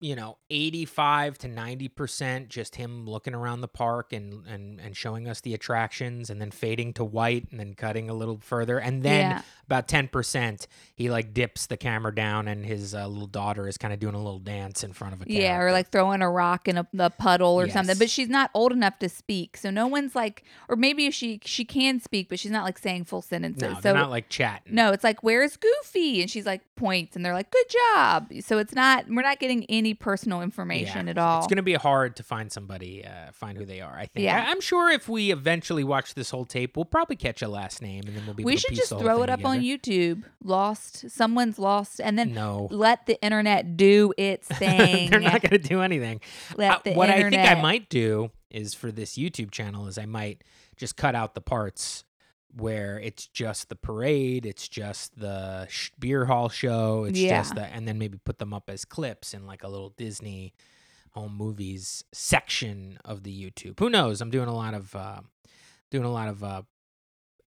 you 0.00 0.14
know 0.14 0.36
eighty 0.50 0.84
five 0.84 1.38
to 1.38 1.48
ninety 1.48 1.88
percent 1.88 2.48
just 2.48 2.76
him 2.76 3.06
looking 3.06 3.34
around 3.34 3.60
the 3.62 3.68
park 3.68 4.12
and 4.12 4.46
and 4.46 4.80
and 4.80 4.96
showing 4.96 5.26
us 5.28 5.40
the 5.40 5.54
attractions, 5.54 6.28
and 6.30 6.40
then 6.40 6.50
fading 6.50 6.92
to 6.94 7.04
white, 7.04 7.46
and 7.50 7.58
then 7.58 7.74
cutting 7.74 8.10
a 8.10 8.14
little 8.14 8.38
further, 8.42 8.78
and 8.78 9.02
then 9.02 9.30
Yeah. 9.30 9.42
about 9.66 9.88
ten 9.88 10.08
percent 10.08 10.66
he 10.94 11.10
like 11.10 11.32
dips 11.32 11.66
the 11.66 11.76
camera 11.76 12.14
down, 12.14 12.46
and 12.48 12.64
his 12.66 12.94
uh, 12.94 13.06
little 13.08 13.26
daughter 13.26 13.66
is 13.66 13.78
kind 13.78 13.94
of 13.94 14.00
doing 14.00 14.14
a 14.14 14.22
little 14.22 14.38
dance 14.38 14.84
in 14.84 14.92
front 14.92 15.14
of 15.14 15.22
a 15.22 15.24
yeah, 15.26 15.58
or 15.58 15.72
like 15.72 15.90
throwing 15.90 16.20
a 16.22 16.30
rock 16.30 16.68
in 16.68 16.76
a, 16.78 16.86
a 16.98 17.10
puddle 17.10 17.58
or 17.58 17.68
something. 17.68 17.96
But 17.98 18.10
she's 18.10 18.28
not 18.28 18.50
old 18.54 18.72
enough 18.72 18.98
to 18.98 19.08
speak, 19.08 19.56
so 19.56 19.70
no 19.70 19.86
one's 19.86 20.14
like, 20.14 20.44
or 20.68 20.76
maybe 20.76 21.06
if 21.06 21.14
she 21.14 21.40
she 21.44 21.64
can 21.64 22.00
speak, 22.00 22.28
but 22.28 22.38
she's 22.38 22.52
not 22.52 22.64
like 22.64 22.78
saying 22.78 23.04
full 23.04 23.22
sentences. 23.22 23.62
no, 23.62 23.80
so 23.80 23.92
not 23.94 24.10
like 24.10 24.28
chatting. 24.28 24.74
No, 24.74 24.92
it's 24.92 25.04
like, 25.04 25.22
where's 25.22 25.56
Goofy? 25.56 26.20
And 26.20 26.30
she's 26.30 26.44
like, 26.46 26.60
points, 26.76 27.16
and 27.16 27.24
they're 27.24 27.32
like, 27.32 27.50
good 27.50 27.66
job. 27.94 28.30
So 28.40 28.58
it's 28.58 28.74
not, 28.74 29.06
we're 29.08 29.22
not 29.22 29.38
getting 29.38 29.53
any 29.68 29.94
personal 29.94 30.42
information 30.42 31.06
Yeah, 31.06 31.12
at 31.12 31.18
all. 31.18 31.38
It's 31.38 31.46
going 31.46 31.56
to 31.56 31.62
be 31.62 31.74
hard 31.74 32.16
to 32.16 32.22
find 32.22 32.50
somebody, 32.50 33.04
uh, 33.04 33.30
find 33.32 33.56
who 33.56 33.64
they 33.64 33.80
are. 33.80 33.94
I 33.94 34.06
think. 34.06 34.24
Yeah. 34.24 34.44
I, 34.48 34.50
am 34.50 34.60
sure 34.60 34.90
if 34.90 35.08
we 35.08 35.30
eventually 35.30 35.84
watch 35.84 36.14
this 36.14 36.30
whole 36.30 36.44
tape, 36.44 36.76
we'll 36.76 36.84
probably 36.84 37.16
catch 37.16 37.40
a 37.42 37.48
last 37.48 37.80
name, 37.80 38.02
and 38.06 38.16
then 38.16 38.26
we'll 38.26 38.34
be. 38.34 38.42
Able 38.42 38.48
we 38.48 38.56
should 38.56 38.74
just 38.74 38.90
throw 38.90 39.22
it 39.22 39.30
up 39.30 39.44
on. 39.44 39.60
YouTube. 39.60 40.24
Lost, 40.42 41.10
someone's 41.10 41.58
lost, 41.58 42.00
and 42.00 42.18
then 42.18 42.34
No, 42.34 42.68
let 42.70 43.06
the 43.06 43.22
internet 43.22 43.76
do 43.76 44.12
its 44.18 44.48
thing. 44.48 45.10
they're 45.10 45.20
not 45.20 45.40
going 45.40 45.62
to 45.62 45.68
do 45.68 45.80
anything. 45.80 46.20
Let 46.56 46.70
Uh, 46.72 46.80
the 46.84 46.92
what 46.94 47.08
I 47.08 47.22
think 47.30 47.36
I 47.48 47.54
might 47.54 47.88
do 47.88 48.30
is 48.50 48.74
for 48.74 48.92
this 48.92 49.14
YouTube 49.16 49.50
channel 49.50 49.86
is 49.86 49.96
I 49.96 50.06
might 50.06 50.42
just 50.76 50.96
cut 50.96 51.14
out 51.14 51.34
the 51.34 51.40
parts 51.40 52.04
where 52.56 52.98
it's 53.00 53.26
just 53.26 53.68
the 53.68 53.76
parade, 53.76 54.46
it's 54.46 54.68
just 54.68 55.18
the 55.18 55.66
sh- 55.68 55.90
beer 55.98 56.26
hall 56.26 56.48
show, 56.48 57.04
it's 57.04 57.18
Yeah. 57.18 57.38
just 57.40 57.54
the, 57.54 57.62
and 57.66 57.86
then 57.88 57.98
maybe 57.98 58.18
put 58.24 58.38
them 58.38 58.54
up 58.54 58.70
as 58.70 58.84
clips 58.84 59.34
in 59.34 59.46
like 59.46 59.62
a 59.64 59.68
little 59.68 59.90
Disney 59.96 60.54
home 61.10 61.36
movies 61.36 62.04
section 62.12 62.98
of 63.04 63.22
the 63.22 63.32
YouTube. 63.50 63.78
Who 63.80 63.88
knows? 63.90 64.20
I'm 64.20 64.30
doing 64.30 64.48
a 64.48 64.54
lot 64.54 64.74
of 64.74 64.94
uh, 64.96 65.20
doing 65.90 66.04
a 66.04 66.10
lot 66.12 66.28
of 66.28 66.42
uh, 66.44 66.62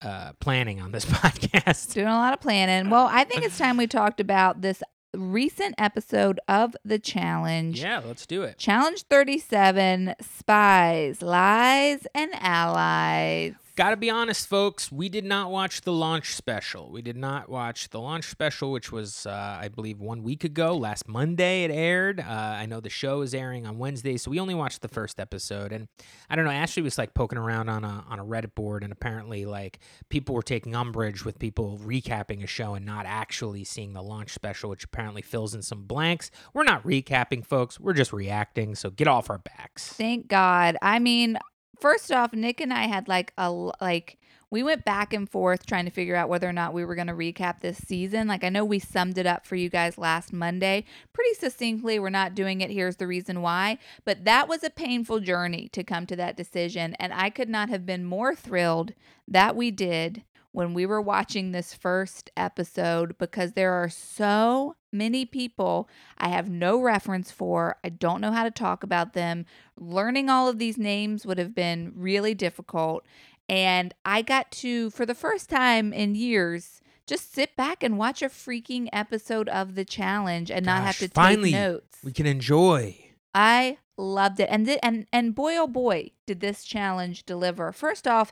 uh, 0.02 0.34
planning 0.40 0.80
on 0.82 0.92
this 0.92 1.06
podcast. 1.06 1.94
Doing 1.94 2.08
a 2.08 2.12
lot 2.12 2.34
of 2.34 2.40
planning. 2.40 2.90
Well, 2.90 3.08
I 3.12 3.24
think 3.26 3.44
it's 3.44 3.58
time 3.58 3.76
we 3.78 3.88
talked 3.88 4.20
about 4.22 4.62
this 4.62 4.82
recent 5.14 5.76
episode 5.78 6.40
of 6.48 6.76
the 6.86 7.00
challenge. 7.00 7.82
Yeah, 7.82 8.02
let's 8.06 8.26
do 8.26 8.44
it. 8.44 8.58
Challenge 8.60 9.02
37 9.10 10.14
Spies, 10.22 11.22
Lies, 11.22 12.06
and 12.14 12.32
Allies. 12.36 13.56
Gotta 13.80 13.96
be 13.96 14.10
honest, 14.10 14.46
folks. 14.46 14.92
We 14.92 15.08
did 15.08 15.24
not 15.24 15.52
watch 15.52 15.80
the 15.80 15.94
launch 15.94 16.36
special. 16.36 16.92
We 16.92 17.02
did 17.02 17.16
not 17.16 17.48
watch 17.48 17.88
the 17.88 18.02
launch 18.02 18.26
special, 18.26 18.74
which 18.74 18.92
was, 18.92 19.26
uh, 19.26 19.58
I 19.62 19.70
believe, 19.70 20.02
one 20.02 20.22
week 20.22 20.44
ago. 20.44 20.76
Last 20.76 21.08
Monday 21.08 21.64
it 21.64 21.72
aired. 21.72 22.20
Uh, 22.20 22.26
I 22.28 22.66
know 22.66 22.82
the 22.82 22.90
show 22.90 23.22
is 23.22 23.34
airing 23.34 23.66
on 23.66 23.78
Wednesday, 23.78 24.18
so 24.18 24.32
we 24.32 24.40
only 24.42 24.54
watched 24.54 24.82
the 24.82 24.90
first 24.90 25.18
episode. 25.18 25.72
And 25.72 25.88
I 26.30 26.36
don't 26.36 26.44
know. 26.44 26.52
Ashley 26.52 26.84
was 26.84 26.98
like 26.98 27.14
poking 27.14 27.40
around 27.40 27.70
on 27.70 27.86
a 27.86 28.04
on 28.10 28.20
a 28.20 28.26
Reddit 28.26 28.54
board, 28.54 28.84
and 28.84 28.92
apparently, 28.92 29.46
like 29.46 29.80
people 30.10 30.36
were 30.36 30.42
taking 30.42 30.76
umbrage 30.76 31.24
with 31.24 31.40
people 31.40 31.80
recapping 31.82 32.44
a 32.44 32.48
show 32.48 32.74
and 32.74 32.86
not 32.86 33.06
actually 33.06 33.64
seeing 33.64 33.94
the 33.94 34.04
launch 34.04 34.34
special, 34.34 34.70
which 34.70 34.84
apparently 34.84 35.22
fills 35.22 35.56
in 35.56 35.62
some 35.62 35.86
blanks. 35.86 36.32
We're 36.54 36.66
not 36.66 36.84
recapping, 36.84 37.46
folks. 37.46 37.80
We're 37.80 37.94
just 37.94 38.12
reacting. 38.12 38.76
So 38.76 38.90
get 38.90 39.08
off 39.08 39.30
our 39.30 39.40
backs. 39.40 39.94
Thank 39.94 40.28
God. 40.28 40.76
I 40.82 41.00
mean, 41.00 41.38
first 41.80 42.12
off, 42.12 42.34
Nick 42.34 42.62
and 42.62 42.74
I 42.74 42.88
had 42.88 43.08
like 43.08 43.34
a 43.38 43.52
like 43.52 44.18
we 44.52 44.64
went 44.64 44.84
back 44.84 45.14
and 45.14 45.30
forth 45.30 45.66
trying 45.66 45.86
to 45.86 45.92
figure 45.92 46.16
out 46.16 46.30
whether 46.30 46.50
or 46.50 46.54
not 46.54 46.74
we 46.74 46.84
were 46.84 46.96
going 46.96 47.08
to 47.08 47.14
recap 47.14 47.60
this 47.60 47.78
season. 47.78 48.28
Like 48.28 48.44
I 48.44 48.50
know 48.50 48.66
we 48.66 48.80
summed 48.80 49.18
it 49.18 49.28
up 49.28 49.46
for 49.46 49.56
you 49.56 49.70
guys 49.70 49.98
last 49.98 50.34
Monday 50.34 50.86
pretty 51.14 51.36
succinctly. 51.36 52.00
We're 52.00 52.10
not 52.10 52.34
doing 52.34 52.62
it. 52.62 52.72
Here's 52.72 52.96
the 52.96 53.08
reason 53.08 53.42
why. 53.42 53.78
But 54.06 54.26
that 54.26 54.48
was 54.48 54.64
a 54.64 54.72
painful 54.72 55.20
journey 55.20 55.70
to 55.74 55.84
come 55.84 56.06
to 56.08 56.16
that 56.16 56.36
decision, 56.36 56.96
and 57.00 57.14
I 57.14 57.30
could 57.30 57.50
not 57.50 57.70
have 57.70 57.86
been 57.86 58.06
more 58.06 58.34
thrilled 58.36 58.94
that 59.28 59.56
we 59.56 59.70
did 59.70 60.24
when 60.52 60.74
we 60.74 60.86
were 60.86 61.02
watching 61.02 61.52
this 61.52 61.74
first 61.74 62.32
episode 62.36 63.18
because 63.18 63.54
there 63.54 63.74
are 63.74 63.90
so 63.90 64.76
many 64.92 65.26
people 65.26 65.88
I 66.18 66.30
have 66.30 66.50
no 66.50 66.82
reference 66.82 67.32
for. 67.32 67.78
I 67.84 67.90
don't 67.90 68.22
know 68.22 68.32
how 68.32 68.44
to 68.44 68.52
talk 68.52 68.84
about 68.84 69.14
them. 69.14 69.46
Learning 69.78 70.30
all 70.30 70.48
of 70.48 70.58
these 70.58 70.78
names 70.78 71.26
would 71.26 71.38
have 71.38 71.54
been 71.54 71.94
really 71.96 72.34
difficult. 72.34 73.06
And 73.48 73.94
I 74.06 74.22
got 74.22 74.52
to, 74.52 74.90
for 74.92 75.06
the 75.06 75.16
first 75.16 75.50
time 75.50 75.94
in 75.94 76.16
years, 76.16 76.82
just 77.08 77.34
sit 77.34 77.56
back 77.56 77.82
and 77.82 77.98
watch 77.98 78.22
a 78.22 78.30
freaking 78.30 78.88
episode 78.94 79.50
of 79.50 79.74
the 79.76 79.86
challenge 79.86 80.52
and 80.52 80.66
not 80.66 80.84
have 80.84 80.96
Gosh, 80.96 81.00
to 81.00 81.08
take 81.08 81.16
finally, 81.16 81.52
notes. 81.52 81.98
We 82.04 82.12
can 82.12 82.28
enjoy. 82.28 82.96
I 83.34 83.78
loved 83.98 84.40
it. 84.40 84.50
And 84.52 84.66
th- 84.66 84.80
and 84.84 85.08
and 85.12 85.34
boy 85.34 85.58
oh 85.58 85.68
boy, 85.68 86.12
did 86.28 86.40
this 86.40 86.64
challenge 86.64 87.26
deliver. 87.26 87.72
First 87.72 88.08
off, 88.08 88.32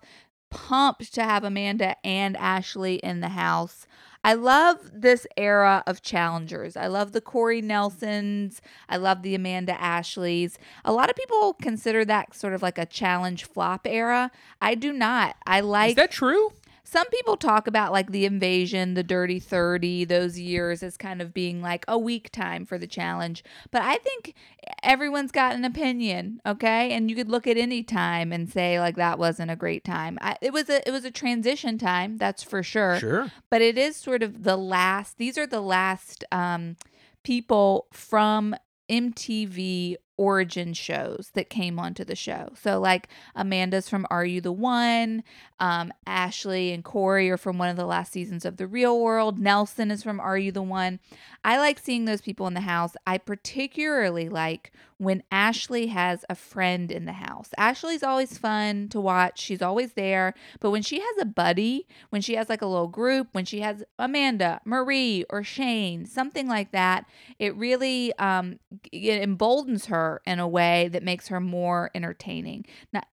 pumped 0.50 1.14
to 1.14 1.24
have 1.24 1.44
Amanda 1.44 1.96
and 2.06 2.38
Ashley 2.38 2.96
in 2.96 3.22
the 3.22 3.30
house. 3.30 3.88
I 4.24 4.34
love 4.34 4.80
this 4.94 5.26
era 5.38 5.84
of 5.88 6.02
challengers. 6.02 6.76
I 6.76 6.88
love 6.88 7.12
the 7.14 7.22
Corey 7.22 7.62
Nelsons. 7.62 8.62
I 8.90 8.98
love 8.98 9.22
the 9.22 9.36
Amanda 9.36 9.80
Ashleys. 9.80 10.58
A 10.84 10.92
lot 10.92 11.10
of 11.10 11.16
people 11.16 11.54
consider 11.54 12.04
that 12.06 12.36
sort 12.36 12.54
of 12.54 12.62
like 12.62 12.78
a 12.78 12.86
challenge 12.86 13.46
flop 13.46 13.88
era. 13.88 14.32
I 14.62 14.76
do 14.76 14.92
not. 14.92 15.38
I 15.46 15.62
like 15.62 15.92
Is 15.92 15.96
that 15.96 16.12
true? 16.12 16.52
Some 16.90 17.10
people 17.10 17.36
talk 17.36 17.68
about 17.68 17.92
like 17.92 18.14
the 18.14 18.24
invasion, 18.24 18.94
the 18.94 19.04
dirty 19.04 19.42
30, 19.42 20.06
those 20.06 20.40
years 20.40 20.82
as 20.82 20.96
kind 20.96 21.22
of 21.22 21.34
being 21.34 21.62
like 21.62 21.84
a 21.86 21.98
weak 21.98 22.32
time 22.32 22.66
for 22.66 22.78
the 22.78 22.88
challenge. 22.88 23.44
But 23.72 23.82
I 23.82 23.98
think 23.98 24.36
everyone's 24.82 25.34
got 25.34 25.54
an 25.54 25.66
opinion, 25.66 26.40
okay? 26.46 26.94
And 26.94 27.10
you 27.10 27.16
could 27.18 27.28
look 27.28 27.46
at 27.46 27.58
any 27.58 27.84
time 27.84 28.32
and 28.32 28.50
say 28.50 28.80
like 28.80 28.96
that 28.96 29.20
wasn't 29.20 29.52
a 29.52 29.58
great 29.58 29.84
time. 29.84 30.18
I, 30.22 30.38
it 30.42 30.54
was 30.54 30.70
a 30.70 30.88
it 30.88 30.92
was 30.92 31.04
a 31.04 31.12
transition 31.12 31.78
time, 31.78 32.16
that's 32.16 32.42
for 32.42 32.64
sure. 32.64 33.00
Sure. 33.02 33.32
But 33.50 33.62
it 33.62 33.78
is 33.78 33.98
sort 33.98 34.24
of 34.24 34.44
the 34.44 34.56
last 34.56 35.18
these 35.18 35.38
are 35.38 35.48
the 35.48 35.60
last 35.60 36.24
um 36.32 36.78
people 37.22 37.88
from 37.92 38.56
MTV 38.90 39.98
origin 40.18 40.74
shows 40.74 41.32
that 41.34 41.50
came 41.50 41.80
onto 41.80 42.04
the 42.04 42.16
show. 42.16 42.50
So 42.62 42.80
like 42.80 43.08
Amanda's 43.36 43.88
from 43.88 44.06
Are 44.10 44.26
You 44.26 44.42
the 44.42 44.52
One? 44.52 45.24
Um, 45.60 45.94
Ashley 46.06 46.72
and 46.72 46.84
Corey 46.84 47.30
are 47.30 47.38
from 47.38 47.58
one 47.58 47.70
of 47.70 47.78
the 47.78 47.86
last 47.86 48.12
seasons 48.12 48.46
of 48.46 48.58
The 48.58 48.68
Real 48.68 49.00
World. 49.00 49.40
Nelson 49.40 49.92
is 49.92 50.04
from 50.04 50.20
Are 50.20 50.38
You 50.38 50.52
the 50.52 50.62
One? 50.62 51.00
I 51.44 51.58
like 51.58 51.80
seeing 51.80 52.06
those 52.06 52.22
people 52.22 52.48
in 52.48 52.54
the 52.54 52.62
house. 52.62 52.94
I 53.06 53.18
particularly 53.18 54.30
like 54.30 54.72
when 54.98 55.22
Ashley 55.32 55.88
has 55.88 56.26
a 56.30 56.36
friend 56.36 56.92
in 56.92 57.06
the 57.06 57.14
house. 57.14 57.50
Ashley's 57.58 58.04
always 58.04 58.38
fun 58.38 58.90
to 58.90 59.00
watch. 59.00 59.40
She's 59.40 59.62
always 59.62 59.94
there. 59.94 60.34
But 60.60 60.72
when 60.72 60.82
she 60.82 61.00
has 61.00 61.16
a 61.20 61.26
buddy, 61.26 61.88
when 62.10 62.22
she 62.22 62.36
has 62.36 62.50
like 62.50 62.62
a 62.62 62.68
little 62.68 62.88
group, 62.88 63.28
when 63.32 63.46
she 63.46 63.60
has 63.62 63.84
Amanda, 64.00 64.60
Marie, 64.66 65.24
or 65.30 65.44
Shane, 65.44 66.06
something 66.06 66.48
like 66.48 66.72
that, 66.72 67.06
it 67.38 67.56
really 67.56 68.12
um, 68.18 68.60
it 68.92 69.22
emboldens 69.22 69.86
her 69.86 70.22
in 70.26 70.40
a 70.40 70.48
way 70.48 70.88
that 70.90 71.04
makes 71.04 71.28
her 71.28 71.40
more 71.40 71.92
entertaining, 71.94 72.66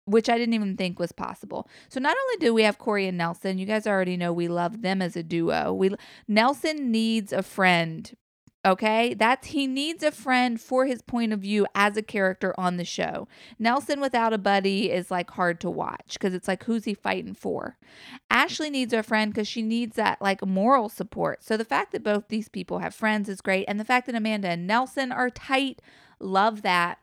which 0.05 0.29
I 0.29 0.39
didn't 0.39 0.55
even 0.55 0.77
think 0.77 0.99
was 0.99 1.13
possible. 1.13 1.69
So 1.89 1.99
not 1.99 2.17
only 2.17 2.37
do 2.47 2.55
we 2.55 2.63
have 2.63 2.79
Corey 2.79 3.09
and 3.09 3.19
Nelson, 3.19 3.59
you 3.59 3.67
guys 3.67 3.87
already 3.87 4.17
know 4.17 4.33
we 4.33 4.49
love 4.49 4.83
them 4.83 5.03
as 5.03 5.17
a 5.17 5.23
duo. 5.23 5.73
We 5.73 5.91
Nelson 6.29 6.93
needs 6.93 7.33
a 7.33 7.43
friend 7.43 8.13
Okay, 8.65 9.15
that's 9.15 9.49
he 9.49 9.67
needs 9.67 10.05
a 10.05 10.13
friend 10.13 10.61
for 10.61 10.87
his 10.87 11.03
point 11.03 11.33
of 11.33 11.41
view 11.41 11.67
as 11.75 11.97
a 11.97 12.03
character 12.03 12.55
on 12.57 12.77
the 12.77 12.85
show. 12.85 13.27
Nelson 13.59 14.01
without 14.01 14.33
a 14.33 14.39
buddy 14.39 14.89
is 14.89 15.11
like 15.11 15.33
hard 15.33 15.61
to 15.63 15.71
watch 15.71 16.13
because 16.13 16.33
it's 16.33 16.47
like 16.47 16.63
who's 16.63 16.85
he 16.85 16.95
fighting 16.95 17.35
for? 17.35 17.77
Ashley 18.31 18.71
needs 18.71 18.93
a 18.93 19.03
friend 19.03 19.33
because 19.35 19.49
she 19.49 19.63
needs 19.63 19.97
that 19.97 20.23
like 20.23 20.47
moral 20.47 20.89
support. 20.89 21.43
So 21.43 21.57
the 21.57 21.65
fact 21.65 21.91
that 21.91 22.05
both 22.05 22.29
these 22.29 22.49
people 22.49 22.79
have 22.79 22.95
friends 22.95 23.29
is 23.29 23.41
great, 23.41 23.65
and 23.67 23.81
the 23.81 23.85
fact 23.85 24.07
that 24.07 24.15
Amanda 24.15 24.51
and 24.51 24.65
Nelson 24.65 25.11
are 25.11 25.29
tight, 25.29 25.83
love 26.21 26.63
that. 26.63 26.99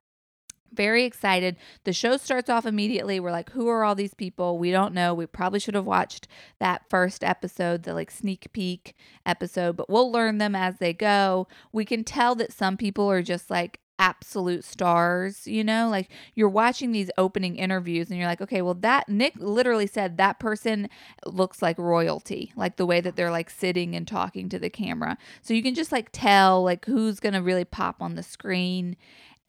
Very 0.74 1.04
excited. 1.04 1.58
The 1.84 1.94
show 1.94 2.18
starts 2.18 2.50
off 2.50 2.66
immediately. 2.66 3.20
We're 3.20 3.32
like, 3.32 3.52
who 3.52 3.68
are 3.68 3.84
all 3.84 3.96
these 3.96 4.14
people? 4.14 4.58
We 4.58 4.72
don't 4.72 4.94
know. 4.94 5.14
We 5.14 5.26
probably 5.26 5.60
should 5.60 5.76
have 5.76 5.86
watched 5.86 6.28
that 6.60 6.84
first 6.90 7.24
episode, 7.24 7.84
the 7.84 7.94
like 7.94 8.12
sneak 8.12 8.52
peek 8.54 8.96
episode, 9.26 9.78
but 9.78 9.90
we'll 9.90 10.12
learn 10.12 10.38
them 10.38 10.56
as 10.56 10.78
they 10.78 10.94
go. 10.94 11.48
We 11.72 11.86
can 11.86 12.04
tell 12.04 12.36
that 12.36 12.54
some 12.54 12.78
people 12.78 13.10
are 13.10 13.22
just 13.22 13.50
like 13.50 13.80
absolute 14.00 14.64
stars, 14.64 15.46
you 15.46 15.64
know? 15.64 15.90
Like 15.90 16.10
you're 16.34 16.50
watching 16.50 16.92
these 16.92 17.12
opening 17.18 17.58
interviews 17.58 18.10
and 18.10 18.18
you're 18.18 18.28
like, 18.28 18.42
okay, 18.42 18.62
well, 18.62 18.74
that 18.76 19.10
Nick 19.10 19.34
literally 19.36 19.86
said 19.86 20.18
that 20.18 20.40
person 20.40 20.90
looks 21.26 21.62
like 21.62 21.78
royalty, 21.78 22.54
like 22.56 22.78
the 22.78 22.86
way 22.86 23.02
that 23.02 23.16
they're 23.16 23.30
like 23.30 23.50
sitting 23.50 23.96
and 23.96 24.08
talking 24.08 24.50
to 24.50 24.58
the 24.58 24.70
camera. 24.70 25.18
So 25.42 25.54
you 25.54 25.62
can 25.62 25.76
just 25.76 25.92
like 25.92 26.10
tell 26.12 26.64
like 26.64 26.86
who's 26.86 27.20
going 27.20 27.34
to 27.34 27.42
really 27.42 27.66
pop 27.66 28.02
on 28.02 28.16
the 28.16 28.24
screen 28.24 28.96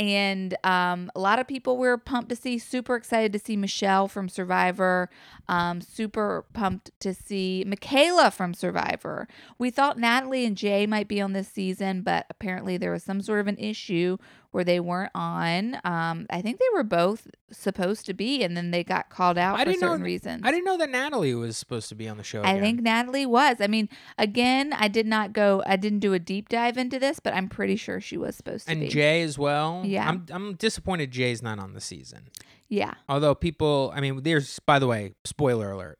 and 0.00 0.56
um, 0.64 1.10
a 1.14 1.20
lot 1.20 1.38
of 1.38 1.46
people 1.46 1.76
were 1.76 1.98
pumped 1.98 2.30
to 2.30 2.36
see, 2.36 2.58
super 2.58 2.96
excited 2.96 3.34
to 3.34 3.38
see 3.38 3.54
Michele 3.54 4.08
from 4.08 4.30
Survivor, 4.30 5.10
um, 5.46 5.82
super 5.82 6.46
pumped 6.54 6.90
to 7.00 7.12
see 7.12 7.64
Michaela 7.66 8.30
from 8.30 8.54
Survivor. 8.54 9.28
We 9.58 9.70
thought 9.70 9.98
Natalie 9.98 10.46
and 10.46 10.56
Jay 10.56 10.86
might 10.86 11.06
be 11.06 11.20
on 11.20 11.34
this 11.34 11.48
season, 11.48 12.00
but 12.00 12.24
apparently 12.30 12.78
there 12.78 12.92
was 12.92 13.02
some 13.02 13.20
sort 13.20 13.40
of 13.40 13.46
an 13.46 13.58
issue 13.58 14.16
where 14.52 14.64
they 14.64 14.80
weren't 14.80 15.12
on. 15.14 15.76
Um, 15.84 16.26
I 16.28 16.42
think 16.42 16.58
they 16.58 16.64
were 16.74 16.82
both 16.82 17.28
supposed 17.52 18.04
to 18.06 18.14
be, 18.14 18.42
and 18.42 18.56
then 18.56 18.70
they 18.72 18.82
got 18.82 19.08
called 19.08 19.38
out 19.38 19.56
I 19.56 19.60
for 19.60 19.70
didn't 19.70 19.80
know 19.82 19.86
certain 19.88 20.00
th- 20.00 20.06
reasons. 20.06 20.42
I 20.44 20.50
didn't 20.50 20.64
know 20.64 20.76
that 20.78 20.90
Natalie 20.90 21.34
was 21.34 21.56
supposed 21.56 21.88
to 21.90 21.94
be 21.94 22.08
on 22.08 22.16
the 22.16 22.24
show. 22.24 22.42
I 22.42 22.50
again. 22.52 22.62
think 22.62 22.80
Natalie 22.82 23.26
was. 23.26 23.56
I 23.60 23.66
mean, 23.68 23.88
again, 24.18 24.72
I 24.72 24.88
did 24.88 25.06
not 25.06 25.32
go. 25.32 25.62
I 25.66 25.76
didn't 25.76 26.00
do 26.00 26.12
a 26.14 26.18
deep 26.18 26.48
dive 26.48 26.76
into 26.78 26.98
this, 26.98 27.20
but 27.20 27.32
I'm 27.34 27.48
pretty 27.48 27.76
sure 27.76 28.00
she 28.00 28.16
was 28.16 28.34
supposed 28.36 28.66
to 28.66 28.70
be. 28.70 28.72
and 28.72 28.80
be. 28.82 28.88
Jay 28.88 29.22
as 29.22 29.38
well. 29.38 29.82
Yeah. 29.84 30.08
I'm 30.08 30.26
I'm 30.30 30.54
disappointed 30.54 31.10
Jay's 31.10 31.42
not 31.42 31.58
on 31.58 31.74
the 31.74 31.80
season. 31.80 32.28
yeah, 32.68 32.94
Although 33.08 33.34
people, 33.34 33.92
I 33.94 34.00
mean, 34.00 34.22
there's 34.22 34.58
by 34.60 34.78
the 34.78 34.86
way, 34.86 35.12
spoiler 35.24 35.70
alert. 35.72 35.98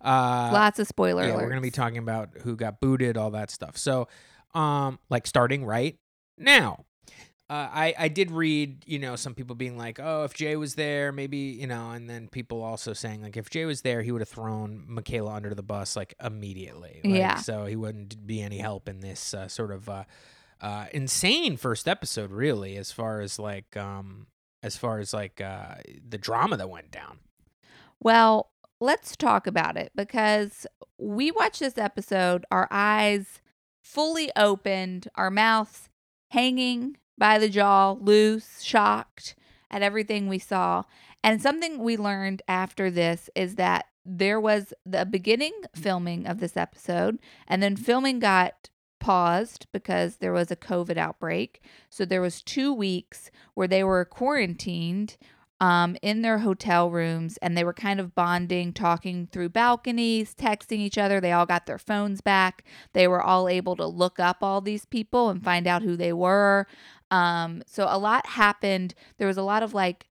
Uh, 0.00 0.50
lots 0.52 0.78
of 0.78 0.86
spoiler 0.86 1.24
yeah, 1.24 1.30
alerts. 1.30 1.42
we're 1.42 1.48
gonna 1.48 1.60
be 1.60 1.72
talking 1.72 1.98
about 1.98 2.28
who 2.42 2.54
got 2.54 2.80
booted, 2.80 3.16
all 3.16 3.32
that 3.32 3.50
stuff. 3.50 3.76
So, 3.76 4.06
um, 4.54 5.00
like 5.10 5.26
starting 5.26 5.64
right 5.64 5.96
now. 6.36 6.84
Uh, 7.50 7.68
I 7.72 7.94
I 7.98 8.08
did 8.08 8.30
read, 8.30 8.84
you 8.86 8.98
know, 8.98 9.16
some 9.16 9.34
people 9.34 9.56
being 9.56 9.78
like, 9.78 9.98
"Oh, 9.98 10.24
if 10.24 10.34
Jay 10.34 10.56
was 10.56 10.74
there, 10.74 11.12
maybe," 11.12 11.38
you 11.38 11.66
know, 11.66 11.92
and 11.92 12.08
then 12.08 12.28
people 12.28 12.62
also 12.62 12.92
saying 12.92 13.22
like, 13.22 13.38
if 13.38 13.48
Jay 13.48 13.64
was 13.64 13.80
there, 13.80 14.02
he 14.02 14.12
would 14.12 14.20
have 14.20 14.28
thrown 14.28 14.84
Michaela 14.86 15.32
under 15.32 15.54
the 15.54 15.62
bus 15.62 15.96
like 15.96 16.14
immediately. 16.22 17.00
Like, 17.02 17.14
Yeah. 17.14 17.36
So 17.36 17.64
he 17.64 17.74
wouldn't 17.74 18.26
be 18.26 18.42
any 18.42 18.58
help 18.58 18.86
in 18.86 19.00
this 19.00 19.32
uh, 19.32 19.48
sort 19.48 19.70
of 19.72 19.88
uh, 19.88 20.04
uh, 20.60 20.86
insane 20.92 21.56
first 21.56 21.88
episode, 21.88 22.32
really, 22.32 22.76
as 22.76 22.92
far 22.92 23.20
as 23.22 23.38
like 23.38 23.76
um 23.78 24.26
as 24.62 24.76
far 24.76 24.98
as 24.98 25.14
like 25.14 25.40
uh 25.40 25.76
the 26.06 26.18
drama 26.18 26.58
that 26.58 26.68
went 26.68 26.90
down. 26.90 27.18
Well, 27.98 28.50
let's 28.78 29.16
talk 29.16 29.46
about 29.46 29.78
it 29.78 29.92
because 29.94 30.66
we 30.98 31.30
watched 31.30 31.60
this 31.60 31.78
episode, 31.78 32.44
our 32.50 32.68
eyes 32.70 33.40
fully 33.82 34.30
opened, 34.36 35.08
our 35.14 35.30
mouths 35.30 35.88
hanging 36.30 36.98
by 37.18 37.38
the 37.38 37.48
jaw, 37.48 37.92
loose, 37.92 38.62
shocked 38.62 39.34
at 39.70 39.82
everything 39.82 40.28
we 40.28 40.38
saw. 40.38 40.84
And 41.22 41.42
something 41.42 41.78
we 41.78 41.96
learned 41.96 42.42
after 42.48 42.90
this 42.90 43.28
is 43.34 43.56
that 43.56 43.86
there 44.04 44.40
was 44.40 44.72
the 44.86 45.04
beginning 45.04 45.52
filming 45.74 46.26
of 46.26 46.40
this 46.40 46.56
episode, 46.56 47.18
and 47.46 47.62
then 47.62 47.76
filming 47.76 48.20
got 48.20 48.70
paused 49.00 49.66
because 49.72 50.16
there 50.16 50.32
was 50.32 50.50
a 50.50 50.56
COVID 50.56 50.96
outbreak. 50.96 51.62
So 51.90 52.04
there 52.04 52.22
was 52.22 52.42
two 52.42 52.72
weeks 52.72 53.30
where 53.54 53.68
they 53.68 53.84
were 53.84 54.04
quarantined 54.04 55.16
um, 55.60 55.96
in 56.02 56.22
their 56.22 56.38
hotel 56.38 56.90
rooms 56.90 57.36
and 57.38 57.56
they 57.56 57.64
were 57.64 57.72
kind 57.72 57.98
of 57.98 58.14
bonding, 58.14 58.72
talking 58.72 59.28
through 59.30 59.48
balconies, 59.48 60.34
texting 60.34 60.78
each 60.78 60.98
other. 60.98 61.20
They 61.20 61.32
all 61.32 61.46
got 61.46 61.66
their 61.66 61.78
phones 61.78 62.20
back. 62.20 62.64
They 62.92 63.08
were 63.08 63.22
all 63.22 63.48
able 63.48 63.76
to 63.76 63.86
look 63.86 64.20
up 64.20 64.38
all 64.42 64.60
these 64.60 64.84
people 64.84 65.30
and 65.30 65.42
find 65.42 65.66
out 65.66 65.82
who 65.82 65.96
they 65.96 66.12
were. 66.12 66.66
Um, 67.10 67.62
so 67.66 67.86
a 67.88 67.98
lot 67.98 68.26
happened. 68.26 68.94
There 69.18 69.26
was 69.26 69.38
a 69.38 69.42
lot 69.42 69.62
of 69.62 69.74
like 69.74 70.06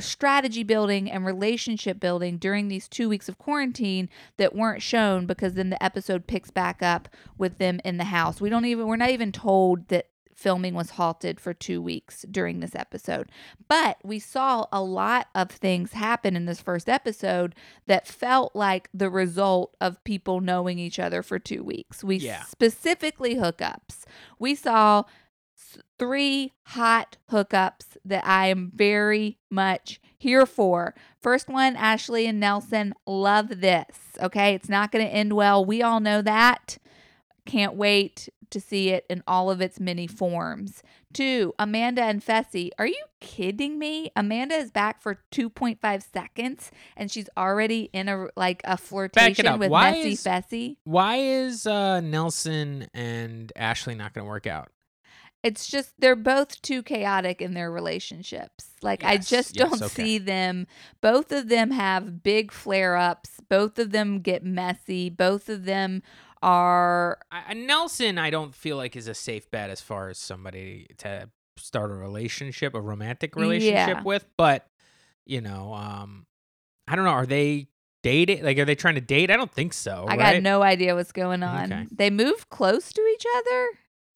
strategy 0.00 0.64
building 0.64 1.08
and 1.08 1.24
relationship 1.24 2.00
building 2.00 2.36
during 2.36 2.66
these 2.66 2.88
two 2.88 3.08
weeks 3.08 3.28
of 3.28 3.38
quarantine 3.38 4.08
that 4.38 4.54
weren't 4.54 4.82
shown 4.82 5.24
because 5.24 5.54
then 5.54 5.70
the 5.70 5.82
episode 5.82 6.26
picks 6.26 6.50
back 6.50 6.82
up 6.82 7.08
with 7.38 7.58
them 7.58 7.80
in 7.84 7.96
the 7.98 8.04
house. 8.04 8.40
We 8.40 8.50
don't 8.50 8.64
even, 8.64 8.88
we're 8.88 8.96
not 8.96 9.10
even 9.10 9.30
told 9.30 9.86
that 9.88 10.08
filming 10.34 10.74
was 10.74 10.90
halted 10.90 11.40
for 11.40 11.54
two 11.54 11.80
weeks 11.80 12.24
during 12.30 12.60
this 12.60 12.74
episode. 12.74 13.30
But 13.68 13.98
we 14.02 14.18
saw 14.18 14.66
a 14.72 14.82
lot 14.82 15.28
of 15.34 15.50
things 15.50 15.92
happen 15.92 16.36
in 16.36 16.46
this 16.46 16.60
first 16.60 16.88
episode 16.88 17.54
that 17.86 18.06
felt 18.06 18.54
like 18.54 18.88
the 18.92 19.10
result 19.10 19.76
of 19.80 20.02
people 20.04 20.40
knowing 20.40 20.78
each 20.78 20.98
other 20.98 21.22
for 21.22 21.38
two 21.38 21.62
weeks. 21.62 22.02
We 22.04 22.16
Yeah. 22.16 22.42
specifically 22.44 23.36
hookups. 23.36 24.04
We 24.38 24.54
saw 24.54 25.04
three 25.98 26.52
hot 26.64 27.16
hookups 27.30 27.96
that 28.04 28.26
I 28.26 28.48
am 28.48 28.72
very 28.74 29.38
much 29.50 30.00
here 30.18 30.46
for. 30.46 30.94
First 31.20 31.48
one, 31.48 31.76
Ashley 31.76 32.26
and 32.26 32.40
Nelson. 32.40 32.94
Love 33.06 33.60
this. 33.60 33.86
Okay. 34.20 34.54
It's 34.54 34.68
not 34.68 34.90
going 34.90 35.04
to 35.04 35.10
end 35.12 35.32
well. 35.34 35.64
We 35.64 35.82
all 35.82 36.00
know 36.00 36.22
that. 36.22 36.78
Can't 37.46 37.74
wait 37.74 38.28
to 38.50 38.60
see 38.60 38.90
it 38.90 39.04
in 39.10 39.22
all 39.26 39.50
of 39.50 39.60
its 39.60 39.80
many 39.80 40.06
forms. 40.06 40.82
Two, 41.12 41.54
Amanda 41.58 42.02
and 42.02 42.24
Fessy. 42.24 42.70
Are 42.78 42.86
you 42.86 43.04
kidding 43.20 43.78
me? 43.78 44.10
Amanda 44.16 44.54
is 44.54 44.70
back 44.70 45.02
for 45.02 45.18
2.5 45.32 46.12
seconds 46.12 46.70
and 46.96 47.10
she's 47.10 47.28
already 47.36 47.90
in 47.92 48.08
a 48.08 48.28
like 48.36 48.62
a 48.64 48.76
flirtation 48.76 49.58
with 49.58 49.70
Why 49.70 49.90
Messy 49.90 50.12
is- 50.12 50.24
Fessy. 50.24 50.76
Why 50.84 51.16
is 51.16 51.66
uh, 51.66 52.00
Nelson 52.00 52.88
and 52.94 53.52
Ashley 53.56 53.94
not 53.94 54.14
going 54.14 54.24
to 54.24 54.28
work 54.28 54.46
out? 54.46 54.70
It's 55.42 55.66
just 55.66 55.92
they're 55.98 56.16
both 56.16 56.62
too 56.62 56.82
chaotic 56.82 57.42
in 57.42 57.52
their 57.52 57.70
relationships. 57.70 58.70
Like 58.80 59.04
I 59.04 59.18
just 59.18 59.54
yes, 59.54 59.68
don't 59.68 59.82
okay. 59.82 59.88
see 59.88 60.18
them. 60.18 60.66
Both 61.02 61.32
of 61.32 61.48
them 61.50 61.70
have 61.70 62.22
big 62.22 62.50
flare 62.50 62.96
ups. 62.96 63.40
Both 63.50 63.78
of 63.78 63.90
them 63.90 64.20
get 64.20 64.42
messy. 64.42 65.10
Both 65.10 65.50
of 65.50 65.66
them 65.66 66.02
are 66.44 67.18
Nelson, 67.54 68.18
I 68.18 68.30
don't 68.30 68.54
feel 68.54 68.76
like 68.76 68.96
is 68.96 69.08
a 69.08 69.14
safe 69.14 69.50
bet 69.50 69.70
as 69.70 69.80
far 69.80 70.10
as 70.10 70.18
somebody 70.18 70.86
to 70.98 71.30
start 71.56 71.90
a 71.90 71.94
relationship, 71.94 72.74
a 72.74 72.80
romantic 72.80 73.34
relationship 73.34 73.96
Yeah. 73.98 74.02
with. 74.02 74.26
But 74.36 74.66
you 75.26 75.40
know, 75.40 75.72
um, 75.72 76.26
I 76.86 76.96
don't 76.96 77.06
know. 77.06 77.10
Are 77.12 77.24
they 77.26 77.68
dating? 78.02 78.44
Like, 78.44 78.58
are 78.58 78.66
they 78.66 78.74
trying 78.74 78.96
to 78.96 79.00
date? 79.00 79.30
I 79.30 79.36
don't 79.36 79.50
think 79.50 79.72
so. 79.72 80.04
I 80.06 80.16
right? 80.16 80.34
got 80.34 80.42
no 80.42 80.62
idea 80.62 80.94
what's 80.94 81.12
going 81.12 81.42
on. 81.42 81.72
Okay. 81.72 81.86
They 81.90 82.10
move 82.10 82.50
close 82.50 82.92
to 82.92 83.00
each 83.14 83.24
other. 83.38 83.68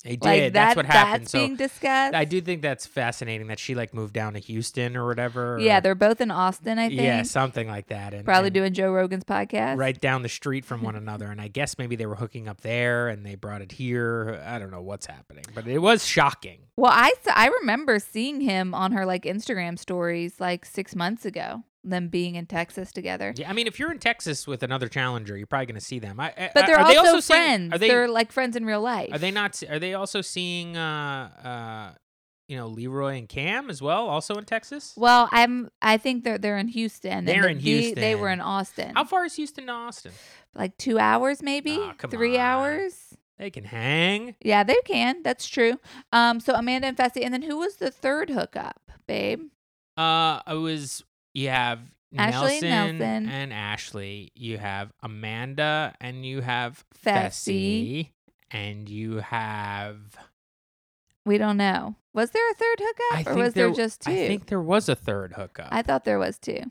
They 0.05 0.11
did. 0.17 0.25
Like 0.25 0.53
that's 0.53 0.77
what 0.77 0.87
happened. 0.87 1.23
That's 1.25 1.33
so 1.33 1.39
being 1.41 1.57
discussed. 1.57 2.15
I 2.15 2.25
do 2.25 2.41
think 2.41 2.63
that's 2.63 2.87
fascinating 2.87 3.49
that 3.49 3.59
she 3.59 3.75
like 3.75 3.93
moved 3.93 4.15
down 4.15 4.35
to 4.35 4.39
Houston 4.39 4.97
or 4.97 5.07
whatever. 5.07 5.59
Yeah, 5.61 5.79
or- 5.79 5.81
they're 5.81 5.95
both 5.97 6.21
in 6.21 6.31
Austin. 6.31 6.79
I 6.79 6.89
think. 6.89 7.01
yeah, 7.01 7.23
something 7.25 7.67
like 7.67 7.89
that. 7.89 8.15
And 8.15 8.25
Probably 8.25 8.47
and 8.47 8.55
doing 8.55 8.73
Joe 8.75 8.93
Rogan's 8.93 9.25
podcast. 9.25 9.77
right 9.77 10.01
down 10.01 10.23
the 10.23 10.29
street 10.29 10.65
from 10.65 10.83
one 10.83 10.95
another. 10.97 11.27
And 11.27 11.41
I 11.41 11.49
guess 11.49 11.79
maybe 11.79 11.97
they 11.97 12.07
were 12.07 12.15
hooking 12.15 12.47
up 12.49 12.61
there 12.61 13.09
and 13.09 13.27
they 13.27 13.35
brought 13.35 13.61
it 13.61 13.73
here. 13.73 14.41
I 14.47 14.59
don't 14.61 14.71
know 14.71 14.83
what's 14.83 15.07
happening, 15.07 15.45
but 15.55 15.67
it 15.67 15.79
was 15.79 16.07
shocking. 16.07 16.61
Well, 16.77 16.93
I 16.95 17.13
I 17.35 17.49
remember 17.61 17.99
seeing 17.99 18.41
him 18.41 18.75
on 18.75 18.93
her 18.93 19.05
like 19.05 19.25
Instagram 19.25 19.77
stories 19.79 20.39
like 20.39 20.65
six 20.65 20.95
months 20.95 21.25
ago. 21.25 21.65
Them 21.89 22.09
being 22.09 22.35
in 22.35 22.47
Texas 22.47 22.93
together. 22.93 23.33
Yeah, 23.37 23.49
I 23.51 23.53
mean, 23.53 23.67
if 23.67 23.79
you're 23.79 23.91
in 23.93 23.99
Texas 23.99 24.47
with 24.47 24.63
another 24.63 24.89
challenger, 24.89 25.37
you're 25.37 25.47
probably 25.47 25.67
going 25.67 25.75
to 25.81 25.85
see 25.85 25.99
them. 25.99 26.21
I, 26.21 26.33
I- 26.37 26.51
But 26.55 26.67
they're 26.67 26.79
are 26.79 26.89
they 26.89 26.97
also, 26.97 27.21
seeing- 27.21 27.37
friends. 27.39 27.73
are 27.75 27.79
they? 27.79 27.89
They're 27.89 28.09
like 28.09 28.33
friends 28.33 28.57
in 28.57 28.65
real 28.65 28.81
life. 28.81 29.11
are 29.13 29.19
they 29.19 29.31
not? 29.31 29.63
Are 29.69 29.79
they 29.79 29.95
also 29.95 30.21
seeing 30.21 30.77
uh, 30.77 31.31
uh, 31.93 31.99
you 32.49 32.57
know 32.57 32.67
Leroy 32.69 33.19
and 33.19 33.29
Kam 33.29 33.69
as 33.71 33.81
well, 33.83 34.09
also 34.09 34.35
in 34.35 34.45
Texas. 34.45 34.95
Well, 34.97 35.29
I'm. 35.33 35.71
I 35.83 35.97
think 35.99 36.25
they're 36.25 36.39
they're 36.39 36.59
in 36.59 36.69
Houston. 36.69 37.25
They're 37.25 37.43
the- 37.43 37.49
in 37.51 37.59
the- 37.59 37.93
They 37.95 38.15
were 38.15 38.31
in 38.31 38.41
Austin. 38.41 38.93
How 38.95 39.05
far 39.05 39.25
is 39.25 39.35
Houston 39.37 39.67
to 39.67 39.73
Austin? 39.73 40.13
like 40.55 40.77
two 40.77 40.99
hours, 40.99 41.43
maybe 41.43 41.79
come 41.99 42.11
three 42.11 42.37
on. 42.37 42.41
hours. 42.41 43.15
They 43.39 43.51
can 43.51 43.63
hang. 43.65 44.35
Yeah, 44.43 44.65
they 44.65 44.81
can. 44.85 45.23
That's 45.23 45.47
true. 45.47 45.79
Um, 46.13 46.41
so 46.41 46.55
Amanda 46.55 46.89
and 46.89 46.97
Fessy, 46.97 47.23
and 47.25 47.33
then 47.33 47.43
who 47.43 47.57
was 47.59 47.77
the 47.77 47.91
third 47.91 48.31
hookup, 48.31 48.81
babe? 49.07 49.43
Uh, 49.97 50.41
I 50.47 50.55
was 50.55 51.05
you 51.39 51.49
have 51.51 51.81
Ashley 52.17 52.61
Nelson 52.61 52.99
Nelson. 52.99 53.29
and 53.29 53.53
Ashley. 53.53 54.33
You 54.35 54.59
have 54.59 54.93
Amanda 55.03 55.95
and 56.01 56.25
you 56.25 56.41
have 56.41 56.85
Fessy. 57.05 58.11
And 58.51 58.89
you 58.89 59.17
have. 59.19 59.99
We 61.27 61.37
don't 61.37 61.59
know. 61.59 61.97
Was 62.15 62.31
there 62.31 62.51
a 62.51 62.55
third 62.55 62.79
hookup, 62.81 63.29
I 63.29 63.31
or 63.31 63.37
was 63.37 63.55
there, 63.55 63.67
there- 63.67 63.75
just 63.77 64.01
two? 64.01 64.11
I 64.11 64.15
think 64.27 64.47
there 64.47 64.61
was 64.61 64.89
a 64.89 64.95
third 64.95 65.35
hookup. 65.35 65.69
I 65.71 65.83
thought 65.83 66.05
there 66.05 66.19
was 66.19 66.39
two. 66.39 66.63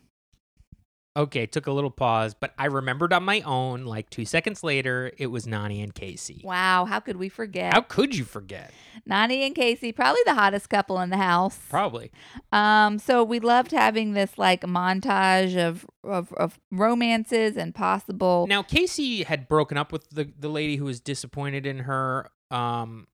Okay, 1.18 1.47
took 1.47 1.65
a 1.65 1.72
little 1.72 1.89
pause, 1.89 2.36
but 2.36 2.53
I 2.59 2.65
remembered 2.65 3.11
on 3.11 3.24
my 3.24 3.41
own. 3.41 3.86
Like 3.86 4.07
two 4.11 4.24
seconds 4.24 4.63
later, 4.63 5.11
it 5.18 5.28
was 5.28 5.47
Nany 5.47 5.82
and 5.82 5.93
Kaycee. 5.93 6.43
Wow, 6.43 6.86
how 6.86 6.99
could 6.99 7.18
we 7.18 7.28
forget? 7.28 7.74
How 7.74 7.82
could 7.82 8.15
you 8.15 8.24
forget? 8.24 8.72
Nany 9.09 9.39
and 9.39 9.55
Kaycee, 9.55 9.95
probably 9.95 10.22
the 10.26 10.36
hottest 10.36 10.70
couple 10.70 10.99
in 10.99 11.09
the 11.09 11.18
house. 11.18 11.57
Probably. 11.70 12.11
Um, 12.51 12.99
so 12.99 13.24
we 13.24 13.39
loved 13.39 13.72
having 13.72 14.13
this 14.13 14.38
like 14.38 14.61
montage 14.61 15.57
of 15.57 15.88
of, 16.03 16.32
of 16.34 16.59
romances 16.72 17.57
and 17.57 17.74
possible. 17.74 18.45
Now 18.47 18.61
Kaycee 18.61 19.26
had 19.26 19.47
broken 19.47 19.76
up 19.76 19.91
with 19.91 20.07
the 20.11 20.32
the 20.38 20.49
lady 20.49 20.76
who 20.76 20.86
was 20.86 20.99
disappointed 20.99 21.65
in 21.65 21.80
her. 21.80 22.30
Um, 22.51 23.07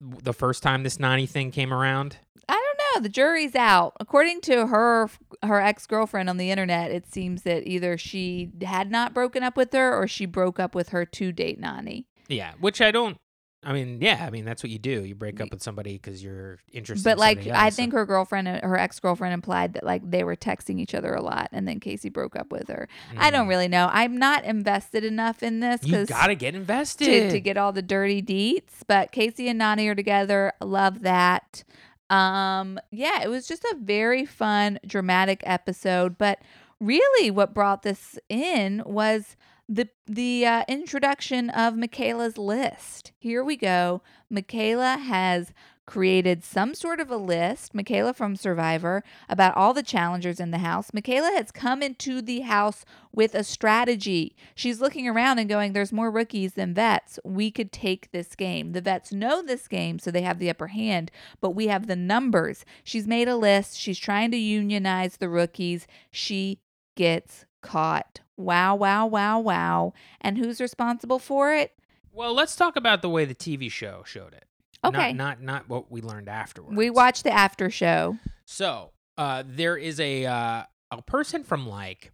the 0.00 0.32
first 0.32 0.62
time 0.62 0.82
this 0.82 0.98
Nany 0.98 1.28
thing 1.28 1.50
came 1.52 1.72
around. 1.72 2.16
I 2.48 2.54
don't 2.54 2.67
know. 2.94 3.00
The 3.00 3.08
jury's 3.08 3.54
out. 3.54 3.94
According 4.00 4.40
to 4.42 4.66
her 4.68 5.10
her 5.42 5.60
ex 5.60 5.86
girlfriend 5.86 6.28
on 6.28 6.36
the 6.36 6.50
internet, 6.50 6.90
it 6.90 7.06
seems 7.12 7.42
that 7.42 7.66
either 7.66 7.96
she 7.98 8.50
had 8.62 8.90
not 8.90 9.14
broken 9.14 9.42
up 9.42 9.56
with 9.56 9.72
her 9.72 9.94
or 9.96 10.06
she 10.08 10.26
broke 10.26 10.58
up 10.58 10.74
with 10.74 10.90
her 10.90 11.04
to 11.04 11.32
date 11.32 11.60
Nany. 11.60 12.04
Yeah, 12.28 12.52
which 12.60 12.80
I 12.80 12.90
don't. 12.90 13.16
I 13.64 13.72
mean, 13.72 13.98
yeah, 14.00 14.24
I 14.24 14.30
mean 14.30 14.44
that's 14.44 14.62
what 14.62 14.70
you 14.70 14.78
do. 14.78 15.02
You 15.02 15.16
break 15.16 15.40
up 15.40 15.50
with 15.50 15.60
somebody 15.64 15.94
because 15.94 16.22
you're 16.22 16.58
interested. 16.72 17.04
But 17.04 17.14
in 17.14 17.18
like, 17.18 17.46
I 17.48 17.64
else, 17.66 17.74
so- 17.74 17.76
think 17.82 17.92
her 17.92 18.06
girlfriend, 18.06 18.46
her 18.46 18.78
ex 18.78 19.00
girlfriend, 19.00 19.34
implied 19.34 19.72
that 19.74 19.82
like 19.84 20.08
they 20.08 20.22
were 20.22 20.36
texting 20.36 20.78
each 20.78 20.94
other 20.94 21.12
a 21.12 21.20
lot, 21.20 21.48
and 21.50 21.66
then 21.66 21.80
Kaycee 21.80 22.12
broke 22.12 22.36
up 22.36 22.52
with 22.52 22.68
her. 22.68 22.88
I 23.16 23.30
don't 23.30 23.46
Mm. 23.46 23.50
really 23.50 23.68
know. 23.68 23.90
I'm 23.92 24.16
not 24.16 24.44
invested 24.44 25.02
enough 25.04 25.42
in 25.42 25.58
this 25.58 25.82
You 25.84 26.06
gotta 26.06 26.36
get 26.36 26.54
invested. 26.54 27.06
to, 27.06 27.30
to 27.32 27.40
get 27.40 27.56
all 27.56 27.72
the 27.72 27.82
dirty 27.82 28.22
deets. 28.22 28.82
But 28.86 29.10
Kaycee 29.10 29.48
and 29.50 29.60
Nany 29.60 29.88
are 29.88 29.94
together. 29.96 30.52
Love 30.62 31.00
that. 31.02 31.64
Um, 32.10 32.78
yeah, 32.90 33.22
it 33.22 33.28
was 33.28 33.46
just 33.46 33.64
a 33.64 33.76
very 33.80 34.24
fun, 34.24 34.78
dramatic 34.86 35.42
episode. 35.44 36.18
But 36.18 36.40
really, 36.80 37.30
what 37.30 37.54
brought 37.54 37.82
this 37.82 38.18
in 38.28 38.82
was 38.86 39.36
the 39.68 39.88
the 40.06 40.46
uh, 40.46 40.64
introduction 40.68 41.50
of 41.50 41.76
Michaela's 41.76 42.38
list. 42.38 43.12
Here 43.18 43.44
we 43.44 43.56
go. 43.56 44.02
Michaela 44.30 44.96
has 44.96 45.52
created 45.88 46.44
some 46.44 46.74
sort 46.74 47.00
of 47.00 47.10
a 47.10 47.16
list, 47.16 47.74
Michaela 47.74 48.12
from 48.12 48.36
Survivor, 48.36 49.02
about 49.26 49.56
all 49.56 49.72
the 49.72 49.82
challengers 49.82 50.38
in 50.38 50.50
the 50.50 50.58
house. 50.58 50.92
Michaela 50.92 51.32
has 51.34 51.50
come 51.50 51.82
into 51.82 52.20
the 52.20 52.40
house 52.40 52.84
with 53.10 53.34
a 53.34 53.42
strategy. 53.42 54.36
She's 54.54 54.82
looking 54.82 55.08
around 55.08 55.38
and 55.38 55.48
going, 55.48 55.72
There's 55.72 55.90
more 55.90 56.10
rookies 56.10 56.52
than 56.52 56.74
vets. 56.74 57.18
We 57.24 57.50
could 57.50 57.72
take 57.72 58.10
this 58.10 58.34
game. 58.34 58.72
The 58.72 58.82
vets 58.82 59.12
know 59.12 59.40
this 59.40 59.66
game, 59.66 59.98
so 59.98 60.10
they 60.10 60.20
have 60.20 60.38
the 60.38 60.50
upper 60.50 60.66
hand, 60.66 61.10
but 61.40 61.52
we 61.52 61.68
have 61.68 61.86
the 61.86 61.96
numbers. 61.96 62.66
She's 62.84 63.06
made 63.06 63.26
a 63.26 63.36
list. 63.36 63.78
She's 63.78 63.98
trying 63.98 64.30
to 64.32 64.36
unionize 64.36 65.16
the 65.16 65.30
rookies. 65.30 65.86
She 66.10 66.60
gets 66.96 67.46
caught. 67.62 68.20
Wow, 68.36 68.76
wow, 68.76 69.06
wow, 69.06 69.40
wow. 69.40 69.94
And 70.20 70.36
who's 70.36 70.60
responsible 70.60 71.18
for 71.18 71.54
it? 71.54 71.72
Well, 72.12 72.34
let's 72.34 72.56
talk 72.56 72.76
about 72.76 73.00
the 73.00 73.08
way 73.08 73.24
the 73.24 73.34
TV 73.34 73.70
show 73.70 74.02
showed 74.04 74.34
it. 74.34 74.44
Okay. 74.84 75.12
Not 75.12 75.40
not, 75.40 75.42
not 75.42 75.68
what 75.68 75.90
we 75.90 76.00
learned 76.02 76.28
afterwards. 76.28 76.76
We 76.76 76.90
watched 76.90 77.24
the 77.24 77.32
after 77.32 77.70
show. 77.70 78.16
So, 78.44 78.92
uh, 79.16 79.42
there 79.46 79.76
is 79.76 79.98
a 80.00 80.26
uh, 80.26 80.62
a 80.90 81.02
person 81.02 81.44
from 81.44 81.66
like 81.66 82.12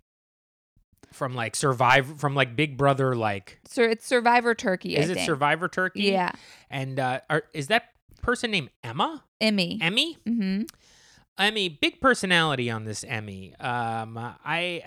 from 1.12 1.34
like 1.34 1.54
Survivor 1.56 2.14
from 2.16 2.34
like 2.34 2.56
Big 2.56 2.76
Brother 2.76 3.14
like 3.14 3.60
So 3.66 3.82
it's 3.82 4.06
Survivor 4.06 4.54
Turkey. 4.54 4.96
is 4.96 5.08
I 5.08 5.12
it 5.12 5.14
think. 5.16 5.26
Survivor 5.26 5.68
Turkey? 5.68 6.04
Yeah. 6.04 6.32
And 6.70 6.98
uh, 6.98 7.20
are, 7.30 7.44
is 7.52 7.68
that 7.68 7.84
person 8.20 8.50
named 8.50 8.70
Emma? 8.82 9.22
Emmy. 9.40 9.78
Emmy? 9.80 10.18
mm-hmm. 10.26 10.62
Emmy, 11.38 11.68
big 11.68 12.00
personality 12.00 12.70
on 12.70 12.84
this 12.84 13.02
Emmy. 13.04 13.54
Um, 13.58 14.16
I 14.44 14.82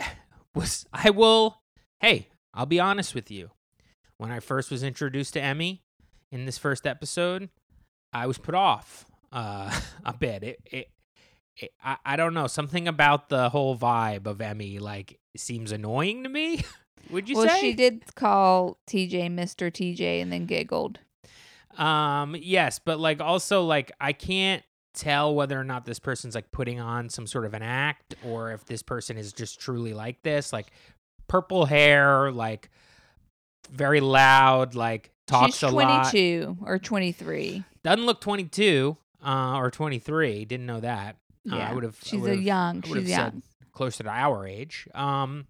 was, 0.55 0.85
I 0.93 1.09
will, 1.09 1.61
hey, 1.99 2.29
I'll 2.53 2.65
be 2.65 2.79
honest 2.79 3.13
with 3.13 3.29
you. 3.29 3.51
When 4.17 4.31
I 4.31 4.39
first 4.39 4.71
was 4.71 4.81
introduced 4.81 5.33
to 5.33 5.41
Emmy 5.41 5.83
in 6.31 6.45
this 6.45 6.57
first 6.57 6.87
episode, 6.87 7.49
I 8.13 8.27
was 8.27 8.37
put 8.37 8.55
off 8.55 9.05
uh, 9.31 9.71
a 10.05 10.13
bit. 10.13 10.43
It, 10.43 10.59
it, 10.65 10.89
it 11.55 11.71
I, 11.83 11.97
I 12.05 12.15
don't 12.15 12.33
know, 12.33 12.47
something 12.47 12.87
about 12.87 13.29
the 13.29 13.49
whole 13.49 13.77
vibe 13.77 14.27
of 14.27 14.41
Emmy 14.41 14.79
like 14.79 15.19
seems 15.35 15.71
annoying 15.71 16.23
to 16.23 16.29
me. 16.29 16.63
Would 17.09 17.29
you 17.29 17.35
say 17.35 17.39
well, 17.45 17.55
say? 17.55 17.61
she 17.61 17.73
did 17.73 18.15
call 18.15 18.77
TJ 18.87 19.33
Mr. 19.33 19.71
TJ 19.71 20.21
and 20.21 20.31
then 20.31 20.45
giggled. 20.45 20.99
Um, 21.77 22.35
yes, 22.39 22.79
but 22.83 22.99
like 22.99 23.21
also 23.21 23.63
like 23.63 23.91
I 24.01 24.13
can't 24.13 24.63
tell 24.93 25.33
whether 25.33 25.59
or 25.59 25.63
not 25.63 25.85
this 25.85 25.99
person's 25.99 26.35
like 26.35 26.51
putting 26.51 26.79
on 26.79 27.07
some 27.07 27.27
sort 27.27 27.45
of 27.45 27.53
an 27.53 27.61
act 27.61 28.15
or 28.25 28.51
if 28.51 28.65
this 28.65 28.81
person 28.81 29.15
is 29.15 29.31
just 29.31 29.59
truly 29.59 29.93
like 29.93 30.21
this, 30.23 30.51
like 30.51 30.67
purple 31.27 31.65
hair, 31.65 32.31
like 32.31 32.69
very 33.69 33.99
loud, 33.99 34.75
like 34.75 35.11
talks 35.27 35.55
She's 35.55 35.63
a 35.63 35.69
lot. 35.69 36.09
22 36.11 36.57
or 36.65 36.79
23. 36.79 37.63
Doesn't 37.83 38.05
look 38.05 38.21
22 38.21 38.97
uh, 39.25 39.57
or 39.57 39.69
23. 39.69 40.45
Didn't 40.45 40.65
know 40.65 40.79
that. 40.79 41.17
Uh, 41.49 41.57
I 41.57 41.73
would 41.73 41.83
have. 41.83 41.97
She's 42.03 42.25
a 42.25 42.35
young. 42.35 42.81
She's 42.81 43.09
young. 43.09 43.41
closer 43.71 44.03
to 44.03 44.09
our 44.09 44.45
age. 44.45 44.87
Um, 44.93 45.47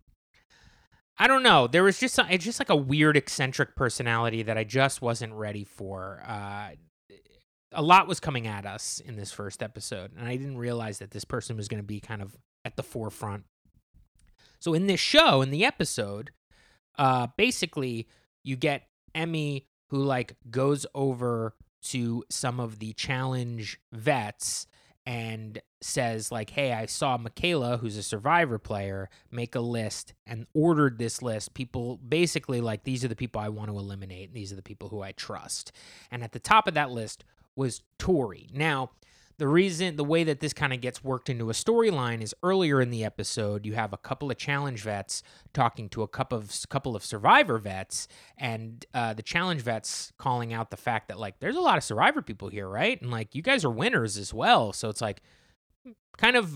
I 1.17 1.27
don't 1.27 1.43
know. 1.43 1.67
There 1.67 1.83
was 1.83 1.99
just 1.99 2.19
it's 2.29 2.45
just 2.45 2.59
like 2.59 2.69
a 2.69 2.75
weird 2.75 3.17
eccentric 3.17 3.75
personality 3.75 4.43
that 4.43 4.57
I 4.57 4.63
just 4.63 5.01
wasn't 5.01 5.33
ready 5.33 5.63
for. 5.63 6.21
Uh, 6.27 6.69
a 7.71 7.81
lot 7.81 8.07
was 8.07 8.19
coming 8.19 8.47
at 8.47 8.65
us 8.65 9.01
in 9.03 9.15
this 9.15 9.31
first 9.31 9.63
episode, 9.63 10.11
and 10.17 10.27
I 10.27 10.35
didn't 10.35 10.57
realize 10.57 10.99
that 10.99 11.11
this 11.11 11.25
person 11.25 11.57
was 11.57 11.67
going 11.67 11.81
to 11.81 11.87
be 11.87 11.99
kind 11.99 12.21
of 12.21 12.37
at 12.63 12.75
the 12.75 12.83
forefront. 12.83 13.45
So 14.59 14.73
in 14.73 14.87
this 14.87 14.99
show, 14.99 15.41
in 15.41 15.51
the 15.51 15.65
episode, 15.65 16.31
uh, 16.97 17.27
basically 17.35 18.07
you 18.43 18.55
get 18.55 18.83
Emmy 19.17 19.65
who 19.89 20.03
like 20.03 20.35
goes 20.49 20.85
over 20.93 21.55
to 21.81 22.23
some 22.29 22.59
of 22.59 22.79
the 22.79 22.93
challenge 22.93 23.79
vets 23.91 24.67
and 25.05 25.61
says 25.79 26.31
like 26.31 26.49
hey 26.49 26.73
i 26.73 26.85
saw 26.85 27.17
michaela 27.17 27.77
who's 27.77 27.95
a 27.95 28.03
survivor 28.03 28.57
player 28.57 29.09
make 29.31 29.55
a 29.55 29.59
list 29.59 30.13
and 30.25 30.45
ordered 30.53 30.97
this 30.97 31.21
list. 31.21 31.53
People 31.53 31.97
basically 31.97 32.61
like 32.61 32.83
these 32.83 33.05
are 33.05 33.07
the 33.07 33.15
people 33.15 33.39
i 33.39 33.49
want 33.49 33.69
to 33.69 33.77
eliminate. 33.77 34.29
And 34.29 34.35
these 34.35 34.51
are 34.51 34.55
the 34.55 34.61
people 34.61 34.89
who 34.89 35.01
i 35.01 35.11
trust. 35.13 35.71
And 36.11 36.23
at 36.23 36.33
the 36.33 36.39
top 36.39 36.67
of 36.67 36.73
that 36.73 36.91
list 36.91 37.23
was 37.55 37.81
tori. 37.97 38.49
Now 38.53 38.91
the 39.39 39.47
reason 39.47 39.95
the 39.97 40.03
way 40.03 40.23
that 40.23 40.39
this 40.39 40.51
kind 40.53 40.73
of 40.73 40.81
gets 40.81 41.03
worked 41.03 41.29
into 41.29 41.49
a 41.49 41.53
storyline 41.53 42.21
is 42.21 42.33
earlier 42.41 42.81
in 42.81 42.89
the 42.89 43.03
episode 43.05 43.65
you 43.65 43.73
have 43.73 43.93
a 43.93 43.97
couple 43.97 44.31
of 44.31 44.37
challenge 44.37 44.81
vets 44.81 45.21
talking 45.53 45.87
to 45.89 46.01
a 46.01 46.07
couple 46.07 46.37
of 46.37 46.51
couple 46.69 46.95
of 46.95 47.03
survivor 47.05 47.57
vets 47.57 48.07
and 48.37 48.85
uh, 48.93 49.13
the 49.13 49.21
challenge 49.21 49.61
vets 49.61 50.11
calling 50.17 50.53
out 50.53 50.71
the 50.71 50.77
fact 50.77 51.07
that 51.07 51.19
like 51.19 51.39
there's 51.39 51.55
a 51.55 51.61
lot 51.61 51.77
of 51.77 51.83
survivor 51.83 52.21
people 52.21 52.47
here 52.49 52.67
right 52.67 53.01
and 53.01 53.11
like 53.11 53.35
you 53.35 53.41
guys 53.41 53.63
are 53.63 53.69
winners 53.69 54.17
as 54.17 54.33
well 54.33 54.73
so 54.73 54.89
it's 54.89 55.01
like 55.01 55.21
kind 56.17 56.35
of 56.35 56.51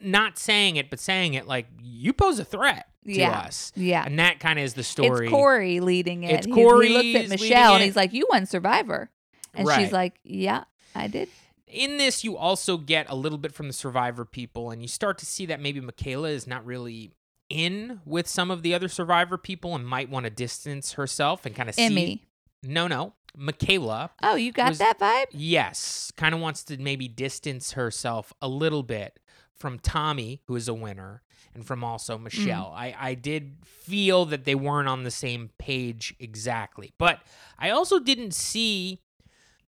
not 0.00 0.38
saying 0.38 0.76
it 0.76 0.90
but 0.90 1.00
saying 1.00 1.34
it 1.34 1.46
like 1.46 1.66
you 1.82 2.12
pose 2.12 2.38
a 2.38 2.44
threat 2.44 2.86
to 3.06 3.12
Yeah. 3.14 3.30
us 3.40 3.72
Yeah. 3.74 4.04
and 4.04 4.18
that 4.18 4.38
kind 4.38 4.58
of 4.58 4.64
is 4.66 4.74
the 4.74 4.82
story 4.84 5.26
It's 5.26 5.30
Corey 5.32 5.80
leading 5.80 6.24
it. 6.24 6.32
It's 6.34 6.46
Corey 6.46 6.88
He 6.88 6.94
looks 7.14 7.32
at 7.32 7.40
Michele 7.40 7.74
and 7.74 7.82
he's 7.82 7.96
like, 7.96 8.12
You 8.12 8.26
won 8.30 8.44
Survivor. 8.46 9.10
And 9.54 9.66
Right. 9.66 9.80
she's 9.82 9.92
like, 9.92 10.20
Yeah, 10.24 10.64
I 10.94 11.06
did. 11.08 11.28
In 11.70 11.96
this 11.98 12.24
you 12.24 12.36
also 12.36 12.76
get 12.78 13.06
a 13.08 13.14
little 13.14 13.38
bit 13.38 13.52
from 13.54 13.66
the 13.66 13.72
survivor 13.72 14.24
people 14.24 14.70
and 14.70 14.82
you 14.82 14.88
start 14.88 15.18
to 15.18 15.26
see 15.26 15.46
that 15.46 15.60
maybe 15.60 15.80
michaela 15.80 16.28
is 16.30 16.46
not 16.46 16.64
really 16.64 17.12
in 17.50 18.00
with 18.04 18.26
some 18.28 18.50
of 18.50 18.62
the 18.62 18.74
other 18.74 18.88
survivor 18.88 19.38
people 19.38 19.74
and 19.74 19.86
might 19.86 20.10
want 20.10 20.24
to 20.24 20.30
distance 20.30 20.92
herself 20.92 21.46
and 21.46 21.54
kind 21.54 21.68
of 21.68 21.74
see 21.74 21.84
Emmy. 21.84 22.22
no 22.62 22.86
no 22.86 23.14
michaela 23.36 24.10
Oh, 24.22 24.34
you 24.36 24.52
got 24.52 24.70
was- 24.70 24.78
that 24.78 24.98
vibe? 24.98 25.26
yes 25.30 26.12
kind 26.16 26.34
of 26.34 26.40
wants 26.40 26.62
to 26.64 26.76
maybe 26.78 27.08
distance 27.08 27.72
herself 27.72 28.32
a 28.42 28.48
little 28.48 28.82
bit 28.82 29.18
from 29.54 29.78
tommy 29.78 30.42
who 30.46 30.56
is 30.56 30.68
a 30.68 30.74
winner 30.74 31.22
and 31.54 31.66
from 31.66 31.82
also 31.82 32.18
mm. 32.18 32.24
michele 32.24 32.72
i 32.76 32.94
i 32.98 33.14
did 33.14 33.56
feel 33.64 34.24
that 34.26 34.44
they 34.44 34.54
weren't 34.54 34.88
on 34.88 35.04
the 35.04 35.10
same 35.10 35.50
page 35.58 36.14
exactly 36.20 36.92
but 36.98 37.20
i 37.58 37.70
also 37.70 37.98
didn't 37.98 38.34
see 38.34 39.00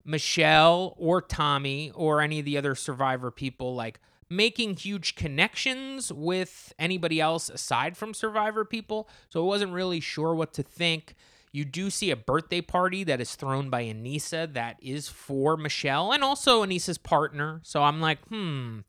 Michele 0.05 0.95
or 0.97 1.21
Tommy 1.21 1.91
or 1.95 2.21
any 2.21 2.39
of 2.39 2.45
the 2.45 2.57
other 2.57 2.75
survivor 2.75 3.31
people 3.31 3.75
like 3.75 3.99
making 4.29 4.75
huge 4.75 5.15
connections 5.15 6.11
with 6.11 6.73
anybody 6.79 7.19
else 7.19 7.49
aside 7.49 7.97
from 7.97 8.13
survivor 8.13 8.63
people. 8.63 9.09
So 9.29 9.41
I 9.41 9.45
wasn't 9.45 9.73
really 9.73 9.99
sure 9.99 10.33
what 10.35 10.53
to 10.53 10.63
think. 10.63 11.15
You 11.51 11.65
do 11.65 11.89
see 11.89 12.11
a 12.11 12.15
birthday 12.15 12.61
party 12.61 13.03
that 13.05 13.21
is 13.21 13.35
thrown 13.35 13.69
by 13.69 13.83
Anissa 13.85 14.51
that 14.53 14.77
is 14.81 15.07
for 15.07 15.55
Michele 15.57 16.11
and 16.11 16.23
also 16.23 16.65
Anissa's 16.65 16.97
partner. 16.97 17.61
So 17.63 17.83
I'm 17.83 18.01
like, 18.01 18.19
hmm. 18.27 18.79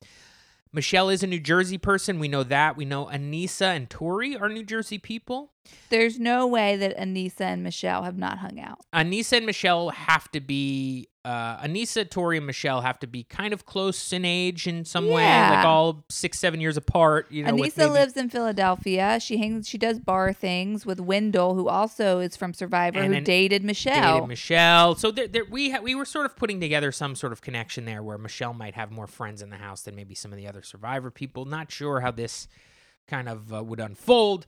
Michele 0.72 1.08
is 1.08 1.22
a 1.22 1.26
New 1.26 1.40
Jersey 1.40 1.78
person. 1.78 2.18
We 2.18 2.28
know 2.28 2.42
that. 2.42 2.76
We 2.76 2.84
know 2.84 3.06
Anissa 3.06 3.74
and 3.74 3.88
Tori 3.88 4.36
are 4.36 4.48
New 4.48 4.64
Jersey 4.64 4.98
people. 4.98 5.52
There's 5.88 6.18
no 6.18 6.46
way 6.46 6.76
that 6.76 6.96
Anissa 6.98 7.42
and 7.42 7.62
Michele 7.62 8.02
have 8.02 8.18
not 8.18 8.38
hung 8.38 8.58
out. 8.60 8.78
Anissa 8.92 9.36
and 9.36 9.46
Michele 9.46 9.90
have 9.90 10.30
to 10.32 10.40
be 10.40 11.08
uh, 11.24 11.58
Anissa, 11.66 12.08
Tori, 12.08 12.36
and 12.36 12.46
Michele 12.46 12.80
have 12.82 13.00
to 13.00 13.06
be 13.08 13.24
kind 13.24 13.52
of 13.52 13.66
close 13.66 14.12
in 14.12 14.24
age 14.24 14.68
in 14.68 14.84
some 14.84 15.08
way, 15.08 15.24
like 15.24 15.64
all 15.64 16.04
six, 16.08 16.38
seven 16.38 16.60
years 16.60 16.76
apart. 16.76 17.30
You 17.32 17.42
know, 17.42 17.52
Anissa 17.52 17.78
maybe- 17.78 17.90
lives 17.90 18.16
in 18.16 18.30
Philadelphia. 18.30 19.18
She 19.20 19.36
hangs. 19.38 19.68
She 19.68 19.76
does 19.76 19.98
bar 19.98 20.32
things 20.32 20.86
with 20.86 21.00
Wendell, 21.00 21.54
who 21.56 21.68
also 21.68 22.20
is 22.20 22.36
from 22.36 22.54
Survivor, 22.54 23.00
And 23.00 23.12
who 23.12 23.18
an- 23.18 23.24
dated 23.24 23.64
Michele. 23.64 24.14
dated 24.14 24.28
Michele. 24.28 24.94
So 24.94 25.10
there, 25.10 25.26
there, 25.26 25.44
we 25.50 25.70
ha- 25.70 25.80
we 25.80 25.96
were 25.96 26.04
sort 26.04 26.26
of 26.26 26.36
putting 26.36 26.60
together 26.60 26.92
some 26.92 27.16
sort 27.16 27.32
of 27.32 27.40
connection 27.40 27.86
there, 27.86 28.04
where 28.04 28.18
Michele 28.18 28.54
might 28.54 28.74
have 28.76 28.92
more 28.92 29.08
friends 29.08 29.42
in 29.42 29.50
the 29.50 29.56
house 29.56 29.82
than 29.82 29.96
maybe 29.96 30.14
some 30.14 30.30
of 30.32 30.36
the 30.38 30.46
other 30.46 30.62
Survivor 30.62 31.10
people. 31.10 31.44
Not 31.44 31.72
sure 31.72 32.00
how 32.00 32.12
this 32.12 32.46
kind 33.08 33.28
of 33.28 33.52
uh, 33.52 33.64
would 33.64 33.80
unfold, 33.80 34.46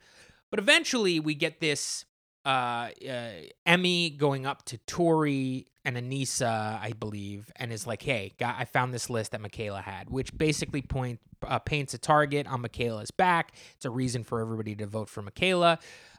but 0.50 0.58
eventually 0.58 1.20
we 1.20 1.34
get 1.34 1.60
this 1.60 2.04
uh, 2.44 2.90
uh, 3.08 3.30
Emmy 3.66 4.10
going 4.10 4.46
up 4.46 4.64
to 4.66 4.78
Tori 4.78 5.66
and 5.84 5.96
Anissa, 5.96 6.80
I 6.80 6.92
believe, 6.98 7.50
and 7.56 7.72
is 7.72 7.86
like, 7.86 8.02
"Hey, 8.02 8.32
I 8.40 8.64
found 8.64 8.94
this 8.94 9.10
list 9.10 9.32
that 9.32 9.40
Michaela 9.40 9.80
had," 9.80 10.08
which 10.08 10.36
basically 10.36 10.82
point 10.82 11.20
uh, 11.46 11.58
paints 11.58 11.94
a 11.94 11.98
target 11.98 12.46
on 12.46 12.62
Michaela's 12.62 13.10
back. 13.10 13.52
It's 13.76 13.84
a 13.84 13.90
reason 13.90 14.24
for 14.24 14.40
everybody 14.40 14.74
to 14.76 14.86
vote 14.86 15.08
for 15.08 15.22
Michaela. 15.22 15.78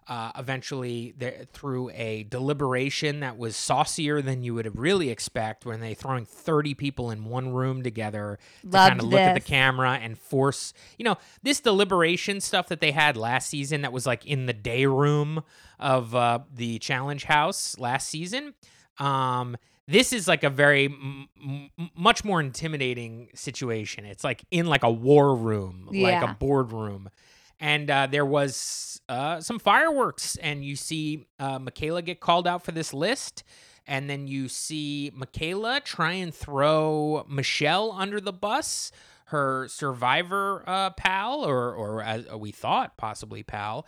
Uh, 0.10 0.32
eventually, 0.39 1.14
there, 1.20 1.45
through 1.53 1.91
a 1.91 2.24
deliberation 2.24 3.20
that 3.20 3.38
was 3.38 3.55
saucier 3.55 4.24
than 4.24 4.41
you 4.41 4.55
would 4.55 4.76
really 4.76 5.12
expect, 5.12 5.68
when 5.68 5.82
they 5.82 5.93
throwing 5.93 6.26
thirty 6.26 6.74
people 6.74 7.12
in 7.12 7.26
one 7.26 7.53
room 7.53 7.84
together 7.84 8.39
to 8.64 8.70
kind 8.72 8.99
of 8.99 9.05
look 9.05 9.20
at 9.20 9.36
the 9.36 9.39
camera 9.39 9.99
and 10.01 10.18
force, 10.18 10.74
you 10.97 11.05
know, 11.05 11.16
this 11.43 11.60
deliberation 11.60 12.41
stuff 12.41 12.70
that 12.70 12.82
they 12.82 12.89
had 12.91 13.16
last 13.18 13.49
season 13.51 13.82
that 13.84 13.93
was 13.93 14.07
like 14.07 14.26
in 14.26 14.47
the 14.47 14.53
day 14.53 14.88
room 14.88 15.43
of 15.80 16.16
uh, 16.16 16.39
the 16.55 16.80
challenge 16.80 17.26
house 17.26 17.78
last 17.78 18.10
season. 18.10 18.55
Um, 18.97 19.57
this 19.88 20.12
is 20.12 20.28
like 20.28 20.43
a 20.43 20.49
very 20.49 20.86
m- 20.86 21.30
m- 21.39 21.89
much 21.95 22.24
more 22.24 22.39
intimidating 22.39 23.30
situation. 23.36 24.05
It's 24.05 24.24
like 24.24 24.43
in 24.49 24.66
like 24.66 24.82
a 24.84 24.91
war 24.91 25.36
room, 25.36 25.86
like 25.86 25.95
Yeah. 25.95 26.32
a 26.32 26.34
boardroom. 26.34 27.10
And 27.60 27.89
uh, 27.89 28.07
there 28.07 28.26
was 28.26 29.01
uh, 29.10 29.41
some 29.41 29.60
fireworks, 29.60 30.38
and 30.38 30.64
you 30.64 30.76
see 30.76 31.28
uh, 31.39 31.60
Michaela 31.60 32.01
get 32.01 32.20
called 32.20 32.47
out 32.47 32.64
for 32.64 32.72
this 32.72 32.93
list. 32.93 33.43
And 33.86 34.10
then 34.10 34.28
you 34.28 34.47
see 34.47 35.12
Michaela 35.16 35.82
try 35.84 36.14
and 36.14 36.34
throw 36.34 37.26
Michele 37.28 37.91
under 37.91 38.22
the 38.22 38.32
bus, 38.32 38.91
her 39.26 39.68
survivor 39.68 40.64
uh, 40.68 40.91
pal, 40.91 41.43
or, 41.43 41.74
or 41.74 42.03
as 42.03 42.28
we 42.32 42.51
thought, 42.51 42.97
possibly 42.97 43.41
pal. 43.41 43.88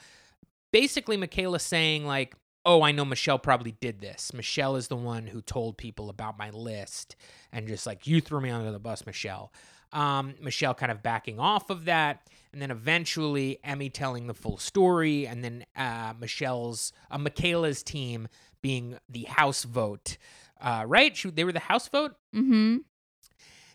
Basically, 0.71 1.17
Michaela 1.17 1.59
saying, 1.59 2.05
like, 2.05 2.35
oh, 2.65 2.81
I 2.81 2.91
know 2.91 3.05
Michele 3.05 3.39
probably 3.39 3.73
did 3.73 4.01
this. 4.01 4.33
Michele 4.33 4.75
is 4.75 4.87
the 4.87 4.95
one 4.95 5.27
who 5.27 5.41
told 5.41 5.77
people 5.77 6.09
about 6.09 6.37
my 6.37 6.49
list 6.49 7.15
and 7.51 7.67
just 7.67 7.85
like, 7.85 8.07
you 8.07 8.21
threw 8.21 8.41
me 8.41 8.49
under 8.49 8.71
the 8.71 8.79
bus, 8.79 9.05
Michele. 9.05 9.51
Um, 9.93 10.35
Michele 10.41 10.73
kind 10.73 10.91
of 10.91 11.03
backing 11.03 11.39
off 11.39 11.69
of 11.69 11.85
that. 11.85 12.27
And 12.53 12.61
then 12.61 12.71
eventually 12.71 13.59
Emmy 13.63 13.89
telling 13.89 14.27
the 14.27 14.33
full 14.33 14.57
story. 14.57 15.25
And 15.27 15.43
then 15.43 15.65
uh, 15.75 16.13
Michele's, 16.19 16.93
uh, 17.09 17.17
Michaela's 17.17 17.83
team 17.83 18.27
being 18.61 18.97
the 19.09 19.23
house 19.23 19.63
vote. 19.63 20.17
Uh, 20.59 20.83
right? 20.87 21.15
She, 21.15 21.29
they 21.29 21.43
were 21.43 21.51
the 21.51 21.59
house 21.59 21.87
vote. 21.87 22.15
mm-hmm. 22.35 22.77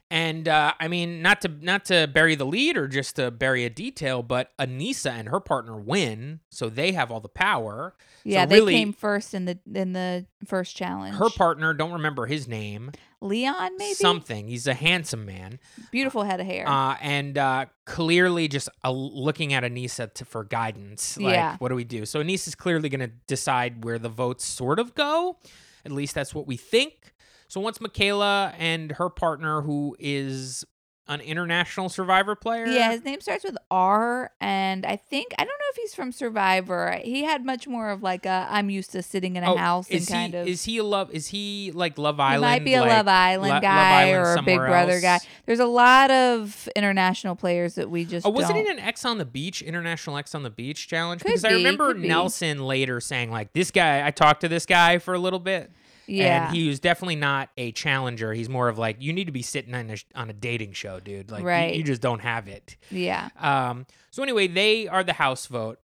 And 0.09 0.47
uh, 0.47 0.73
I 0.79 0.87
mean, 0.87 1.21
not 1.21 1.41
to 1.41 1.49
not 1.49 1.85
to 1.87 2.07
bury 2.07 2.37
the 2.37 2.45
lead 2.47 2.77
or 2.77 2.87
just 2.87 3.17
to 3.17 3.33
bury 3.33 3.65
a 3.65 3.71
detail, 3.71 4.23
but 4.23 4.57
Anissa 4.57 5.11
and 5.11 5.29
her 5.31 5.41
partner 5.41 5.77
win, 5.77 6.39
so 6.49 6.69
they 6.69 6.93
have 6.93 7.11
all 7.11 7.19
the 7.19 7.29
power. 7.29 7.93
Yeah, 8.23 8.45
so 8.45 8.51
they 8.51 8.55
really, 8.57 8.75
came 8.75 8.93
first 8.93 9.35
in 9.35 9.47
the 9.47 9.59
in 9.75 9.95
the 9.95 10.27
first 10.45 10.77
challenge. 10.77 11.17
her 11.17 11.29
partner 11.31 11.75
don't 11.75 11.93
remember 11.93 12.27
his 12.27 12.47
name 12.47 12.93
Leon, 13.21 13.77
maybe 13.79 13.95
something 13.95 14.47
he's 14.49 14.67
a 14.67 14.75
handsome 14.75 15.25
man 15.25 15.59
beautiful 15.91 16.23
head 16.23 16.39
of 16.41 16.47
hair. 16.47 16.69
uh, 16.69 16.97
and 17.01 17.39
uh, 17.39 17.67
clearly 17.85 18.47
just 18.49 18.69
uh, 18.85 18.91
looking 18.91 19.53
at 19.55 19.63
anissa 19.63 20.13
to, 20.15 20.25
for 20.25 20.45
guidance 20.45 21.17
like 21.19 21.35
Yeah. 21.35 21.57
what 21.59 21.69
do 21.71 21.75
we 21.77 21.85
do 21.85 22.05
so 22.05 22.23
anissa's 22.23 22.55
clearly 22.57 22.89
going 22.89 23.01
to 23.01 23.13
decide 23.27 23.85
where 23.85 23.99
the 23.99 24.09
votes 24.09 24.45
sort 24.45 24.79
of 24.81 24.95
go 24.95 25.39
at 25.85 25.93
least 25.93 26.15
that's 26.15 26.35
what 26.35 26.47
we 26.49 26.57
think 26.57 27.15
so 27.49 27.61
once 27.61 27.81
michaela 27.81 28.53
and 28.59 28.93
her 28.93 29.09
partner 29.11 29.63
who 29.63 29.97
is 29.99 30.65
an 31.09 31.21
international 31.21 31.89
survivor 31.89 32.35
player 32.35 32.67
yeah, 32.67 32.91
his 32.91 33.05
name 33.05 33.21
starts 33.21 33.45
with 33.45 33.57
R, 33.71 34.33
and 34.41 34.85
I 34.85 34.97
think 34.97 35.35
I 35.39 35.43
don't 35.45 35.47
know 35.47 35.71
if 35.71 35.77
he's 35.77 35.95
from 35.95 36.11
Survivor. 36.11 36.99
He 37.05 37.23
had 37.23 37.45
much 37.45 37.69
more 37.69 37.91
of 37.91 38.03
like 38.03 38.27
a 38.27 38.49
I'm 38.51 38.71
used 38.71 38.91
to 38.91 39.05
sitting 39.05 39.37
in 39.37 39.45
a 39.45 39.53
Oh, 39.53 39.57
house 39.57 39.89
and 39.89 40.01
is 40.01 40.09
kind 40.09 40.35
he, 40.35 40.41
of. 40.41 40.49
is 40.49 40.65
he 40.65 40.79
a 40.79 40.83
love 40.83 41.13
is 41.13 41.29
he 41.29 41.71
like 41.73 41.97
love 41.97 42.17
he 42.17 42.23
island 42.23 42.41
might 42.43 42.65
be 42.65 42.75
a 42.75 42.81
like, 42.81 42.91
Love 42.91 43.07
Island 43.07 43.43
Lo- 43.43 43.49
Love 43.51 43.63
guy 43.63 44.01
Island 44.09 44.17
or 44.27 44.35
a 44.35 44.43
Big 44.43 44.57
Brother 44.59 45.01
guy. 45.01 45.21
There's 45.47 45.61
a 45.61 45.67
lot 45.67 46.11
of 46.11 46.69
international 46.75 47.37
players 47.37 47.77
that 47.77 47.89
we 47.89 48.05
just 48.05 48.27
Oh, 48.27 48.31
wasn't 48.31 48.59
it 48.59 48.67
an 48.69 48.81
Ex 48.81 49.05
on 49.05 49.19
the 49.19 49.25
Beach, 49.25 49.63
International 49.63 50.17
Ex 50.17 50.35
on 50.35 50.43
the 50.43 50.51
Beach 50.51 50.89
challenge? 50.89 51.23
Could 51.23 51.29
because 51.29 51.45
I 51.45 51.53
remember 51.53 51.93
could 51.93 52.03
be. 52.03 52.09
Nelson 52.09 52.65
later 52.67 53.01
saying, 53.01 53.31
like, 53.31 53.53
this 53.53 53.71
guy, 53.71 54.05
I 54.05 54.11
talked 54.11 54.41
to 54.41 54.49
this 54.49 54.67
guy 54.67 54.99
for 54.99 55.15
a 55.15 55.21
little 55.21 55.39
bit. 55.39 55.71
Yeah, 56.07 56.47
And 56.49 56.57
he 56.57 56.69
was 56.69 56.81
definitely 56.81 57.17
not 57.17 57.51
a 57.57 57.73
challenger. 57.73 58.33
He's 58.33 58.49
more 58.49 58.69
of 58.69 58.79
like, 58.79 58.97
you 59.01 59.13
need 59.13 59.25
to 59.27 59.33
be 59.33 59.43
sitting 59.43 59.75
on 59.75 59.91
a, 59.91 59.97
on 60.15 60.31
a 60.31 60.33
dating 60.33 60.73
show, 60.73 61.01
dude. 61.01 61.31
Like, 61.31 61.43
you- 61.73 61.79
you, 61.79 61.83
just 61.85 62.01
don't 62.03 62.21
have 62.21 62.49
it. 62.49 62.77
yeah. 62.91 63.29
Um, 63.39 63.87
so 64.11 64.23
anyway, 64.23 64.47
they 64.47 64.89
are 64.89 65.03
the 65.05 65.13
house 65.15 65.47
vote, 65.47 65.79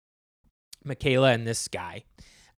Michaela 0.85 1.31
and 1.33 1.47
this 1.47 1.69
guy. 1.69 2.05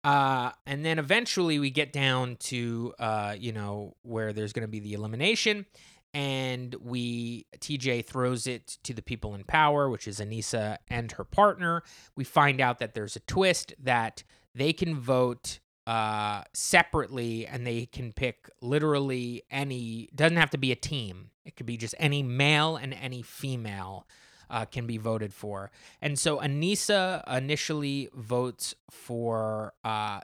Uh, 0.02 0.50
and 0.66 0.84
then 0.84 0.98
eventually 0.98 1.58
we 1.58 1.70
get 1.70 1.92
down 1.92 2.36
to, 2.36 2.92
uh, 2.98 3.34
you 3.38 3.52
know, 3.52 3.96
where 4.02 4.32
there's 4.32 4.52
going 4.52 4.62
to 4.62 4.68
be 4.68 4.80
the 4.80 4.92
elimination. 4.92 5.64
And 6.12 6.74
we, 6.80 7.46
TJ 7.58 8.04
throws 8.06 8.46
it 8.46 8.78
to 8.84 8.94
the 8.94 9.02
people 9.02 9.34
in 9.34 9.42
power, 9.44 9.88
which 9.90 10.06
is 10.06 10.20
Anissa 10.20 10.76
and 10.88 11.10
her 11.12 11.24
partner. 11.24 11.82
We 12.14 12.22
find 12.24 12.60
out 12.60 12.78
that 12.78 12.94
there's 12.94 13.16
a 13.16 13.20
twist 13.20 13.74
that 13.82 14.22
they 14.54 14.72
can 14.72 14.94
vote 14.94 15.58
uh, 15.86 16.42
separately 16.52 17.46
and 17.46 17.66
they 17.66 17.86
can 17.86 18.12
pick 18.12 18.48
literally 18.60 19.42
any, 19.50 20.08
doesn't 20.14 20.36
have 20.36 20.50
to 20.50 20.58
be 20.58 20.72
a 20.72 20.76
team. 20.76 21.30
It 21.44 21.56
could 21.56 21.66
be 21.66 21.76
just 21.76 21.94
any 21.98 22.22
male 22.22 22.76
and 22.76 22.94
any 22.94 23.22
female 23.22 24.06
uh, 24.50 24.64
can 24.64 24.86
be 24.86 24.96
voted 24.98 25.32
for. 25.32 25.70
And 26.00 26.18
so 26.18 26.38
Anissa 26.38 27.22
initially 27.30 28.08
votes 28.14 28.74
for 28.90 29.74
uh, 29.84 30.20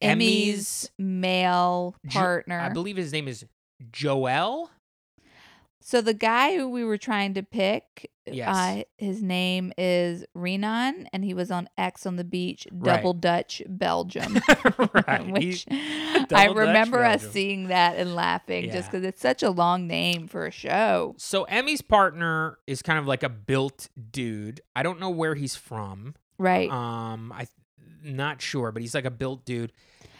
Emmy's 0.00 0.90
male 0.98 1.94
Jo- 2.06 2.20
partner. 2.20 2.60
I 2.60 2.68
believe 2.68 2.96
his 2.96 3.12
name 3.12 3.28
is 3.28 3.44
Joel. 3.92 4.70
So 5.90 6.00
the 6.00 6.14
guy 6.14 6.54
who 6.56 6.68
we 6.68 6.84
were 6.84 6.96
trying 6.98 7.34
to 7.34 7.42
pick, 7.42 8.12
Yes. 8.24 8.48
uh, 8.56 8.82
his 8.96 9.20
name 9.24 9.72
is 9.76 10.24
Renan, 10.34 11.08
and 11.12 11.24
he 11.24 11.34
was 11.34 11.50
on 11.50 11.68
Ex 11.76 12.06
on 12.06 12.14
the 12.14 12.22
Beach, 12.22 12.64
Right. 12.70 12.94
Double 12.98 13.12
Dutch 13.12 13.60
Belgium. 13.68 14.38
right. 15.08 15.26
Which 15.32 15.66
He- 15.68 16.26
I 16.32 16.44
remember 16.46 17.02
us 17.04 17.28
seeing 17.32 17.68
that 17.68 17.96
and 17.96 18.14
laughing 18.14 18.70
just 18.70 18.88
because 18.88 19.04
it's 19.04 19.20
such 19.20 19.42
a 19.42 19.50
long 19.50 19.88
name 19.88 20.28
for 20.28 20.46
a 20.46 20.52
show. 20.52 21.16
So 21.18 21.42
Emmy's 21.42 21.82
partner 21.82 22.58
is 22.68 22.82
kind 22.82 23.00
of 23.00 23.08
like 23.08 23.24
a 23.24 23.28
built 23.28 23.88
dude. 24.12 24.60
I 24.76 24.84
don't 24.84 25.00
know 25.00 25.10
where 25.10 25.34
he's 25.34 25.56
from. 25.56 26.14
Right. 26.38 26.70
Um, 26.70 27.32
I 27.32 27.48
not 28.04 28.40
sure, 28.40 28.70
but 28.70 28.80
he's 28.80 28.94
like 28.94 29.06
a 29.06 29.10
built 29.10 29.44
dude. 29.44 29.72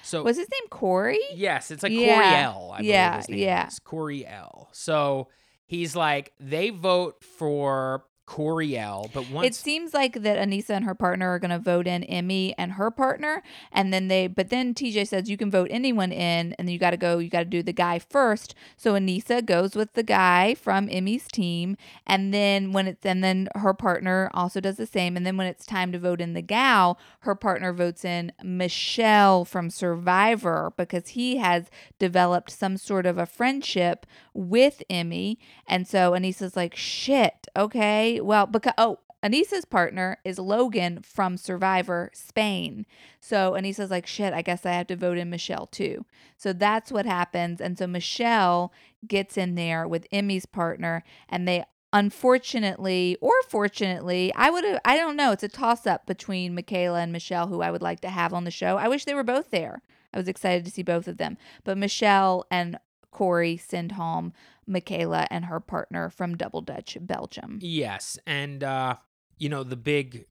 So 0.03 0.25
was 0.25 0.37
his 0.37 0.49
name 0.51 0.69
Corey? 0.69 1.21
Yes, 1.33 1.71
it's 1.71 1.85
like 1.85 1.93
Yeah. 1.93 2.15
Corey 2.15 2.35
L. 2.43 2.71
I 2.73 2.77
believe 2.79 2.91
Yeah, 2.91 3.17
his 3.19 3.29
name 3.29 3.39
yeah. 3.39 3.67
is. 3.69 3.79
Corey 3.79 4.27
L. 4.27 4.69
So 4.73 5.29
he's 5.71 5.95
like, 5.95 6.33
they 6.41 6.71
vote 6.71 7.23
for 7.23 8.03
Corey 8.31 8.79
L. 8.79 9.11
But 9.13 9.29
once 9.29 9.45
It 9.49 9.55
seems 9.57 9.93
like 9.93 10.23
that 10.23 10.39
Anissa 10.39 10.71
and 10.71 10.85
her 10.85 10.95
partner 10.95 11.31
are 11.31 11.41
going 11.41 11.51
to 11.51 11.59
vote 11.59 11.89
in 11.89 12.05
Emmy 12.05 12.55
and 12.57 12.75
her 12.75 12.89
partner, 12.89 13.43
and 13.73 13.93
then 13.93 14.07
they. 14.07 14.29
But 14.29 14.51
then 14.51 14.73
TJ 14.73 15.09
says 15.09 15.29
you 15.29 15.37
can 15.37 15.51
vote 15.51 15.67
anyone 15.69 16.13
in, 16.13 16.55
and 16.57 16.71
you 16.71 16.79
got 16.79 16.93
to 16.93 16.97
go. 16.97 17.19
You 17.19 17.29
got 17.29 17.41
to 17.41 17.45
do 17.45 17.61
the 17.61 17.73
guy 17.73 17.99
first. 17.99 18.55
So 18.77 18.95
Anissa 18.95 19.45
goes 19.45 19.75
with 19.75 19.95
the 19.95 20.05
guy 20.05 20.55
from 20.55 20.89
Emmy's 20.89 21.27
team, 21.27 21.77
and 22.07 22.33
then 22.33 22.71
when 22.71 22.87
it's 22.87 23.05
and 23.05 23.25
then 23.25 23.49
her 23.57 23.75
partner 23.75 24.31
also 24.33 24.61
does 24.61 24.77
the 24.77 24.87
same. 24.87 25.17
And 25.17 25.27
then 25.27 25.37
when 25.37 25.49
it's 25.49 25.67
time 25.67 25.91
to 25.91 25.99
vote 25.99 26.21
in 26.21 26.35
the 26.35 26.41
gal, 26.41 27.01
her 27.21 27.35
partner 27.35 27.73
votes 27.73 28.05
in 28.05 28.31
Michele 28.45 29.45
from 29.45 29.71
Survivor 29.71 30.73
because 30.77 31.09
he 31.09 31.39
has 31.39 31.69
developed 31.99 32.53
some 32.53 32.77
sort 32.77 33.07
of 33.07 33.19
a 33.19 33.27
friendship 33.27 34.07
with 34.33 34.85
Emmy, 34.89 35.41
and 35.67 35.89
so 35.89 36.13
Anissa's 36.13 36.55
like, 36.55 36.77
shit, 36.77 37.49
okay, 37.57 38.21
well, 38.21 38.47
because, 38.47 38.75
oh, 38.79 38.99
Anissa's 39.23 39.67
partner 39.67 40.19
is 40.25 40.39
Logan 40.39 41.03
from 41.03 41.37
Survivor 41.37 42.11
Spain. 42.15 42.87
So 43.21 43.53
Anissa's 43.53 43.91
like, 43.91 44.07
shit, 44.07 44.33
I 44.33 44.41
guess 44.41 44.65
I 44.65 44.73
have 44.73 44.87
to 44.87 44.97
vote 44.97 45.19
in 45.19 45.29
Michele 45.29 45.67
too. 45.67 46.07
So 46.39 46.53
that's 46.53 46.91
what 46.91 47.05
happens. 47.05 47.61
And 47.61 47.77
so 47.77 47.87
Michele 47.87 48.73
gets 49.07 49.37
in 49.37 49.57
there 49.57 49.87
with 49.87 50.07
Emmy's 50.11 50.47
partner, 50.47 51.05
and 51.29 51.47
they 51.47 51.65
unfortunately 51.93 53.17
or 53.21 53.33
fortunately, 53.49 54.33
I 54.35 54.49
would 54.49 54.65
I 54.85 54.97
don't 54.97 55.17
know, 55.17 55.33
it's 55.33 55.43
a 55.43 55.49
toss 55.49 55.87
up 55.87 56.07
between 56.07 56.55
Michaela 56.55 57.01
and 57.01 57.13
Michele, 57.13 57.49
who 57.49 57.61
I 57.61 57.71
would 57.71 57.83
like 57.83 58.01
to 58.01 58.09
have 58.09 58.33
on 58.33 58.45
the 58.45 58.51
show. 58.51 58.79
I 58.79 58.89
wish 58.89 59.05
they 59.05 59.15
were 59.15 59.25
both 59.25 59.51
there. 59.51 59.83
I 60.15 60.19
was 60.19 60.29
excited 60.29 60.65
to 60.65 60.71
see 60.71 60.83
both 60.83 61.07
of 61.07 61.19
them. 61.19 61.37
But 61.65 61.79
Michele 61.79 62.47
and 62.51 62.79
Corey 63.11 63.57
send 63.57 63.93
home 63.93 64.33
Michaela 64.71 65.27
and 65.31 65.45
her 65.47 65.61
partner 65.61 66.09
from 66.09 66.37
Double 66.37 66.61
Dutch 66.63 66.97
Belgium. 67.01 67.59
Yes, 67.61 68.19
and 68.27 68.65
uh, 68.65 68.95
you 69.39 69.49
know 69.49 69.63
the 69.65 69.77
big, 69.77 70.27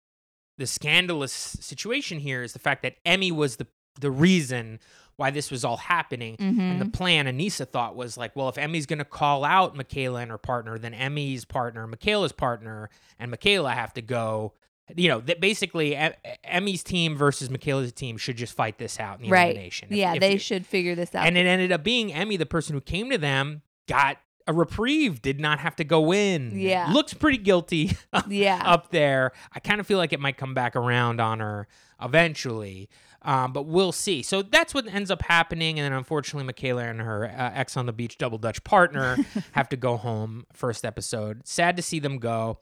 the 0.57 0.65
scandalous 0.65 1.31
situation 1.31 2.19
here 2.19 2.41
is 2.41 2.53
the 2.53 2.59
fact 2.59 2.81
that 2.83 2.95
Emmy 3.05 3.31
was 3.31 3.57
the 3.57 3.67
the 3.99 4.09
reason 4.11 4.79
why 5.17 5.29
this 5.29 5.51
was 5.51 5.65
all 5.65 5.75
happening. 5.75 6.37
And 6.39 6.79
the 6.79 6.85
Mhm. 6.85 6.93
plan 6.93 7.25
Anissa 7.25 7.67
thought 7.67 7.97
was 7.97 8.15
like, 8.15 8.33
well, 8.37 8.47
if 8.47 8.57
Emmy's 8.57 8.85
going 8.85 8.99
to 8.99 9.03
call 9.05 9.43
out 9.43 9.75
Michaela 9.75 10.21
and 10.21 10.31
her 10.31 10.37
partner, 10.37 10.77
then 10.77 10.93
Emmy's 10.93 11.43
partner, 11.43 11.85
Michaela's 11.85 12.31
partner, 12.31 12.89
and 13.19 13.29
Michaela 13.29 13.73
have 13.73 13.93
to 13.95 14.01
go. 14.01 14.53
You 14.95 15.09
know, 15.09 15.19
that 15.19 15.41
basically 15.41 15.97
Emmy's 16.45 16.83
team 16.83 17.17
versus 17.17 17.49
Michaela's 17.49 17.91
team 17.91 18.15
should 18.17 18.37
just 18.37 18.53
fight 18.53 18.77
this 18.77 18.97
out 18.99 19.17
in 19.19 19.25
the 19.25 19.29
Right. 19.31 19.47
elimination. 19.49 19.89
If- 19.91 19.97
yeah, 19.97 20.13
if 20.13 20.21
they 20.21 20.33
you- 20.33 20.39
should 20.39 20.65
figure 20.65 20.95
this 20.95 21.13
out. 21.13 21.27
and 21.27 21.37
it 21.37 21.45
ended 21.45 21.73
up 21.73 21.83
being 21.83 22.13
Emmy, 22.13 22.37
the 22.37 22.45
person 22.45 22.73
who 22.73 22.81
came 22.81 23.09
to 23.09 23.17
them, 23.17 23.61
got 23.89 24.17
a 24.49 24.53
reprieve, 24.53 25.21
did 25.21 25.39
not 25.39 25.59
have 25.59 25.75
to 25.75 25.83
go 25.83 26.11
in. 26.11 26.57
Yeah. 26.59 26.91
Looks 26.91 27.13
pretty 27.13 27.37
guilty 27.37 27.95
yeah. 28.27 28.61
up 28.65 28.89
there. 28.89 29.31
I 29.53 29.59
kind 29.59 29.79
of 29.79 29.85
feel 29.85 29.99
like 29.99 30.11
it 30.11 30.19
might 30.19 30.37
come 30.37 30.55
back 30.55 30.75
around 30.75 31.21
on 31.21 31.39
her 31.39 31.67
eventually. 32.01 32.89
Um, 33.21 33.53
but 33.53 33.67
we'll 33.67 33.91
see. 33.91 34.23
So 34.23 34.41
that's 34.41 34.73
what 34.73 34.87
ends 34.87 35.11
up 35.11 35.21
happening. 35.21 35.77
And 35.77 35.85
then 35.85 35.93
unfortunately, 35.93 36.45
Michaela 36.45 36.85
and 36.85 36.99
her 36.99 37.25
uh, 37.25 37.51
ex 37.53 37.77
on 37.77 37.85
the 37.85 37.93
beach 37.93 38.17
double 38.17 38.39
Dutch 38.39 38.63
partner 38.63 39.17
have 39.51 39.69
to 39.69 39.77
go 39.77 39.97
home 39.97 40.47
first 40.51 40.83
episode. 40.83 41.45
Sad 41.45 41.77
to 41.77 41.83
see 41.83 41.99
them 41.99 42.17
go. 42.17 42.59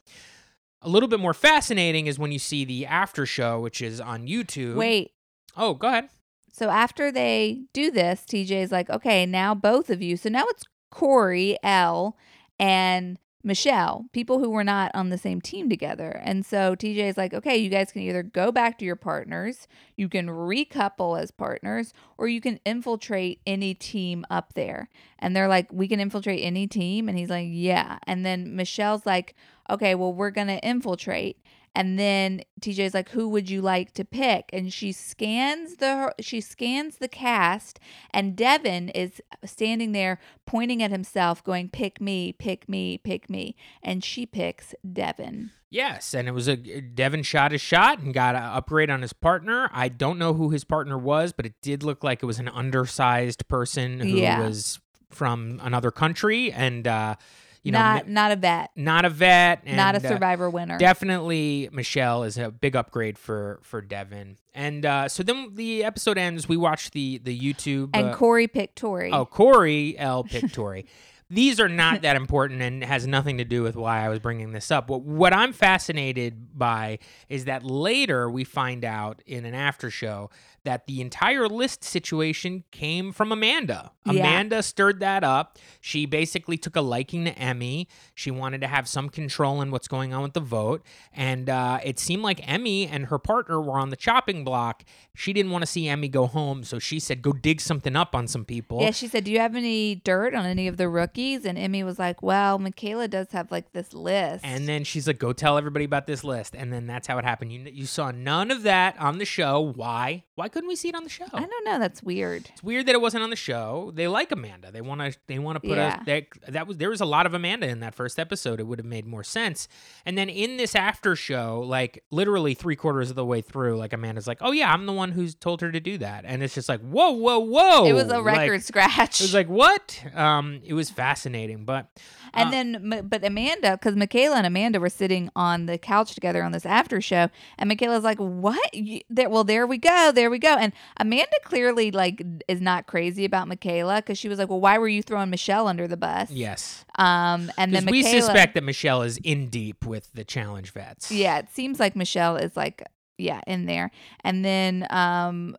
A 0.81 0.89
little 0.89 1.07
bit 1.07 1.21
more 1.21 1.33
fascinating 1.33 2.07
is 2.07 2.19
when 2.19 2.33
you 2.33 2.39
see 2.39 2.65
the 2.65 2.85
after 2.85 3.25
show, 3.25 3.61
which 3.61 3.81
is 3.81 4.01
on 4.01 4.27
YouTube. 4.27 4.75
Wait. 4.75 5.11
Oh, 5.55 5.73
go 5.73 5.87
ahead. 5.87 6.09
So 6.51 6.69
after 6.69 7.11
they 7.13 7.61
do 7.71 7.91
this, 7.91 8.25
TJ 8.27 8.51
is 8.51 8.71
like, 8.71 8.89
okay, 8.89 9.25
now 9.25 9.55
both 9.55 9.89
of 9.89 10.01
you. 10.01 10.17
So 10.17 10.27
now 10.27 10.45
it's 10.49 10.63
Corey, 10.89 11.57
L, 11.63 12.17
and 12.59 13.19
Michele, 13.47 14.05
people 14.11 14.39
who 14.39 14.49
were 14.49 14.63
not 14.63 14.91
on 14.93 15.09
the 15.09 15.17
same 15.17 15.39
team 15.39 15.69
together. 15.69 16.21
And 16.23 16.45
so 16.45 16.75
TJ 16.75 16.97
is 16.97 17.17
like, 17.17 17.33
okay, 17.33 17.55
you 17.55 17.69
guys 17.69 17.93
can 17.93 18.01
either 18.01 18.21
go 18.21 18.51
back 18.51 18.77
to 18.79 18.85
your 18.85 18.97
partners, 18.97 19.67
you 19.95 20.09
can 20.09 20.27
recouple 20.27 21.19
as 21.19 21.31
partners, 21.31 21.93
or 22.17 22.27
you 22.27 22.41
can 22.41 22.59
infiltrate 22.65 23.39
any 23.47 23.73
team 23.73 24.25
up 24.29 24.53
there. 24.53 24.89
And 25.17 25.33
they're 25.33 25.47
like, 25.47 25.71
we 25.71 25.87
can 25.87 26.01
infiltrate 26.01 26.43
any 26.43 26.67
team. 26.67 27.07
And 27.07 27.17
he's 27.17 27.29
like, 27.29 27.47
yeah. 27.49 27.99
And 28.03 28.25
then 28.25 28.55
Michele's 28.55 29.05
like, 29.05 29.33
okay, 29.69 29.95
well, 29.95 30.13
we're 30.13 30.31
going 30.31 30.47
to 30.47 30.59
infiltrate. 30.59 31.37
And 31.77 31.99
then 31.99 32.41
TJ's 32.59 32.95
like, 32.95 33.09
"Who 33.09 33.29
would 33.29 33.51
you 33.51 33.61
like 33.61 33.91
to 33.93 34.03
pick?" 34.03 34.49
And 34.51 34.73
she 34.73 34.91
scans 34.91 35.75
the 35.75 36.11
she 36.19 36.41
scans 36.41 36.97
the 36.97 37.07
cast, 37.07 37.79
and 38.09 38.35
Devin 38.35 38.89
is 38.89 39.21
standing 39.45 39.91
there 39.91 40.19
pointing 40.47 40.81
at 40.81 40.89
himself, 40.89 41.43
going, 41.43 41.69
"Pick 41.69 42.01
me, 42.01 42.33
pick 42.33 42.67
me, 42.67 42.97
pick 42.97 43.29
me." 43.29 43.55
And 43.83 44.03
she 44.03 44.25
picks 44.25 44.73
Devin. 44.91 45.51
Yes, 45.69 46.15
and 46.15 46.27
it 46.27 46.31
was 46.31 46.47
a 46.47 46.55
Devin 46.57 47.21
shot 47.21 47.51
his 47.51 47.61
shot 47.61 47.99
and 47.99 48.11
got 48.11 48.33
an 48.35 48.41
upgrade 48.41 48.89
on 48.89 49.03
his 49.03 49.13
partner. 49.13 49.69
I 49.71 49.89
don't 49.89 50.17
know 50.17 50.33
who 50.33 50.49
his 50.49 50.63
partner 50.63 50.97
was, 50.97 51.31
but 51.31 51.45
it 51.45 51.53
did 51.61 51.83
look 51.83 52.03
like 52.03 52.23
it 52.23 52.25
was 52.25 52.39
an 52.39 52.47
undersized 52.47 53.47
person 53.47 53.99
who 53.99 54.17
Yeah. 54.17 54.39
was 54.39 54.79
from 55.11 55.59
another 55.61 55.91
country 55.91 56.51
and 56.51 56.87
uh, 56.87 57.15
you 57.63 57.71
know 57.71 57.79
not 57.79 58.05
n- 58.05 58.13
not 58.13 58.31
a 58.31 58.35
vet, 58.35 58.71
not 58.75 59.05
a 59.05 59.09
vet, 59.09 59.63
and, 59.65 59.77
not 59.77 59.95
a 59.95 59.97
uh, 59.97 60.09
Survivor 60.09 60.49
winner. 60.49 60.77
Definitely, 60.77 61.69
Michele 61.71 62.23
is 62.23 62.37
a 62.37 62.51
big 62.51 62.75
upgrade 62.75 63.17
for 63.17 63.59
for 63.63 63.81
Devin. 63.81 64.37
And 64.53 64.85
uh, 64.85 65.07
so 65.07 65.21
then 65.23 65.51
the 65.53 65.83
episode 65.83 66.17
ends. 66.17 66.49
We 66.49 66.57
watch 66.57 66.91
the 66.91 67.19
the 67.19 67.37
YouTube 67.37 67.91
and 67.93 68.07
uh, 68.07 68.15
Corey 68.15 68.47
picked 68.47 68.77
Tori. 68.77 69.11
Oh, 69.11 69.25
Corey 69.25 69.97
L. 69.97 70.23
picked 70.29 70.53
Tori. 70.53 70.85
These 71.29 71.59
are 71.59 71.67
not 71.67 72.03
that 72.03 72.15
important 72.15 72.61
and 72.61 72.81
has 72.83 73.05
nothing 73.05 73.39
to 73.39 73.43
do 73.43 73.61
with 73.61 73.75
why 73.75 74.05
I 74.05 74.07
was 74.07 74.19
bringing 74.19 74.53
this 74.53 74.71
up. 74.71 74.89
What, 74.89 75.01
what 75.01 75.33
I'm 75.33 75.51
fascinated 75.51 76.57
by 76.57 76.99
is 77.27 77.45
that 77.45 77.65
later 77.65 78.29
we 78.29 78.45
find 78.45 78.85
out 78.85 79.21
in 79.25 79.43
an 79.43 79.53
after 79.53 79.91
show 79.91 80.29
that 80.67 80.85
the 80.85 80.99
entire 80.99 81.47
list 81.47 81.85
situation 81.85 82.65
came 82.71 83.13
from 83.13 83.31
Amanda. 83.31 83.91
Yeah. 84.05 84.11
Amanda 84.11 84.61
stirred 84.61 84.99
that 84.99 85.23
up. 85.23 85.57
She 85.79 86.05
basically 86.05 86.57
took 86.57 86.75
a 86.75 86.81
liking 86.81 87.23
to 87.23 87.31
Emmy. 87.39 87.87
She 88.13 88.31
wanted 88.31 88.59
to 88.61 88.67
have 88.67 88.87
some 88.87 89.07
control 89.09 89.61
in 89.61 89.71
what's 89.71 89.87
going 89.87 90.13
on 90.13 90.23
with 90.23 90.33
the 90.33 90.41
vote. 90.41 90.83
And 91.13 91.49
uh, 91.49 91.79
it 91.85 91.99
seemed 91.99 92.21
like 92.21 92.45
Emmy 92.45 92.85
and 92.85 93.05
her 93.05 93.17
partner 93.17 93.61
were 93.61 93.79
on 93.79 93.91
the 93.91 93.95
chopping 93.95 94.43
block. 94.43 94.83
She 95.15 95.31
didn't 95.31 95.51
want 95.51 95.61
to 95.61 95.67
see 95.67 95.87
Emmy 95.87 96.09
go 96.09 96.27
home, 96.27 96.65
so 96.65 96.79
she 96.79 96.99
said, 96.99 97.21
go 97.21 97.31
dig 97.31 97.61
something 97.61 97.95
up 97.95 98.13
on 98.13 98.27
some 98.27 98.43
people. 98.43 98.81
Yeah, 98.81 98.91
she 98.91 99.07
said, 99.07 99.23
"Do 99.23 99.31
you 99.31 99.39
have 99.39 99.55
any 99.55 99.95
dirt 99.95 100.35
on 100.35 100.45
any 100.45 100.67
of 100.67 100.77
the 100.77 100.89
rookies?" 100.89 101.45
And 101.45 101.57
Emmy 101.57 101.83
was 101.83 101.97
like, 101.97 102.21
"Well, 102.21 102.59
Michaela 102.59 103.07
does 103.07 103.31
have 103.31 103.51
like 103.51 103.71
this 103.71 103.93
list." 103.93 104.43
And 104.45 104.67
then 104.67 104.83
she's 104.83 105.07
like, 105.07 105.17
"Go 105.17 105.33
tell 105.33 105.57
everybody 105.57 105.85
about 105.85 106.07
this 106.07 106.23
list." 106.23 106.55
And 106.55 106.71
then 106.71 106.87
that's 106.87 107.07
how 107.07 107.17
it 107.17 107.25
happened. 107.25 107.53
You 107.53 107.61
you 107.71 107.85
saw 107.85 108.11
none 108.11 108.51
of 108.51 108.63
that 108.63 108.99
on 108.99 109.17
the 109.17 109.25
show. 109.25 109.59
Why? 109.61 110.23
Why 110.35 110.49
couldn't 110.57 110.69
we 110.69 110.75
see 110.75 110.89
it 110.89 110.95
on 110.95 111.03
the 111.03 111.09
show? 111.09 111.25
I 111.31 111.41
don't 111.45 111.65
know. 111.65 111.77
That's 111.77 112.01
weird. 112.01 112.49
It's 112.51 112.63
weird 112.63 112.87
that 112.87 112.95
it 112.95 113.01
wasn't 113.01 113.21
on 113.23 113.29
the 113.29 113.35
show. 113.35 113.91
They 113.93 114.07
like 114.07 114.31
Amanda. 114.31 114.71
They 114.71 114.81
want 114.81 115.01
to. 115.01 115.15
They 115.27 115.37
want 115.37 115.57
to 115.57 115.59
put 115.67 115.77
Yeah. 115.77 116.01
a. 116.01 116.03
They, 116.03 116.27
that 116.47 116.65
was 116.65 116.77
there 116.77 116.89
was 116.89 116.99
a 116.99 117.05
lot 117.05 117.27
of 117.27 117.35
Amanda 117.35 117.67
in 117.67 117.79
that 117.81 117.93
first 117.93 118.17
episode. 118.17 118.59
It 118.59 118.63
would 118.63 118.79
have 118.79 118.87
made 118.87 119.05
more 119.05 119.23
sense. 119.23 119.67
And 120.03 120.17
then 120.17 120.29
in 120.29 120.57
this 120.57 120.73
after 120.73 121.15
show, 121.15 121.61
like 121.63 122.03
literally 122.09 122.55
three 122.55 122.75
quarters 122.75 123.11
of 123.11 123.15
the 123.15 123.23
way 123.25 123.41
through, 123.41 123.77
like 123.77 123.93
Amanda's 123.93 124.25
like, 124.25 124.39
"Oh 124.41 124.51
yeah, 124.51 124.73
I'm 124.73 124.87
the 124.87 124.93
one 124.93 125.11
who's 125.11 125.35
told 125.35 125.61
her 125.61 125.71
to 125.71 125.79
do 125.79 125.99
that." 125.99 126.25
And 126.25 126.41
it's 126.41 126.55
just 126.55 126.69
like, 126.69 126.81
"Whoa, 126.81 127.11
whoa, 127.11 127.37
whoa!" 127.37 127.85
it 127.85 127.93
was 127.93 128.07
a 128.09 128.15
Oh, 128.15 128.21
Like, 128.21 128.37
record 128.39 128.63
scratch. 128.63 129.21
it 129.21 129.25
was 129.25 129.33
like 129.35 129.47
what? 129.49 130.03
Um, 130.15 130.61
it 130.65 130.73
was 130.73 130.89
fascinating, 130.89 131.65
but 131.65 131.87
And 132.33 132.47
Uh, 132.47 132.51
then, 132.51 133.03
but 133.07 133.23
Amanda, 133.23 133.71
because 133.77 133.95
Michaela 133.95 134.37
and 134.37 134.47
Amanda 134.47 134.79
were 134.79 134.89
sitting 134.89 135.29
on 135.35 135.65
the 135.67 135.77
couch 135.77 136.13
together 136.15 136.41
on 136.43 136.51
this 136.51 136.65
after 136.65 136.99
show, 137.01 137.29
and 137.57 137.67
Michaela's 137.67 138.03
like, 138.03 138.17
"What? 138.17 138.73
You, 138.73 139.01
there, 139.09 139.29
well, 139.29 139.43
there 139.43 139.67
we 139.67 139.77
go, 139.77 140.11
there 140.13 140.29
we 140.29 140.36
go." 140.39 140.55
And 140.55 140.73
Amanda 140.97 141.27
clearly 141.43 141.91
like 141.91 142.23
is 142.47 142.61
not 142.61 142.87
crazy 142.87 143.25
about 143.25 143.47
Michaela 143.47 143.97
because 143.97 144.17
she 144.17 144.29
was 144.29 144.39
like, 144.39 144.49
"Well, 144.49 144.59
why 144.61 144.77
were 144.77 144.87
you 144.87 145.01
throwing 145.01 145.29
Michele 145.29 145.67
under 145.67 145.87
the 145.87 145.97
bus?" 145.97 146.29
yes, 146.31 146.85
Um, 146.97 147.51
and 147.57 147.73
then 147.73 147.85
because 147.85 147.91
we 147.91 148.03
suspect 148.03 148.53
that 148.55 148.63
Michele 148.63 149.01
is 149.03 149.17
in 149.17 149.47
deep 149.49 149.85
with 149.85 150.11
the 150.13 150.23
challenge 150.23 150.71
vets. 150.71 151.11
yeah, 151.11 151.37
it 151.39 151.47
seems 151.51 151.79
like 151.79 151.95
Michele 151.95 152.35
is 152.37 152.55
like, 152.57 152.83
yeah, 153.17 153.41
in 153.47 153.65
there. 153.65 153.91
And 154.23 154.43
then, 154.45 154.85
um, 154.89 155.57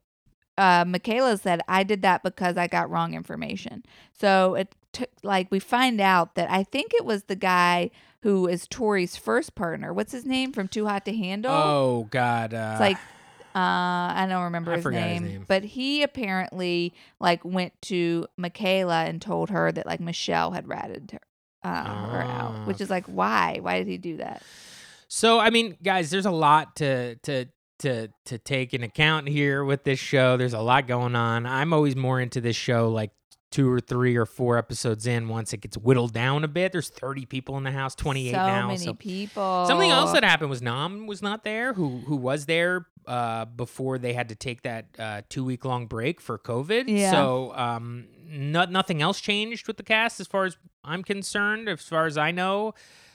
uh, 0.57 0.85
Michaela 0.87 1.37
said, 1.39 1.61
I 1.69 1.83
did 1.85 2.03
that 2.03 2.23
because 2.23 2.57
I 2.57 2.67
got 2.67 2.91
wrong 2.91 3.15
information. 3.15 3.85
So 4.13 4.55
it 4.57 4.75
took, 4.93 5.09
like, 5.23 5.49
we 5.51 5.59
find 5.61 6.01
out 6.01 6.35
that 6.35 6.51
I 6.51 6.65
think 6.65 6.93
it 6.95 7.05
was 7.05 7.25
the 7.25 7.37
guy 7.37 7.91
who 8.23 8.49
is 8.49 8.67
Tori's 8.67 9.17
first 9.17 9.55
partner. 9.55 9.93
What's 9.93 10.11
his 10.11 10.25
name 10.27 10.53
from 10.53 10.67
Too 10.67 10.87
Hot 10.87 11.05
to 11.05 11.17
Handle? 11.17 11.53
Oh 11.53 12.09
God. 12.11 12.53
Uh, 12.53 12.71
It's 12.73 12.81
like, 12.81 12.99
uh, 13.59 14.15
I 14.15 14.27
don't 14.29 14.45
remember 14.45 14.73
I 14.73 14.77
his, 14.77 14.83
forgot 14.85 15.03
his 15.09 15.21
name, 15.21 15.29
name. 15.31 15.45
but 15.49 15.65
he 15.65 16.03
apparently 16.03 16.95
like 17.19 17.45
went 17.45 17.73
to 17.83 18.27
Michaela 18.37 19.05
and 19.05 19.21
told 19.21 19.51
her 19.51 19.73
that 19.73 19.87
like 19.87 20.01
Michele 20.01 20.53
had 20.53 20.69
ratted 20.69 21.11
her, 21.13 21.69
uh, 21.69 21.85
her 21.85 22.23
Ah. 22.25 22.61
out, 22.61 22.67
which 22.67 22.81
is 22.81 22.89
like, 22.91 23.07
why? 23.07 23.59
Why 23.61 23.79
did 23.79 23.89
he 23.89 23.99
do 23.99 24.19
that? 24.19 24.43
So 25.09 25.41
I 25.41 25.51
mean, 25.51 25.77
guys, 25.83 26.11
there's 26.11 26.27
a 26.27 26.31
lot 26.31 26.77
to 26.77 27.17
to 27.17 27.47
to 27.81 28.09
to 28.27 28.39
take 28.39 28.75
in 28.75 28.83
account 28.83 29.29
here 29.29 29.65
with 29.65 29.85
this 29.85 29.99
show. 29.99 30.37
There's 30.37 30.53
a 30.55 30.61
lot 30.61 30.87
going 30.87 31.17
on. 31.17 31.47
I'm 31.47 31.73
always 31.73 31.97
more 31.97 32.21
into 32.21 32.41
this 32.41 32.57
show 32.57 32.91
like 32.91 33.11
two 33.51 33.71
or 33.71 33.81
three 33.81 34.17
or 34.17 34.27
four 34.27 34.59
episodes 34.59 35.07
in, 35.07 35.29
once 35.29 35.53
it 35.53 35.61
gets 35.61 35.77
whittled 35.77 36.13
down 36.13 36.45
a 36.45 36.49
bit, 36.49 36.73
there's 36.73 36.91
30 36.91 37.27
people 37.27 37.57
in 37.57 37.65
the 37.65 37.71
house, 37.71 37.95
28 37.95 38.31
so 38.31 38.37
now. 38.37 38.67
many 38.67 38.79
so 38.79 38.95
people. 38.95 39.65
something 39.67 39.91
else 39.91 40.13
that 40.13 40.25
happened 40.25 40.51
was 40.51 40.61
Nam 40.63 41.07
was 41.07 41.23
not 41.23 41.45
there, 41.45 41.73
who 41.73 41.99
who 42.07 42.17
was 42.17 42.47
there 42.47 42.87
uh, 43.07 43.47
before 43.47 43.99
they 43.99 44.13
had 44.13 44.29
to 44.29 44.35
take 44.35 44.63
that 44.63 44.87
uh, 44.99 45.23
two 45.29 45.45
week 45.45 45.65
long 45.65 45.87
break 45.87 46.21
for 46.21 46.39
COVID. 46.39 46.85
Yeah. 46.87 47.11
So 47.11 47.53
um, 47.55 48.07
no, 48.29 48.65
nothing 48.65 49.01
else 49.01 49.21
changed 49.21 49.67
with 49.67 49.79
the 49.79 49.83
cast 49.83 50.21
as 50.21 50.27
far 50.27 50.45
as 50.45 50.57
I'm 50.85 51.03
concerned, 51.03 51.69
as 51.69 51.83
far 51.83 52.07
as 52.07 52.19
I 52.19 52.31
know. 52.31 52.75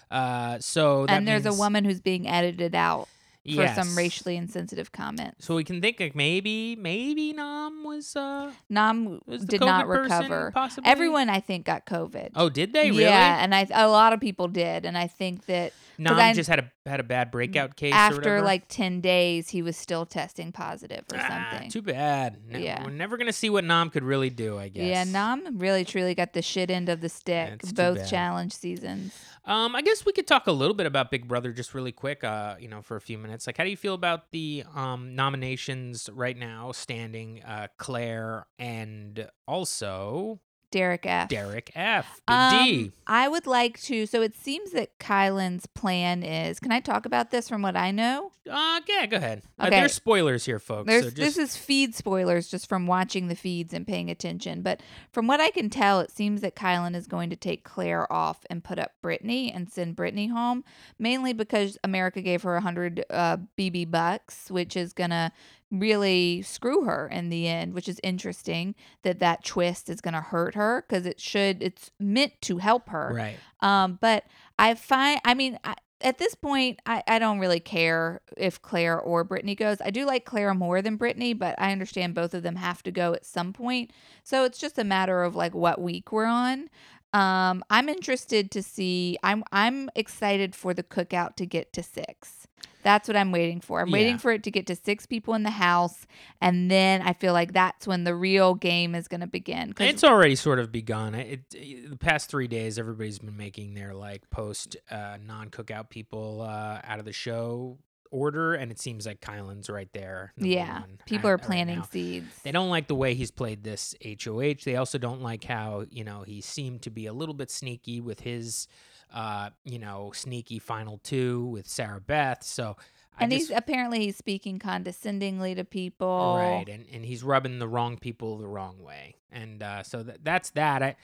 Uh, 0.09 0.59
so 0.59 1.05
that 1.05 1.13
and 1.13 1.27
there's 1.27 1.45
a 1.45 1.53
woman 1.53 1.85
who's 1.85 2.01
being 2.01 2.27
edited 2.27 2.75
out 2.75 3.07
for 3.55 3.67
some 3.67 3.95
racially 3.95 4.37
insensitive 4.37 4.91
comments. 4.91 5.45
So 5.45 5.55
we 5.55 5.63
can 5.63 5.81
think 5.81 5.99
like 5.99 6.15
maybe 6.15 6.75
maybe 6.75 7.33
Nam 7.33 7.83
was 7.83 8.15
uh 8.15 8.51
Nam 8.69 9.21
was 9.25 9.43
did 9.43 9.61
COVID 9.61 9.65
not 9.65 9.85
person, 9.85 10.17
recover. 10.17 10.51
possibly? 10.53 10.89
Everyone, 10.89 11.29
I 11.29 11.39
think, 11.39 11.65
got 11.65 11.85
COVID. 11.85 12.31
Oh, 12.35 12.49
did 12.49 12.73
they 12.73 12.91
really? 12.91 13.03
Yeah, 13.03 13.43
and 13.43 13.53
I 13.53 13.67
a 13.71 13.87
lot 13.87 14.13
of 14.13 14.19
people 14.19 14.47
did, 14.47 14.85
and 14.85 14.97
I 14.97 15.07
think 15.07 15.45
that 15.47 15.73
Nam 16.03 16.19
I- 16.19 16.33
just 16.33 16.49
had 16.49 16.59
a 16.59 16.71
had 16.89 16.99
a 16.99 17.03
bad 17.03 17.31
breakout 17.31 17.75
case. 17.75 17.93
after 17.93 18.41
like 18.41 18.67
ten 18.67 18.99
days, 19.01 19.49
he 19.49 19.61
was 19.61 19.77
still 19.77 20.05
testing 20.05 20.51
positive 20.51 21.05
or 21.13 21.17
Ah, 21.19 21.49
something. 21.51 21.69
too 21.71 21.81
bad. 21.81 22.37
No, 22.47 22.59
Yeah. 22.59 22.83
We're 22.83 22.89
never 22.91 23.17
gonna 23.17 23.31
see 23.33 23.49
what 23.49 23.63
Nam 23.63 23.89
could 23.89 24.03
really 24.03 24.29
do. 24.29 24.57
I 24.59 24.67
guess. 24.69 24.83
Yeah, 24.85 25.03
Nam 25.05 25.57
really 25.59 25.85
truly 25.85 26.13
got 26.15 26.33
the 26.33 26.41
shit 26.41 26.69
end 26.69 26.89
of 26.89 27.01
the 27.01 27.09
stick 27.09 27.49
That's 27.61 27.71
both 27.71 28.09
challenge 28.09 28.53
seasons. 28.53 29.13
Um, 29.45 29.75
I 29.75 29.81
guess 29.81 30.05
we 30.05 30.13
could 30.13 30.25
talk 30.27 30.47
a 30.47 30.51
little 30.53 30.73
bit 30.75 30.85
about 30.85 31.11
Big 31.11 31.27
Brother 31.27 31.51
just 31.51 31.73
really 31.73 31.91
quick. 31.91 32.23
Uh, 32.23 32.55
you 32.59 32.67
know, 32.69 32.81
for 32.81 32.95
a 32.95 33.01
few 33.01 33.17
minutes. 33.17 33.45
Like, 33.47 33.57
how 33.57 33.63
do 33.65 33.69
you 33.69 33.77
feel 33.77 33.93
about 33.93 34.31
the 34.31 34.63
um 34.75 35.15
nominations 35.15 36.09
right 36.13 36.37
now? 36.37 36.71
Standing, 36.71 37.41
uh, 37.43 37.67
Claire 37.77 38.47
and 38.59 39.29
also 39.47 40.39
Derek 40.73 41.05
F. 41.05 41.29
Derek 41.29 41.71
F. 41.75 42.19
Um, 42.27 42.65
D. 42.65 42.91
I 43.05 43.27
would 43.27 43.45
like 43.45 43.79
to. 43.83 44.07
So 44.07 44.23
it 44.23 44.35
seems 44.35 44.71
that 44.71 44.97
Kyland's 44.97 45.67
plan 45.67 46.23
is. 46.23 46.59
Can 46.59 46.71
I 46.71 46.79
talk 46.79 47.05
about 47.05 47.29
this 47.29 47.47
from 47.47 47.61
what 47.61 47.77
I 47.77 47.91
know? 47.91 48.31
Uh, 48.49 48.81
yeah, 48.87 49.05
go 49.05 49.17
ahead. 49.17 49.43
Uh, 49.59 49.67
Okay. 49.67 49.79
there's 49.81 49.93
spoilers 49.93 50.45
here, 50.45 50.57
folks. 50.57 50.87
There's 50.87 51.03
so 51.03 51.09
just, 51.11 51.17
this 51.17 51.37
is 51.37 51.55
feed 51.55 51.93
spoilers 51.93 52.47
just 52.49 52.67
from 52.67 52.87
watching 52.87 53.27
the 53.27 53.35
feeds 53.35 53.71
and 53.71 53.85
paying 53.85 54.09
attention. 54.09 54.63
But 54.63 54.81
from 55.11 55.27
what 55.27 55.39
I 55.39 55.51
can 55.51 55.69
tell, 55.69 55.99
it 55.99 56.09
seems 56.09 56.41
that 56.41 56.55
Kyland 56.55 56.95
is 56.95 57.05
going 57.05 57.29
to 57.29 57.35
take 57.35 57.63
Claire 57.63 58.11
off 58.11 58.39
and 58.49 58.63
put 58.63 58.79
up 58.79 58.93
Brittany 59.03 59.51
and 59.51 59.71
send 59.71 59.95
Brittany 59.95 60.27
home, 60.27 60.63
mainly 60.97 61.33
because 61.33 61.77
America 61.83 62.19
gave 62.19 62.41
her 62.41 62.55
a 62.55 62.61
hundred 62.61 63.05
uh, 63.11 63.37
BB 63.59 63.91
bucks, 63.91 64.49
which 64.49 64.75
is 64.75 64.91
gonna 64.91 65.31
really 65.73 66.41
screw 66.43 66.85
her 66.85 67.07
in 67.07 67.29
the 67.29 67.47
end. 67.47 67.73
Which 67.73 67.89
is 67.89 67.99
interesting 68.03 68.75
that 69.01 69.19
that 69.19 69.43
twist 69.43 69.89
is 69.89 69.99
gonna 69.99 70.21
hurt 70.21 70.55
her 70.55 70.85
because 70.87 71.05
it 71.05 71.19
should. 71.19 71.61
It's 71.61 71.91
meant 71.99 72.33
to 72.43 72.59
help 72.59 72.89
her. 72.89 73.11
right. 73.13 73.37
Um, 73.61 73.97
but 73.99 74.25
I 74.59 74.75
find, 74.75 75.19
I 75.25 75.33
mean, 75.33 75.57
I, 75.63 75.75
at 76.03 76.17
this 76.17 76.35
point, 76.35 76.79
I, 76.85 77.01
I 77.07 77.17
don't 77.17 77.39
really 77.39 77.61
care 77.61 78.21
if 78.37 78.61
Claire 78.61 78.99
or 78.99 79.23
Brittany 79.23 79.55
goes. 79.55 79.77
I 79.81 79.89
do 79.89 80.05
like 80.05 80.25
Claire 80.25 80.53
more 80.53 80.81
than 80.81 80.97
Brittany, 80.97 81.33
but 81.33 81.55
I 81.57 81.71
understand 81.71 82.13
both 82.13 82.33
of 82.33 82.43
them 82.43 82.57
have 82.57 82.83
to 82.83 82.91
go 82.91 83.13
at 83.13 83.25
some 83.25 83.53
point. 83.53 83.91
So 84.23 84.43
it's 84.43 84.59
just 84.59 84.77
a 84.77 84.83
matter 84.83 85.23
of 85.23 85.35
like 85.35 85.55
what 85.55 85.81
week 85.81 86.11
we're 86.11 86.25
on. 86.25 86.69
Um, 87.13 87.63
I'm 87.69 87.89
interested 87.89 88.49
to 88.51 88.63
see. 88.63 89.17
I'm 89.23 89.43
I'm 89.51 89.89
excited 89.95 90.55
for 90.55 90.73
the 90.73 90.83
cookout 90.83 91.35
to 91.37 91.45
get 91.45 91.71
to 91.73 91.83
six. 91.83 92.47
That's 92.81 93.07
what 93.07 93.15
I'm 93.15 93.31
waiting 93.31 93.61
for. 93.61 93.79
I'm 93.81 93.87
Yeah. 93.87 93.93
waiting 93.93 94.17
for 94.17 94.31
it 94.31 94.43
to 94.43 94.51
get 94.51 94.67
to 94.67 94.75
six 94.75 95.05
people 95.05 95.35
in 95.35 95.43
the 95.43 95.51
house, 95.51 96.05
and 96.41 96.69
then 96.69 97.01
I 97.01 97.13
feel 97.13 97.31
like 97.31 97.53
that's 97.53 97.87
when 97.87 98.03
the 98.03 98.13
real 98.15 98.55
game 98.55 98.93
is 98.93 99.07
going 99.07 99.21
to 99.21 99.27
begin. 99.27 99.73
It's 99.79 100.03
already 100.03 100.35
sort 100.35 100.59
of 100.59 100.71
begun. 100.71 101.15
It, 101.15 101.41
it 101.53 101.89
the 101.89 101.97
past 101.97 102.29
three 102.29 102.47
days, 102.47 102.77
everybody's 102.77 103.19
been 103.19 103.37
making 103.37 103.73
their 103.75 103.93
like 103.93 104.29
post 104.29 104.75
uh, 104.91 105.17
non 105.25 105.49
cookout 105.49 105.89
people 105.89 106.41
uh, 106.41 106.81
out 106.83 106.99
of 106.99 107.05
the 107.05 107.13
show 107.13 107.77
order, 108.13 108.53
and 108.53 108.71
it 108.71 108.79
seems 108.79 109.05
like 109.05 109.19
Kyland's 109.19 109.69
right 109.69 109.91
there. 109.91 110.31
yeah, 110.37 110.81
one 110.81 110.99
people 111.05 111.29
are 111.29 111.37
planting 111.37 111.79
now. 111.79 111.87
seeds. 111.91 112.27
They 112.43 112.51
don't 112.51 112.69
like 112.69 112.87
the 112.87 112.95
way 112.95 113.15
he's 113.15 113.31
played 113.31 113.63
this 113.63 113.95
HOH. 114.03 114.63
They 114.63 114.75
also 114.75 114.97
don't 114.97 115.21
like 115.21 115.43
how 115.43 115.85
you 115.89 116.03
know 116.03 116.21
he 116.21 116.39
seemed 116.39 116.83
to 116.83 116.89
be 116.89 117.07
a 117.07 117.13
little 117.13 117.35
bit 117.35 117.49
sneaky 117.51 117.99
with 117.99 118.21
his, 118.21 118.67
uh, 119.13 119.49
you 119.65 119.79
know, 119.79 120.11
sneaky 120.13 120.59
final 120.59 120.99
two 120.99 121.45
with 121.47 121.67
Sarah 121.67 122.01
Beth. 122.01 122.43
So. 122.43 122.77
I 123.15 123.25
and 123.25 123.31
just, 123.31 123.49
he's 123.49 123.57
apparently 123.57 123.99
he's 123.99 124.17
speaking 124.17 124.57
condescendingly 124.57 125.53
to 125.53 125.63
people. 125.63 126.35
Right, 126.35 126.67
and 126.67 126.87
and 126.91 127.05
he's 127.05 127.21
rubbing 127.21 127.59
the 127.59 127.67
wrong 127.67 127.99
people 127.99 128.39
the 128.39 128.47
wrong 128.47 128.81
way, 128.81 129.17
and 129.31 129.61
uh, 129.61 129.83
so 129.83 130.01
that 130.01 130.23
that's 130.25 130.49
that. 130.51 130.81
I 130.81 130.95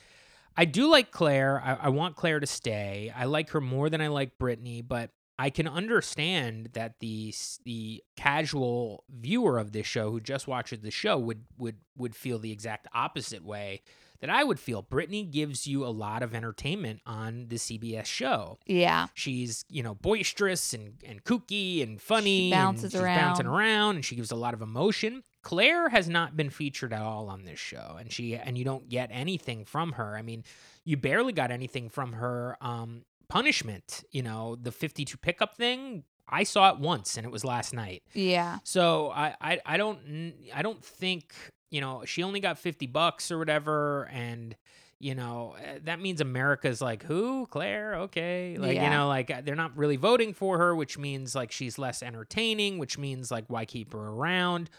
I 0.58 0.66
do 0.66 0.90
like 0.90 1.12
Claire. 1.12 1.62
I, 1.64 1.86
I 1.86 1.90
want 1.90 2.16
Claire 2.16 2.40
to 2.40 2.48
stay. 2.48 3.14
I 3.16 3.26
like 3.26 3.52
her 3.52 3.62
more 3.62 3.90
than 3.90 4.02
I 4.02 4.08
like 4.08 4.38
Brittany, 4.38 4.82
but 4.82 5.12
I 5.40 5.50
can 5.50 5.68
understand 5.70 6.72
that 6.74 7.00
the 7.00 7.34
the 7.64 8.04
casual 8.18 9.06
viewer 9.10 9.58
of 9.58 9.72
this 9.72 9.88
show 9.88 10.12
who 10.12 10.20
just 10.20 10.48
watches 10.48 10.80
the 10.82 10.92
show 10.92 11.18
would 11.18 11.46
would 11.58 11.78
would 11.98 12.14
feel 12.14 12.40
the 12.40 12.52
exact 12.52 12.88
opposite 12.94 13.44
way 13.44 13.82
that 14.20 14.30
I 14.30 14.44
would 14.44 14.60
feel. 14.60 14.82
Brittany 14.82 15.24
gives 15.24 15.66
you 15.66 15.86
a 15.86 15.88
lot 15.88 16.24
of 16.24 16.36
entertainment 16.36 17.00
on 17.06 17.46
the 17.48 17.56
CBS 17.56 18.06
show 18.06 18.60
Yeah, 18.66 19.08
she's 19.14 19.64
you 19.70 19.82
know 19.82 19.96
boisterous 19.96 20.74
and, 20.74 20.96
and 21.06 21.24
kooky 21.24 21.82
and 21.82 22.02
funny 22.02 22.52
bounces 22.52 22.94
and 22.94 23.02
she's 23.02 23.02
bouncing 23.02 23.46
around. 23.46 23.56
around 23.56 23.96
and 23.96 24.04
she 24.06 24.18
gives 24.18 24.32
a 24.32 24.36
lot 24.36 24.54
of 24.54 24.62
emotion 24.62 25.24
claire 25.42 25.88
has 25.88 26.10
not 26.10 26.36
been 26.36 26.50
featured 26.50 26.92
at 26.92 27.02
all 27.02 27.30
on 27.30 27.46
this 27.46 27.58
show 27.58 27.96
and 27.98 28.12
she 28.12 28.36
and 28.36 28.58
you 28.58 28.66
don't 28.66 28.90
get 28.90 29.10
anything 29.10 29.64
from 29.64 29.94
her 29.94 30.18
i 30.18 30.22
mean 30.22 30.44
you 30.84 30.98
barely 30.98 31.32
got 31.32 31.50
anything 31.50 31.88
from 31.88 32.12
her 32.12 32.58
um 32.60 33.04
punishment 33.30 34.04
you 34.12 34.22
know 34.22 34.58
the 34.62 34.72
52 34.72 35.18
pickup 35.18 35.56
thing 35.56 36.04
i 36.30 36.44
saw 36.44 36.70
it 36.70 36.80
once 36.80 37.18
and 37.18 37.26
it 37.26 37.32
was 37.32 37.44
last 37.44 37.74
night. 37.74 38.04
Yeah, 38.14 38.60
so 38.64 39.12
I, 39.12 39.36
I 39.42 39.60
I 39.66 39.78
don't 39.78 40.34
I 40.54 40.62
don't 40.62 40.84
think 40.84 41.34
you 41.70 41.82
know 41.82 42.04
she 42.06 42.24
only 42.24 42.40
got 42.40 42.60
fifty 42.60 42.88
bucks 42.88 43.32
or 43.32 43.38
whatever, 43.38 44.08
and 44.12 44.56
you 45.00 45.16
know 45.16 45.56
eh, 45.64 45.80
that 45.84 46.00
means 46.00 46.22
America's 46.22 46.82
like 46.82 47.04
who? 47.04 47.48
Claire? 47.48 47.96
Okay. 47.96 48.58
Like 48.58 48.76
you 48.76 48.90
know 48.90 49.08
like 49.08 49.44
they're 49.44 49.56
not 49.56 49.76
really 49.78 49.98
voting 49.98 50.34
for 50.34 50.58
her, 50.58 50.76
which 50.76 50.98
means 50.98 51.36
like 51.36 51.52
she's 51.52 51.78
less 51.78 52.04
entertaining, 52.04 52.78
which 52.78 52.98
means 52.98 53.32
like 53.32 53.46
why 53.48 53.66
keep 53.66 53.94
her 53.94 54.00
around. 54.10 54.70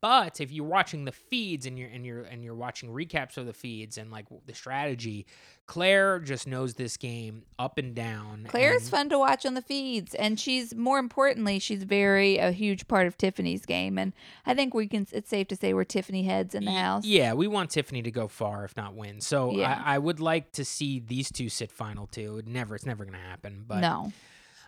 But 0.00 0.40
if 0.40 0.50
you're 0.50 0.66
watching 0.66 1.04
the 1.04 1.12
feeds 1.12 1.66
and 1.66 1.78
you're 1.78 1.88
and 1.90 2.04
you're 2.04 2.22
and 2.22 2.42
you're 2.42 2.54
watching 2.54 2.88
recaps 2.88 3.36
of 3.36 3.44
the 3.46 3.52
feeds 3.52 3.98
and 3.98 4.10
like 4.10 4.26
the 4.46 4.54
strategy, 4.54 5.26
Claire 5.66 6.18
just 6.18 6.46
knows 6.46 6.74
this 6.74 6.96
game 6.96 7.42
up 7.58 7.76
and 7.76 7.94
down. 7.94 8.46
Claire's 8.48 8.82
and- 8.82 8.90
fun 8.90 9.08
to 9.10 9.18
watch 9.18 9.44
on 9.44 9.52
the 9.54 9.60
feeds, 9.62 10.14
and 10.14 10.40
she's 10.40 10.74
more 10.74 10.98
importantly, 10.98 11.58
she's 11.58 11.82
very 11.82 12.38
a 12.38 12.52
huge 12.52 12.88
part 12.88 13.06
of 13.06 13.18
Tiffany's 13.18 13.66
game, 13.66 13.98
and 13.98 14.14
I 14.46 14.54
think 14.54 14.72
we 14.72 14.86
can. 14.88 15.06
It's 15.12 15.28
safe 15.28 15.48
to 15.48 15.56
say 15.56 15.74
we're 15.74 15.84
Tiffany 15.84 16.22
heads 16.22 16.54
in 16.54 16.64
the 16.64 16.72
house. 16.72 17.04
Yeah, 17.04 17.34
we 17.34 17.46
want 17.46 17.70
Tiffany 17.70 18.00
to 18.02 18.10
go 18.10 18.28
far, 18.28 18.64
if 18.64 18.76
not 18.76 18.94
win. 18.94 19.20
So 19.20 19.52
Yeah. 19.56 19.82
I, 19.84 19.96
I 19.96 19.98
would 19.98 20.20
like 20.20 20.52
to 20.52 20.64
see 20.64 21.00
these 21.00 21.30
two 21.30 21.48
sit 21.50 21.70
final 21.70 22.06
two. 22.06 22.38
It 22.38 22.46
never, 22.46 22.74
it's 22.74 22.86
never 22.86 23.04
going 23.04 23.18
to 23.18 23.20
happen. 23.28 23.64
But 23.68 23.80
no, 23.80 24.12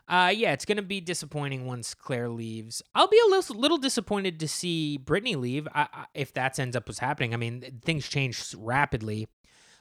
uh, 0.09 0.33
yeah, 0.35 0.53
it's 0.53 0.65
going 0.65 0.77
to 0.77 0.83
be 0.83 1.01
disappointing 1.01 1.67
once 1.67 1.95
Claire 1.95 2.31
leaves. 2.31 2.83
I'll 2.95 3.09
be 3.09 3.21
a 3.27 3.31
little, 3.31 3.57
little 3.57 3.79
disappointed 3.79 4.41
to 4.41 4.49
see 4.49 4.97
Brittany 4.97 5.37
leave 5.37 5.69
I, 5.75 5.89
I, 5.93 6.05
if 6.15 6.33
that 6.35 6.59
ends 6.59 6.75
up 6.75 6.89
what's 6.89 6.99
happening. 6.99 7.35
I 7.35 7.37
mean, 7.37 7.81
things 7.85 8.09
change 8.09 8.55
rapidly. 8.57 9.29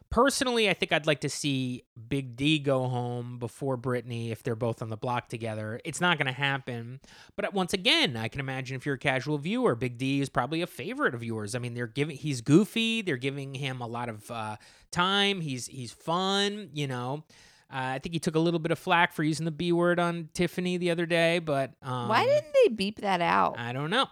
Personally, 0.09 0.69
I 0.69 0.73
think 0.73 0.93
I'd 0.93 1.05
like 1.05 1.19
to 1.21 1.29
see 1.29 1.83
Big 2.07 2.37
D 2.37 2.59
go 2.59 2.87
home 2.87 3.39
before 3.39 3.75
Brittany 3.75 4.31
if 4.31 4.41
they're 4.41 4.55
both 4.55 4.81
on 4.81 4.89
the 4.89 4.95
block 4.95 5.27
together. 5.27 5.81
It's 5.83 5.99
not 5.99 6.17
going 6.17 6.27
to 6.27 6.31
happen. 6.31 7.01
But 7.35 7.53
once 7.53 7.73
again, 7.73 8.15
I 8.15 8.29
can 8.29 8.39
imagine 8.39 8.77
if 8.77 8.85
you're 8.85 8.95
a 8.95 8.99
casual 8.99 9.37
viewer, 9.37 9.75
Big 9.75 9.97
D 9.97 10.21
is 10.21 10.29
probably 10.29 10.61
a 10.61 10.67
favorite 10.67 11.13
of 11.13 11.25
yours. 11.25 11.55
I 11.55 11.59
mean, 11.59 11.73
they're 11.73 11.87
giving 11.87 12.15
he's 12.15 12.39
goofy. 12.39 13.01
They're 13.01 13.17
giving 13.17 13.53
him 13.53 13.81
a 13.81 13.87
lot 13.87 14.07
of 14.07 14.31
uh, 14.31 14.55
time. 14.91 15.41
He's 15.41 15.67
he's 15.67 15.91
fun. 15.91 16.69
You 16.73 16.87
know. 16.87 17.23
Uh, 17.69 17.95
I 17.95 17.99
think 17.99 18.13
he 18.13 18.19
took 18.19 18.35
a 18.35 18.39
little 18.39 18.59
bit 18.59 18.71
of 18.71 18.79
flack 18.79 19.11
for 19.13 19.23
using 19.23 19.45
the 19.45 19.51
B 19.51 19.71
word 19.71 19.99
on 19.99 20.29
Tiffany 20.33 20.77
the 20.77 20.91
other 20.91 21.05
day, 21.05 21.39
but 21.39 21.73
um, 21.81 22.07
why 22.07 22.23
didn't 22.25 22.53
they 22.63 22.69
beep 22.73 23.01
that 23.01 23.21
out? 23.21 23.59
I 23.59 23.73
don't 23.73 23.89
know. 23.89 24.07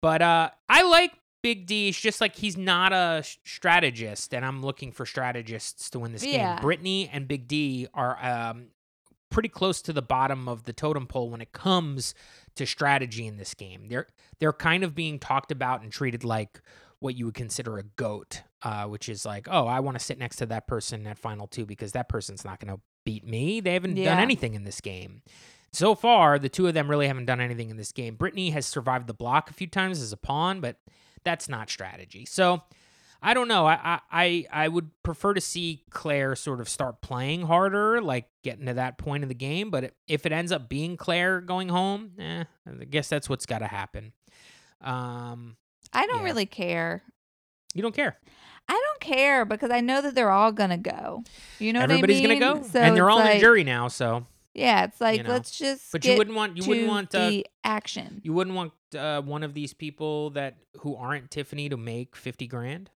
But 0.00 0.22
uh, 0.22 0.50
I 0.68 0.82
like 0.82 1.12
Big 1.42 1.66
D. 1.66 1.88
It's 1.88 2.00
just 2.00 2.20
like 2.20 2.36
he's 2.36 2.56
not 2.56 2.92
a 2.92 3.22
strategist, 3.44 4.32
and 4.34 4.44
I'm 4.44 4.62
looking 4.62 4.92
for 4.92 5.04
strategists 5.06 5.90
to 5.90 5.98
win 5.98 6.12
this 6.12 6.24
Yeah. 6.24 6.54
game. 6.56 6.62
Brittany 6.62 7.08
and 7.12 7.26
Big 7.26 7.48
D 7.48 7.88
are 7.94 8.16
um, 8.24 8.66
pretty 9.30 9.48
close 9.48 9.82
to 9.82 9.92
the 9.92 10.02
bottom 10.02 10.48
of 10.48 10.64
the 10.64 10.72
totem 10.72 11.06
pole 11.06 11.30
when 11.30 11.40
it 11.40 11.52
comes 11.52 12.14
to 12.54 12.66
strategy 12.66 13.26
in 13.26 13.36
this 13.36 13.54
game. 13.54 13.86
They're 13.88 14.06
they're 14.38 14.52
kind 14.52 14.84
of 14.84 14.94
being 14.94 15.18
talked 15.18 15.50
about 15.50 15.82
and 15.82 15.90
treated 15.90 16.22
like 16.24 16.60
what 17.00 17.16
you 17.16 17.24
would 17.24 17.34
consider 17.34 17.78
a 17.78 17.82
goat, 17.82 18.42
uh, 18.62 18.84
which 18.86 19.08
is 19.08 19.24
like, 19.24 19.48
oh, 19.50 19.66
I 19.66 19.80
want 19.80 19.98
to 19.98 20.04
sit 20.04 20.18
next 20.18 20.36
to 20.36 20.46
that 20.46 20.68
person 20.68 21.04
at 21.08 21.18
final 21.18 21.48
two 21.48 21.66
because 21.66 21.92
that 21.92 22.08
person's 22.08 22.44
not 22.44 22.60
going 22.60 22.76
to 22.76 22.80
beat 23.04 23.26
me. 23.26 23.60
They 23.60 23.72
haven't 23.74 23.94
done 24.04 24.18
anything 24.18 24.54
in 24.54 24.64
this 24.64 24.80
game. 24.80 25.22
So 25.72 25.94
far, 25.94 26.38
the 26.38 26.48
two 26.50 26.66
of 26.66 26.74
them 26.74 26.90
really 26.90 27.06
haven't 27.06 27.24
done 27.24 27.40
anything 27.40 27.70
in 27.70 27.76
this 27.78 27.92
game. 27.92 28.14
Brittany 28.16 28.50
has 28.50 28.66
survived 28.66 29.06
the 29.06 29.14
block 29.14 29.48
a 29.50 29.54
few 29.54 29.66
times 29.66 30.00
as 30.02 30.12
a 30.12 30.16
pawn, 30.18 30.60
but 30.60 30.76
that's 31.24 31.48
not 31.48 31.70
strategy. 31.70 32.26
So 32.26 32.62
I 33.22 33.32
don't 33.34 33.48
know. 33.48 33.66
I, 33.66 33.78
I 33.82 34.00
I 34.12 34.46
I 34.64 34.68
would 34.68 34.90
prefer 35.02 35.32
to 35.32 35.40
see 35.40 35.84
Claire 35.90 36.34
sort 36.36 36.60
of 36.60 36.68
start 36.68 37.00
playing 37.00 37.42
harder, 37.46 38.02
like 38.02 38.28
getting 38.42 38.66
to 38.66 38.74
that 38.74 38.98
point 38.98 39.22
of 39.22 39.28
the 39.30 39.34
game. 39.34 39.70
But 39.70 39.94
if 40.08 40.26
it 40.26 40.32
ends 40.32 40.52
up 40.52 40.68
being 40.68 40.96
Claire 40.98 41.40
going 41.40 41.68
home, 41.70 42.12
eh, 42.18 42.44
I 42.66 42.84
guess 42.84 43.08
that's 43.08 43.28
what's 43.30 43.46
got 43.46 43.60
to 43.60 43.66
happen. 43.68 44.12
Um, 44.80 45.56
I 45.92 46.06
don't 46.06 46.18
Yeah. 46.18 46.24
really 46.24 46.46
care. 46.46 47.02
you 47.74 47.80
don't 47.80 47.94
care. 47.94 48.18
I 48.68 48.72
don't 48.72 49.00
care 49.00 49.44
because 49.44 49.70
I 49.70 49.80
know 49.80 50.00
that 50.02 50.14
they're 50.14 50.30
all 50.30 50.52
gonna 50.52 50.78
go. 50.78 51.24
You 51.58 51.72
know 51.72 51.80
Everybody's 51.80 52.20
what 52.20 52.30
I 52.30 52.34
mean? 52.34 52.40
gonna 52.40 52.60
go, 52.60 52.66
So 52.68 52.80
and 52.80 52.96
they're 52.96 53.10
all 53.10 53.20
in 53.20 53.34
the 53.34 53.40
jury 53.40 53.64
now. 53.64 53.88
So, 53.88 54.26
Yeah, 54.54 54.84
it's 54.84 55.00
like 55.00 55.24
know. 55.24 55.30
let's 55.30 55.50
just. 55.58 55.92
but 55.92 56.04
you 56.04 56.16
wouldn't 56.16 56.36
want 56.36 56.56
you 56.56 56.64
wouldn't 56.66 56.88
want 56.88 57.14
uh, 57.14 57.28
the 57.30 57.46
action. 57.64 58.20
you 58.24 58.32
wouldn't 58.32 58.56
want 58.56 58.72
uh, 58.96 59.20
one 59.22 59.42
of 59.42 59.54
these 59.54 59.74
people 59.74 60.30
that 60.30 60.56
who 60.80 60.96
aren't 60.96 61.30
Tiffany 61.30 61.68
to 61.68 61.76
make 61.76 62.16
fifty 62.16 62.46
grand, 62.46 62.90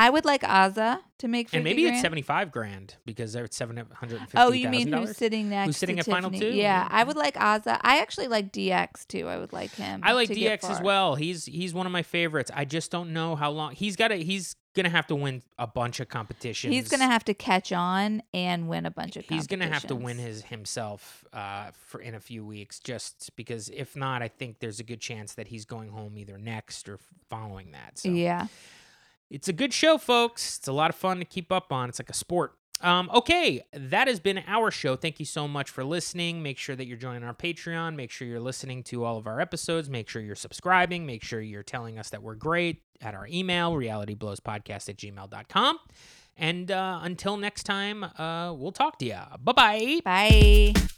I 0.00 0.08
would 0.08 0.24
like 0.24 0.40
Azah 0.40 1.00
to 1.18 1.28
make 1.28 1.48
50 1.48 1.58
and 1.58 1.64
maybe 1.64 1.82
grand. 1.82 1.96
it's 1.96 2.02
seventy 2.02 2.22
five 2.22 2.50
grand 2.50 2.94
because 3.04 3.34
they're 3.34 3.44
at 3.44 3.52
seven 3.52 3.76
hundred 3.76 4.20
and 4.20 4.30
fifty. 4.30 4.38
Oh, 4.38 4.50
you 4.50 4.70
mean 4.70 4.90
who's 4.90 5.14
sitting 5.14 5.50
next? 5.50 5.66
Who's 5.66 5.76
sitting 5.76 5.98
at 5.98 6.06
final 6.06 6.30
two? 6.30 6.52
Yeah. 6.54 6.88
I 6.90 7.04
would 7.04 7.16
like 7.16 7.34
Azah. 7.34 7.78
I 7.82 8.00
actually 8.00 8.28
like 8.28 8.50
DX 8.50 9.06
too. 9.06 9.28
I 9.28 9.36
would 9.36 9.52
like 9.52 9.72
him. 9.72 10.00
I 10.02 10.12
like 10.12 10.30
DX 10.30 10.70
as 10.70 10.80
well. 10.80 11.16
He's 11.16 11.44
he's 11.44 11.74
one 11.74 11.84
of 11.84 11.92
my 11.92 12.02
favorites. 12.02 12.50
I 12.54 12.64
just 12.64 12.90
don't 12.90 13.12
know 13.12 13.36
how 13.36 13.50
long 13.50 13.72
he's 13.72 13.96
got 13.96 14.08
to. 14.08 14.16
He's 14.16 14.56
gonna 14.74 14.88
have 14.88 15.06
to 15.08 15.14
win 15.14 15.42
a 15.58 15.66
bunch 15.66 16.00
of 16.00 16.08
competitions. 16.08 16.72
He's 16.72 16.88
gonna 16.88 17.04
have 17.06 17.24
to 17.24 17.34
catch 17.34 17.70
on 17.70 18.22
and 18.32 18.70
win 18.70 18.86
a 18.86 18.90
bunch 18.90 19.16
of. 19.16 19.26
Competitions. 19.26 19.42
He's 19.42 19.46
gonna 19.48 19.70
have 19.70 19.86
to 19.88 19.94
win 19.94 20.16
his 20.16 20.44
himself 20.44 21.26
uh, 21.34 21.72
for 21.74 22.00
in 22.00 22.14
a 22.14 22.20
few 22.20 22.46
weeks, 22.46 22.80
just 22.80 23.36
because 23.36 23.68
if 23.68 23.94
not, 23.96 24.22
I 24.22 24.28
think 24.28 24.60
there's 24.60 24.80
a 24.80 24.84
good 24.84 25.00
chance 25.00 25.34
that 25.34 25.48
he's 25.48 25.66
going 25.66 25.90
home 25.90 26.16
either 26.16 26.38
next 26.38 26.88
or 26.88 26.98
following 27.28 27.72
that. 27.72 27.98
So 27.98 28.08
Yeah. 28.08 28.46
It's 29.30 29.48
a 29.48 29.52
good 29.52 29.72
show, 29.72 29.98
folks. 29.98 30.58
It's 30.58 30.68
a 30.68 30.72
lot 30.72 30.90
of 30.90 30.96
fun 30.96 31.18
to 31.18 31.24
keep 31.24 31.52
up 31.52 31.72
on. 31.72 31.88
It's 31.88 31.98
like 31.98 32.10
a 32.10 32.14
sport. 32.14 32.54
Um, 32.82 33.10
okay, 33.12 33.62
that 33.74 34.08
has 34.08 34.20
been 34.20 34.42
our 34.46 34.70
show. 34.70 34.96
Thank 34.96 35.20
you 35.20 35.26
so 35.26 35.46
much 35.46 35.68
for 35.68 35.84
listening. 35.84 36.42
Make 36.42 36.56
sure 36.56 36.74
that 36.74 36.86
you're 36.86 36.96
joining 36.96 37.24
our 37.24 37.34
Patreon. 37.34 37.94
Make 37.94 38.10
sure 38.10 38.26
you're 38.26 38.40
listening 38.40 38.82
to 38.84 39.04
all 39.04 39.18
of 39.18 39.26
our 39.26 39.38
episodes. 39.38 39.90
Make 39.90 40.08
sure 40.08 40.22
you're 40.22 40.34
subscribing. 40.34 41.04
Make 41.04 41.22
sure 41.22 41.40
you're 41.40 41.62
telling 41.62 41.98
us 41.98 42.08
that 42.10 42.22
we're 42.22 42.36
great 42.36 42.82
at 43.02 43.14
our 43.14 43.26
email, 43.26 43.72
realityblowspodcast 43.72 44.88
at 44.88 44.96
gmail.com. 44.96 45.78
And 46.36 46.70
uh, 46.70 47.00
until 47.02 47.36
next 47.36 47.64
time, 47.64 48.02
uh, 48.02 48.54
we'll 48.54 48.72
talk 48.72 48.98
to 49.00 49.04
you. 49.04 49.18
Bye 49.42 49.52
bye. 49.52 50.00
Bye. 50.02 50.90